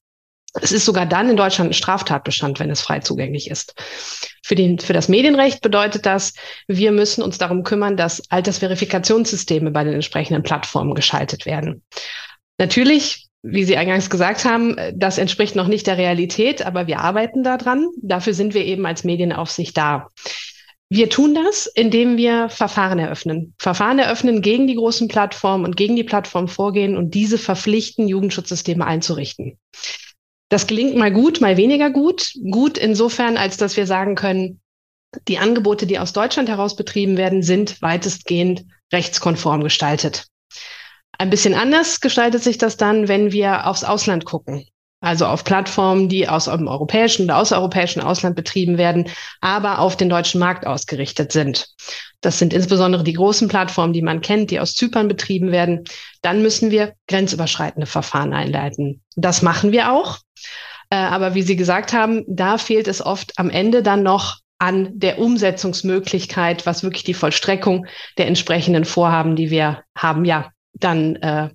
Es 0.62 0.72
ist 0.72 0.84
sogar 0.84 1.04
dann 1.04 1.28
in 1.28 1.36
Deutschland 1.36 1.70
ein 1.70 1.74
Straftatbestand, 1.74 2.58
wenn 2.58 2.70
es 2.70 2.80
frei 2.80 3.00
zugänglich 3.00 3.50
ist. 3.50 3.74
Für, 4.42 4.54
den, 4.54 4.78
für 4.78 4.92
das 4.92 5.08
Medienrecht 5.08 5.60
bedeutet 5.60 6.06
das, 6.06 6.32
wir 6.66 6.92
müssen 6.92 7.22
uns 7.22 7.38
darum 7.38 7.64
kümmern, 7.64 7.96
dass 7.96 8.22
Altersverifikationssysteme 8.30 9.70
bei 9.70 9.84
den 9.84 9.94
entsprechenden 9.94 10.42
Plattformen 10.42 10.94
geschaltet 10.94 11.44
werden. 11.44 11.82
Natürlich, 12.56 13.26
wie 13.42 13.64
Sie 13.64 13.76
eingangs 13.76 14.10
gesagt 14.10 14.44
haben, 14.44 14.76
das 14.94 15.18
entspricht 15.18 15.54
noch 15.54 15.68
nicht 15.68 15.86
der 15.86 15.98
Realität, 15.98 16.64
aber 16.64 16.86
wir 16.86 17.00
arbeiten 17.00 17.42
daran. 17.42 17.88
Dafür 18.00 18.32
sind 18.32 18.54
wir 18.54 18.64
eben 18.64 18.86
als 18.86 19.04
Medienaufsicht 19.04 19.76
da. 19.76 20.08
Wir 20.90 21.10
tun 21.10 21.34
das, 21.34 21.66
indem 21.66 22.16
wir 22.16 22.48
Verfahren 22.48 22.98
eröffnen. 22.98 23.54
Verfahren 23.58 23.98
eröffnen 23.98 24.40
gegen 24.40 24.66
die 24.66 24.74
großen 24.74 25.08
Plattformen 25.08 25.64
und 25.66 25.76
gegen 25.76 25.96
die 25.96 26.04
Plattform 26.04 26.48
vorgehen 26.48 26.96
und 26.96 27.12
diese 27.12 27.36
verpflichten, 27.36 28.08
Jugendschutzsysteme 28.08 28.86
einzurichten. 28.86 29.58
Das 30.48 30.66
gelingt 30.66 30.96
mal 30.96 31.12
gut, 31.12 31.42
mal 31.42 31.58
weniger 31.58 31.90
gut. 31.90 32.32
Gut 32.50 32.78
insofern, 32.78 33.36
als 33.36 33.58
dass 33.58 33.76
wir 33.76 33.86
sagen 33.86 34.14
können, 34.14 34.60
die 35.26 35.38
Angebote, 35.38 35.86
die 35.86 35.98
aus 35.98 36.14
Deutschland 36.14 36.48
heraus 36.48 36.74
betrieben 36.74 37.18
werden, 37.18 37.42
sind 37.42 37.82
weitestgehend 37.82 38.64
rechtskonform 38.92 39.62
gestaltet. 39.62 40.26
Ein 41.18 41.30
bisschen 41.30 41.54
anders 41.54 42.00
gestaltet 42.00 42.42
sich 42.42 42.56
das 42.56 42.78
dann, 42.78 43.08
wenn 43.08 43.32
wir 43.32 43.66
aufs 43.66 43.84
Ausland 43.84 44.24
gucken. 44.24 44.66
Also 45.00 45.26
auf 45.26 45.44
Plattformen, 45.44 46.08
die 46.08 46.28
aus 46.28 46.46
dem 46.46 46.66
europäischen 46.66 47.24
oder 47.24 47.36
außereuropäischen 47.36 48.02
Ausland 48.02 48.34
betrieben 48.34 48.78
werden, 48.78 49.08
aber 49.40 49.78
auf 49.78 49.96
den 49.96 50.08
deutschen 50.08 50.40
Markt 50.40 50.66
ausgerichtet 50.66 51.30
sind. 51.30 51.68
Das 52.20 52.40
sind 52.40 52.52
insbesondere 52.52 53.04
die 53.04 53.12
großen 53.12 53.46
Plattformen, 53.46 53.92
die 53.92 54.02
man 54.02 54.20
kennt, 54.20 54.50
die 54.50 54.58
aus 54.58 54.74
Zypern 54.74 55.06
betrieben 55.06 55.52
werden. 55.52 55.84
Dann 56.20 56.42
müssen 56.42 56.72
wir 56.72 56.94
grenzüberschreitende 57.06 57.86
Verfahren 57.86 58.32
einleiten. 58.32 59.02
Das 59.14 59.40
machen 59.42 59.70
wir 59.70 59.92
auch. 59.92 60.18
Äh, 60.90 60.96
aber 60.96 61.34
wie 61.34 61.42
Sie 61.42 61.56
gesagt 61.56 61.92
haben, 61.92 62.24
da 62.26 62.58
fehlt 62.58 62.88
es 62.88 63.04
oft 63.04 63.38
am 63.38 63.50
Ende 63.50 63.84
dann 63.84 64.02
noch 64.02 64.38
an 64.58 64.98
der 64.98 65.20
Umsetzungsmöglichkeit, 65.20 66.66
was 66.66 66.82
wirklich 66.82 67.04
die 67.04 67.14
Vollstreckung 67.14 67.86
der 68.16 68.26
entsprechenden 68.26 68.84
Vorhaben, 68.84 69.36
die 69.36 69.50
wir 69.50 69.84
haben, 69.96 70.24
ja, 70.24 70.50
dann 70.72 71.16
äh, 71.16 71.50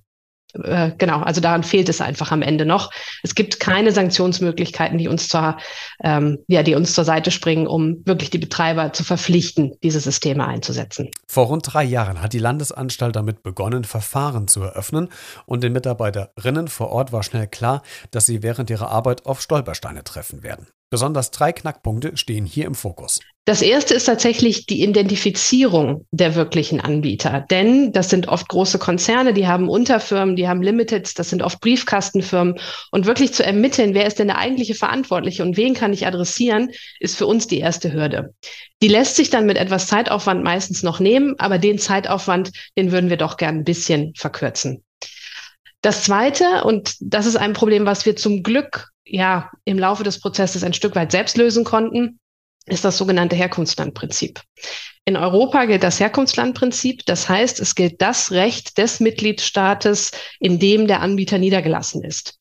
äh, 0.62 0.92
genau, 0.98 1.22
also 1.22 1.42
daran 1.42 1.64
fehlt 1.64 1.90
es 1.90 2.02
einfach 2.02 2.32
am 2.32 2.42
Ende 2.42 2.66
noch. 2.66 2.92
Es 3.24 3.36
gibt 3.36 3.60
keine 3.60 3.92
Sanktionsmöglichkeiten, 3.92 4.98
die 4.98 5.08
uns 5.08 5.28
zur, 5.28 5.58
ähm, 6.04 6.40
ja, 6.48 6.64
die 6.64 6.76
uns 6.76 6.94
zur 6.94 7.04
Seite 7.04 7.32
springen, 7.32 7.68
um 7.68 8.06
wirklich 8.06 8.30
die 8.30 8.38
Betreiber 8.38 8.94
zu 8.94 9.04
verpflichten, 9.04 9.74
diese 9.82 10.00
Systeme 10.00 10.48
einzusetzen. 10.48 11.10
Vor 11.28 11.48
rund 11.48 11.74
drei 11.74 11.84
Jahren 11.84 12.22
hat 12.22 12.34
die 12.34 12.40
Landesanstalt 12.40 13.16
damit 13.16 13.44
begonnen, 13.44 13.84
Verfahren 13.84 14.48
zu 14.48 14.62
eröffnen 14.62 15.10
und 15.46 15.64
den 15.64 15.74
Mitarbeiterinnen 15.74 16.68
vor 16.68 16.92
Ort 16.92 17.12
war 17.12 17.24
schnell 17.24 17.48
klar, 17.48 17.82
dass 18.12 18.26
sie 18.26 18.44
während 18.44 18.70
ihrer 18.70 18.90
Arbeit 18.90 19.26
auf 19.26 19.42
Stolpersteine 19.42 20.04
treffen 20.04 20.44
werden. 20.44 20.68
Besonders 20.94 21.32
drei 21.32 21.52
Knackpunkte 21.52 22.18
stehen 22.18 22.46
hier 22.46 22.68
im 22.68 22.76
Fokus. 22.76 23.20
Das 23.46 23.64
erste 23.64 23.96
ist 23.96 24.04
tatsächlich 24.04 24.68
die 24.68 24.84
Identifizierung 24.84 26.06
der 26.12 26.36
wirklichen 26.36 26.80
Anbieter. 26.80 27.44
Denn 27.50 27.92
das 27.94 28.12
sind 28.12 28.28
oft 28.28 28.48
große 28.48 28.78
Konzerne, 28.78 29.34
die 29.34 29.48
haben 29.48 29.70
Unterfirmen, 29.70 30.36
die 30.36 30.48
haben 30.48 30.62
Limiteds, 30.62 31.16
das 31.16 31.32
sind 31.32 31.42
oft 31.42 31.60
Briefkastenfirmen. 31.62 32.60
Und 32.92 33.08
wirklich 33.08 33.34
zu 33.34 33.44
ermitteln, 33.44 33.96
wer 33.96 34.06
ist 34.06 34.20
denn 34.20 34.28
der 34.28 34.38
eigentliche 34.38 34.76
Verantwortliche 34.76 35.42
und 35.42 35.58
wen 35.58 35.74
kann 35.74 35.94
ich 35.94 36.06
adressieren, 36.06 36.70
ist 37.00 37.18
für 37.18 37.26
uns 37.26 37.48
die 37.48 37.58
erste 37.58 37.92
Hürde. 37.92 38.36
Die 38.84 38.88
lässt 38.88 39.16
sich 39.16 39.32
dann 39.32 39.48
mit 39.48 39.58
etwas 39.58 39.88
Zeitaufwand 39.88 40.44
meistens 40.44 40.84
noch 40.84 41.00
nehmen, 41.00 41.34
aber 41.40 41.58
den 41.58 41.80
Zeitaufwand, 41.80 42.52
den 42.78 42.92
würden 42.92 43.10
wir 43.10 43.18
doch 43.18 43.38
gern 43.38 43.56
ein 43.56 43.64
bisschen 43.64 44.14
verkürzen. 44.16 44.84
Das 45.84 46.04
zweite, 46.04 46.64
und 46.64 46.96
das 47.02 47.26
ist 47.26 47.36
ein 47.36 47.52
Problem, 47.52 47.86
was 47.86 48.06
wir 48.06 48.16
zum 48.16 48.42
Glück 48.42 48.88
ja 49.06 49.52
im 49.66 49.78
Laufe 49.78 50.04
des 50.04 50.20
Prozesses 50.22 50.64
ein 50.64 50.74
Stück 50.74 50.96
weit 50.96 51.12
selbst 51.12 51.36
lösen 51.38 51.66
konnten, 51.66 52.20
ist 52.66 52.86
das 52.86 52.98
sogenannte 52.98 53.36
Herkunftslandprinzip. 53.36 54.40
In 55.04 55.18
Europa 55.18 55.66
gilt 55.66 55.84
das 55.84 56.00
Herkunftslandprinzip. 56.00 57.06
Das 57.06 57.28
heißt, 57.28 57.60
es 57.60 57.76
gilt 57.76 58.02
das 58.02 58.32
Recht 58.32 58.78
des 58.78 59.02
Mitgliedstaates, 59.02 60.12
in 60.40 60.58
dem 60.58 60.88
der 60.88 61.02
Anbieter 61.02 61.38
niedergelassen 61.38 62.02
ist. 62.02 62.38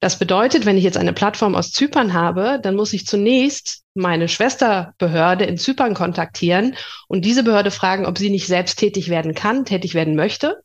Das 0.00 0.18
bedeutet, 0.18 0.66
wenn 0.66 0.76
ich 0.76 0.84
jetzt 0.84 0.98
eine 0.98 1.14
Plattform 1.14 1.54
aus 1.54 1.72
Zypern 1.72 2.12
habe, 2.12 2.60
dann 2.62 2.76
muss 2.76 2.92
ich 2.92 3.06
zunächst 3.06 3.84
meine 3.94 4.28
Schwesterbehörde 4.28 5.46
in 5.46 5.56
Zypern 5.56 5.94
kontaktieren 5.94 6.76
und 7.08 7.24
diese 7.24 7.44
Behörde 7.44 7.70
fragen, 7.70 8.04
ob 8.04 8.18
sie 8.18 8.28
nicht 8.28 8.46
selbst 8.46 8.78
tätig 8.78 9.08
werden 9.08 9.34
kann, 9.34 9.64
tätig 9.64 9.94
werden 9.94 10.14
möchte. 10.14 10.60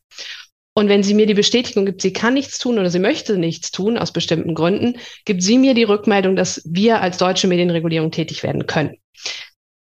Und 0.80 0.88
wenn 0.88 1.02
sie 1.02 1.12
mir 1.12 1.26
die 1.26 1.34
Bestätigung 1.34 1.84
gibt, 1.84 2.00
sie 2.00 2.14
kann 2.14 2.32
nichts 2.32 2.56
tun 2.56 2.78
oder 2.78 2.88
sie 2.88 3.00
möchte 3.00 3.36
nichts 3.36 3.70
tun 3.70 3.98
aus 3.98 4.12
bestimmten 4.12 4.54
Gründen, 4.54 4.98
gibt 5.26 5.42
sie 5.42 5.58
mir 5.58 5.74
die 5.74 5.82
Rückmeldung, 5.82 6.36
dass 6.36 6.62
wir 6.64 7.02
als 7.02 7.18
deutsche 7.18 7.48
Medienregulierung 7.48 8.10
tätig 8.10 8.42
werden 8.42 8.66
können. 8.66 8.96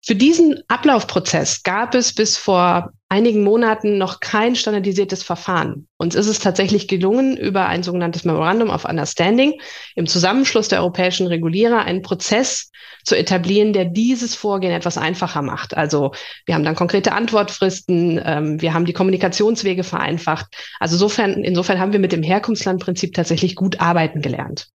Für 0.01 0.15
diesen 0.15 0.61
Ablaufprozess 0.67 1.63
gab 1.63 1.95
es 1.95 2.13
bis 2.13 2.35
vor 2.35 2.91
einigen 3.11 3.43
Monaten 3.43 3.97
noch 3.97 4.21
kein 4.21 4.55
standardisiertes 4.55 5.21
Verfahren. 5.21 5.85
Uns 5.97 6.15
ist 6.15 6.27
es 6.27 6.39
tatsächlich 6.39 6.87
gelungen, 6.87 7.35
über 7.35 7.65
ein 7.65 7.83
sogenanntes 7.83 8.23
Memorandum 8.23 8.69
of 8.69 8.85
Understanding 8.85 9.59
im 9.95 10.07
Zusammenschluss 10.07 10.69
der 10.69 10.79
europäischen 10.79 11.27
Regulierer 11.27 11.83
einen 11.83 12.03
Prozess 12.03 12.71
zu 13.03 13.17
etablieren, 13.17 13.73
der 13.73 13.83
dieses 13.83 14.33
Vorgehen 14.33 14.71
etwas 14.71 14.97
einfacher 14.97 15.41
macht. 15.41 15.75
Also 15.75 16.13
wir 16.45 16.55
haben 16.55 16.63
dann 16.63 16.75
konkrete 16.75 17.11
Antwortfristen, 17.11 18.21
ähm, 18.23 18.61
wir 18.61 18.73
haben 18.73 18.85
die 18.85 18.93
Kommunikationswege 18.93 19.83
vereinfacht. 19.83 20.47
Also 20.79 20.95
insofern, 20.95 21.43
insofern 21.43 21.79
haben 21.81 21.91
wir 21.91 21.99
mit 21.99 22.13
dem 22.13 22.23
Herkunftslandprinzip 22.23 23.13
tatsächlich 23.13 23.55
gut 23.55 23.81
arbeiten 23.81 24.21
gelernt. 24.21 24.69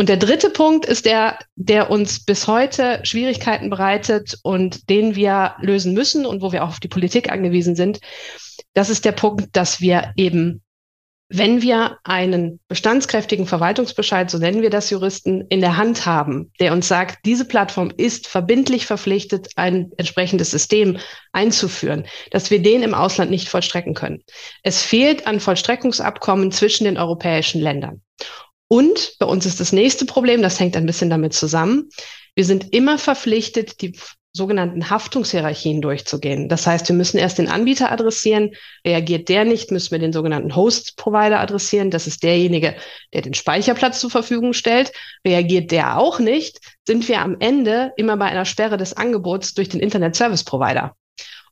Und 0.00 0.08
der 0.08 0.16
dritte 0.16 0.50
Punkt 0.50 0.86
ist 0.86 1.06
der, 1.06 1.40
der 1.56 1.90
uns 1.90 2.24
bis 2.24 2.46
heute 2.46 3.00
Schwierigkeiten 3.02 3.68
bereitet 3.68 4.38
und 4.44 4.88
den 4.88 5.16
wir 5.16 5.56
lösen 5.60 5.92
müssen 5.92 6.24
und 6.24 6.40
wo 6.40 6.52
wir 6.52 6.62
auch 6.62 6.68
auf 6.68 6.80
die 6.80 6.86
Politik 6.86 7.32
angewiesen 7.32 7.74
sind. 7.74 7.98
Das 8.74 8.90
ist 8.90 9.04
der 9.04 9.10
Punkt, 9.10 9.56
dass 9.56 9.80
wir 9.80 10.12
eben, 10.14 10.62
wenn 11.28 11.62
wir 11.62 11.98
einen 12.04 12.60
bestandskräftigen 12.68 13.46
Verwaltungsbescheid, 13.46 14.30
so 14.30 14.38
nennen 14.38 14.62
wir 14.62 14.70
das 14.70 14.88
Juristen, 14.88 15.40
in 15.48 15.60
der 15.60 15.76
Hand 15.76 16.06
haben, 16.06 16.52
der 16.60 16.72
uns 16.72 16.86
sagt, 16.86 17.18
diese 17.26 17.44
Plattform 17.44 17.92
ist 17.96 18.28
verbindlich 18.28 18.86
verpflichtet, 18.86 19.48
ein 19.56 19.90
entsprechendes 19.96 20.52
System 20.52 20.98
einzuführen, 21.32 22.06
dass 22.30 22.52
wir 22.52 22.62
den 22.62 22.84
im 22.84 22.94
Ausland 22.94 23.32
nicht 23.32 23.48
vollstrecken 23.48 23.94
können. 23.94 24.22
Es 24.62 24.80
fehlt 24.80 25.26
an 25.26 25.40
Vollstreckungsabkommen 25.40 26.52
zwischen 26.52 26.84
den 26.84 26.98
europäischen 26.98 27.60
Ländern. 27.60 28.00
Und 28.68 29.16
bei 29.18 29.26
uns 29.26 29.46
ist 29.46 29.60
das 29.60 29.72
nächste 29.72 30.04
Problem, 30.04 30.42
das 30.42 30.60
hängt 30.60 30.76
ein 30.76 30.86
bisschen 30.86 31.10
damit 31.10 31.32
zusammen. 31.32 31.88
Wir 32.34 32.44
sind 32.44 32.72
immer 32.72 32.98
verpflichtet, 32.98 33.80
die 33.80 33.98
sogenannten 34.32 34.90
Haftungshierarchien 34.90 35.80
durchzugehen. 35.80 36.48
Das 36.48 36.66
heißt, 36.66 36.88
wir 36.88 36.94
müssen 36.94 37.18
erst 37.18 37.38
den 37.38 37.48
Anbieter 37.48 37.90
adressieren. 37.90 38.52
Reagiert 38.86 39.28
der 39.28 39.44
nicht, 39.44 39.70
müssen 39.70 39.90
wir 39.90 39.98
den 39.98 40.12
sogenannten 40.12 40.54
Host-Provider 40.54 41.40
adressieren. 41.40 41.90
Das 41.90 42.06
ist 42.06 42.22
derjenige, 42.22 42.76
der 43.12 43.22
den 43.22 43.34
Speicherplatz 43.34 44.00
zur 44.00 44.10
Verfügung 44.10 44.52
stellt. 44.52 44.92
Reagiert 45.26 45.70
der 45.70 45.98
auch 45.98 46.18
nicht, 46.18 46.60
sind 46.86 47.08
wir 47.08 47.20
am 47.20 47.36
Ende 47.40 47.92
immer 47.96 48.16
bei 48.16 48.26
einer 48.26 48.44
Sperre 48.44 48.76
des 48.76 48.92
Angebots 48.92 49.54
durch 49.54 49.70
den 49.70 49.80
Internet 49.80 50.14
Service 50.14 50.44
Provider. 50.44 50.94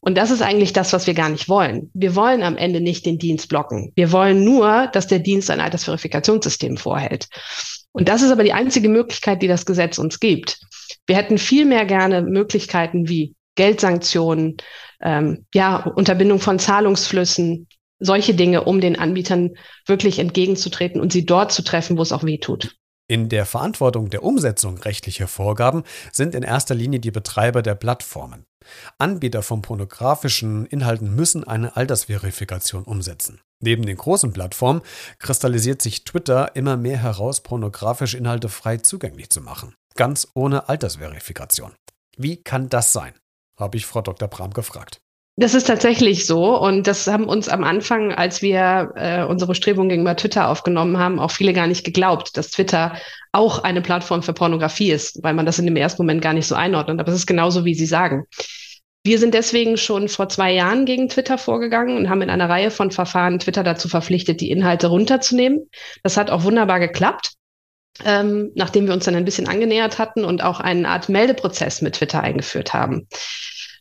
Und 0.07 0.17
das 0.17 0.31
ist 0.31 0.41
eigentlich 0.41 0.73
das, 0.73 0.93
was 0.93 1.09
wir 1.09 1.15
gar 1.15 1.29
nicht 1.29 1.49
wollen. 1.49 1.91
Wir 1.93 2.15
wollen 2.15 2.45
am 2.45 2.57
Ende 2.57 2.81
nicht 2.81 3.05
den 3.07 3.19
Dienst 3.19 3.49
blocken. 3.49 3.91
Wir 3.97 4.13
wollen 4.13 4.45
nur, 4.45 4.87
dass 4.93 5.09
der 5.09 5.19
Dienst 5.19 5.51
ein 5.51 5.59
Altersverifikationssystem 5.59 6.77
vorhält. 6.77 7.27
Und 7.91 8.09
das 8.09 8.23
ist 8.23 8.31
aber 8.31 8.45
die 8.45 8.53
einzige 8.53 8.89
Möglichkeit, 8.89 9.43
die 9.43 9.49
das 9.49 9.67
Gesetz 9.67 9.99
uns 9.99 10.21
gibt. 10.21 10.61
Wir 11.09 11.17
hätten 11.17 11.39
viel 11.39 11.65
mehr 11.65 11.85
gerne 11.87 12.23
Möglichkeiten 12.23 13.09
wie 13.09 13.35
Geldsanktionen, 13.57 14.59
ähm, 15.03 15.45
ja, 15.53 15.79
Unterbindung 15.79 16.39
von 16.39 16.61
Zahlungsflüssen, 16.61 17.67
solche 17.99 18.35
Dinge, 18.35 18.63
um 18.63 18.81
den 18.81 18.97
Anbietern 18.97 19.55
wirklich 19.87 20.21
entgegenzutreten 20.21 21.01
und 21.01 21.13
sie 21.13 21.27
dort 21.27 21.51
zu 21.51 21.65
treffen, 21.65 21.99
wo 21.99 22.03
es 22.03 22.13
auch 22.13 22.23
weh 22.23 22.39
tut. 22.39 22.77
In 23.09 23.29
der 23.29 23.45
Verantwortung 23.45 24.09
der 24.11 24.23
Umsetzung 24.23 24.79
rechtlicher 24.79 25.27
Vorgaben 25.27 25.83
sind 26.13 26.37
in 26.37 26.45
erster 26.45 26.77
Linie 26.77 27.01
die 27.01 27.11
Betreiber 27.11 27.63
der 27.63 27.75
Plattformen. 27.75 28.45
Anbieter 28.99 29.43
von 29.43 29.63
pornografischen 29.63 30.67
Inhalten 30.67 31.15
müssen 31.15 31.45
eine 31.45 31.77
Altersverifikation 31.77 32.85
umsetzen. 32.85 33.41
Neben 33.61 33.87
den 33.87 33.97
großen 33.97 34.33
Plattformen 34.33 34.83
kristallisiert 35.19 35.81
sich 35.81 36.05
Twitter 36.05 36.55
immer 36.57 36.77
mehr 36.77 36.99
heraus, 36.99 37.43
pornografische 37.43 38.19
Inhalte 38.19 38.49
frei 38.49 38.79
zugänglich 38.79 39.31
zu 39.31 39.41
machen. 39.41 39.75
Ganz 39.95 40.29
ohne 40.35 40.69
Altersverifikation. 40.69 41.73
Wie 42.17 42.37
kann 42.43 42.69
das 42.69 42.93
sein? 42.93 43.15
habe 43.59 43.79
ich 43.79 43.87
Frau 43.87 44.03
Dr. 44.03 44.29
Bram 44.29 44.53
gefragt. 44.53 45.01
Das 45.39 45.55
ist 45.55 45.67
tatsächlich 45.67 46.25
so 46.25 46.59
und 46.59 46.87
das 46.87 47.07
haben 47.07 47.29
uns 47.29 47.51
am 47.51 47.63
Anfang, 47.63 48.11
als 48.11 48.41
wir 48.41 48.93
äh, 48.97 49.23
unsere 49.23 49.51
Bestrebungen 49.51 49.91
gegenüber 49.91 50.17
Twitter 50.17 50.49
aufgenommen 50.49 50.99
haben, 50.99 51.19
auch 51.19 51.31
viele 51.31 51.53
gar 51.53 51.67
nicht 51.67 51.85
geglaubt, 51.85 52.39
dass 52.39 52.51
Twitter 52.51 52.97
auch 53.33 53.63
eine 53.63 53.83
Plattform 53.83 54.23
für 54.23 54.33
Pornografie 54.33 54.93
ist, 54.93 55.23
weil 55.23 55.35
man 55.35 55.45
das 55.45 55.59
in 55.59 55.67
dem 55.67 55.77
ersten 55.77 56.03
Moment 56.03 56.23
gar 56.23 56.33
nicht 56.33 56.47
so 56.47 56.55
einordnet. 56.55 56.99
Aber 56.99 57.11
es 57.11 57.19
ist 57.19 57.27
genauso, 57.27 57.67
wie 57.67 57.75
Sie 57.75 57.85
sagen. 57.85 58.25
Wir 59.05 59.19
sind 59.19 59.35
deswegen 59.35 59.77
schon 59.77 60.09
vor 60.09 60.31
zwei 60.31 60.53
Jahren 60.55 60.87
gegen 60.87 61.11
Twitter 61.11 61.37
vorgegangen 61.37 61.99
und 61.99 62.09
haben 62.09 62.23
in 62.23 62.31
einer 62.31 62.49
Reihe 62.49 62.71
von 62.71 62.91
Verfahren 62.91 63.39
Twitter 63.39 63.63
dazu 63.63 63.89
verpflichtet, 63.89 64.41
die 64.41 64.51
Inhalte 64.51 64.87
runterzunehmen. 64.87 65.69
Das 66.03 66.17
hat 66.17 66.31
auch 66.31 66.45
wunderbar 66.45 66.81
geklappt, 66.81 67.35
ähm, 68.07 68.53
nachdem 68.55 68.87
wir 68.87 68.95
uns 68.95 69.05
dann 69.05 69.15
ein 69.15 69.27
bisschen 69.27 69.49
angenähert 69.49 69.99
hatten 69.99 70.25
und 70.25 70.43
auch 70.43 70.61
eine 70.61 70.89
Art 70.89 71.11
Meldeprozess 71.11 71.83
mit 71.83 71.97
Twitter 71.97 72.23
eingeführt 72.23 72.73
haben. 72.73 73.07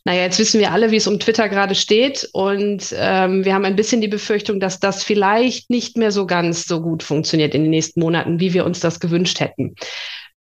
Naja, 0.06 0.22
jetzt 0.22 0.38
wissen 0.38 0.60
wir 0.60 0.70
alle, 0.70 0.92
wie 0.92 0.96
es 0.96 1.08
um 1.08 1.18
Twitter 1.18 1.48
gerade 1.48 1.74
steht 1.74 2.28
und 2.32 2.94
ähm, 2.96 3.44
wir 3.44 3.52
haben 3.54 3.64
ein 3.64 3.74
bisschen 3.74 4.00
die 4.00 4.06
Befürchtung, 4.06 4.60
dass 4.60 4.78
das 4.78 5.02
vielleicht 5.02 5.68
nicht 5.68 5.96
mehr 5.96 6.12
so 6.12 6.26
ganz 6.26 6.64
so 6.64 6.80
gut 6.80 7.02
funktioniert 7.02 7.56
in 7.56 7.62
den 7.62 7.72
nächsten 7.72 7.98
Monaten, 7.98 8.38
wie 8.38 8.54
wir 8.54 8.64
uns 8.64 8.78
das 8.78 9.00
gewünscht 9.00 9.40
hätten. 9.40 9.74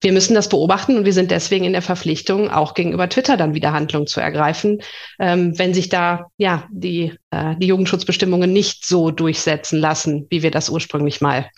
wir 0.02 0.12
müssen 0.12 0.36
das 0.36 0.50
beobachten 0.50 0.98
und 0.98 1.06
wir 1.06 1.14
sind 1.14 1.32
deswegen 1.32 1.64
in 1.64 1.72
der 1.72 1.82
Verpflichtung, 1.82 2.50
auch 2.50 2.74
gegenüber 2.74 3.08
Twitter 3.08 3.38
dann 3.38 3.54
wieder 3.54 3.72
Handlungen 3.72 4.08
zu 4.08 4.20
ergreifen, 4.20 4.82
ähm, 5.18 5.58
wenn 5.58 5.74
sich 5.74 5.88
da 5.88 6.26
ja 6.38 6.68
die, 6.70 7.14
äh, 7.32 7.56
die 7.58 7.68
Jugendschutzbestimmungen 7.68 8.52
nicht 8.52 8.86
so 8.86 9.12
durchsetzen 9.12 9.80
lassen, 9.80 10.28
wie 10.30 10.44
wir 10.44 10.52
das 10.52 10.70
ursprünglich 10.70 11.22
mal 11.22 11.50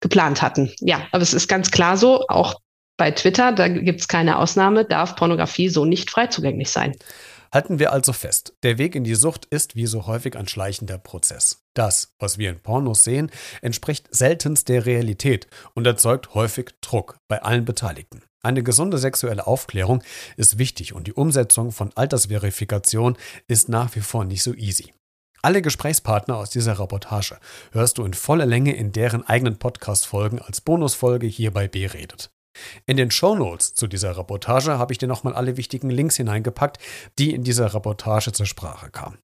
geplant 0.00 0.42
hatten. 0.42 0.70
Ja, 0.80 1.06
aber 1.12 1.22
es 1.22 1.32
ist 1.32 1.48
ganz 1.48 1.70
klar 1.70 1.96
so, 1.96 2.26
auch 2.28 2.60
bei 2.96 3.10
Twitter, 3.10 3.52
da 3.52 3.68
gibt 3.68 4.00
es 4.00 4.08
keine 4.08 4.38
Ausnahme, 4.38 4.84
darf 4.84 5.16
Pornografie 5.16 5.68
so 5.68 5.84
nicht 5.84 6.10
frei 6.10 6.26
zugänglich 6.26 6.70
sein. 6.70 6.94
Halten 7.52 7.78
wir 7.78 7.92
also 7.92 8.14
fest, 8.14 8.54
der 8.62 8.78
Weg 8.78 8.94
in 8.94 9.04
die 9.04 9.14
Sucht 9.14 9.44
ist 9.44 9.76
wie 9.76 9.86
so 9.86 10.06
häufig 10.06 10.36
ein 10.36 10.48
schleichender 10.48 10.96
Prozess. 10.96 11.62
Das, 11.74 12.14
was 12.18 12.38
wir 12.38 12.48
in 12.48 12.60
Pornos 12.60 13.04
sehen, 13.04 13.30
entspricht 13.60 14.08
seltenst 14.10 14.70
der 14.70 14.86
Realität 14.86 15.48
und 15.74 15.86
erzeugt 15.86 16.34
häufig 16.34 16.70
Druck 16.80 17.18
bei 17.28 17.42
allen 17.42 17.66
Beteiligten. 17.66 18.22
Eine 18.42 18.62
gesunde 18.62 18.96
sexuelle 18.96 19.46
Aufklärung 19.46 20.02
ist 20.36 20.58
wichtig 20.58 20.94
und 20.94 21.06
die 21.06 21.12
Umsetzung 21.12 21.72
von 21.72 21.90
Altersverifikation 21.94 23.18
ist 23.48 23.68
nach 23.68 23.94
wie 23.94 24.00
vor 24.00 24.24
nicht 24.24 24.42
so 24.42 24.54
easy. 24.54 24.92
Alle 25.42 25.60
Gesprächspartner 25.60 26.36
aus 26.36 26.50
dieser 26.50 26.78
Reportage 26.78 27.38
hörst 27.72 27.98
du 27.98 28.04
in 28.04 28.14
voller 28.14 28.46
Länge 28.46 28.74
in 28.74 28.92
deren 28.92 29.26
eigenen 29.26 29.58
Podcast-Folgen 29.58 30.40
als 30.40 30.60
Bonusfolge 30.60 31.26
hier 31.26 31.50
bei 31.50 31.68
B 31.68 31.86
redet. 31.86 32.30
In 32.86 32.96
den 32.96 33.10
Show 33.10 33.34
Notes 33.34 33.74
zu 33.74 33.86
dieser 33.86 34.16
Reportage 34.16 34.78
habe 34.78 34.92
ich 34.92 34.98
dir 34.98 35.08
nochmal 35.08 35.34
alle 35.34 35.56
wichtigen 35.56 35.90
Links 35.90 36.16
hineingepackt, 36.16 36.78
die 37.18 37.34
in 37.34 37.44
dieser 37.44 37.74
Reportage 37.74 38.32
zur 38.32 38.46
Sprache 38.46 38.90
kamen. 38.90 39.18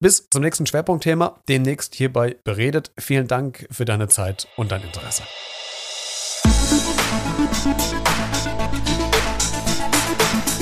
Bis 0.00 0.28
zum 0.30 0.42
nächsten 0.42 0.66
Schwerpunktthema, 0.66 1.40
demnächst 1.48 1.94
hierbei 1.94 2.36
beredet. 2.42 2.90
Vielen 2.98 3.28
Dank 3.28 3.68
für 3.70 3.84
deine 3.84 4.08
Zeit 4.08 4.48
und 4.56 4.72
dein 4.72 4.82
Interesse. 4.82 5.22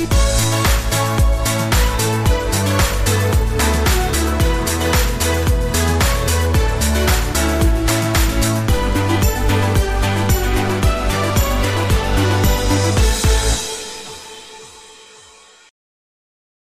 Musik 0.02 0.69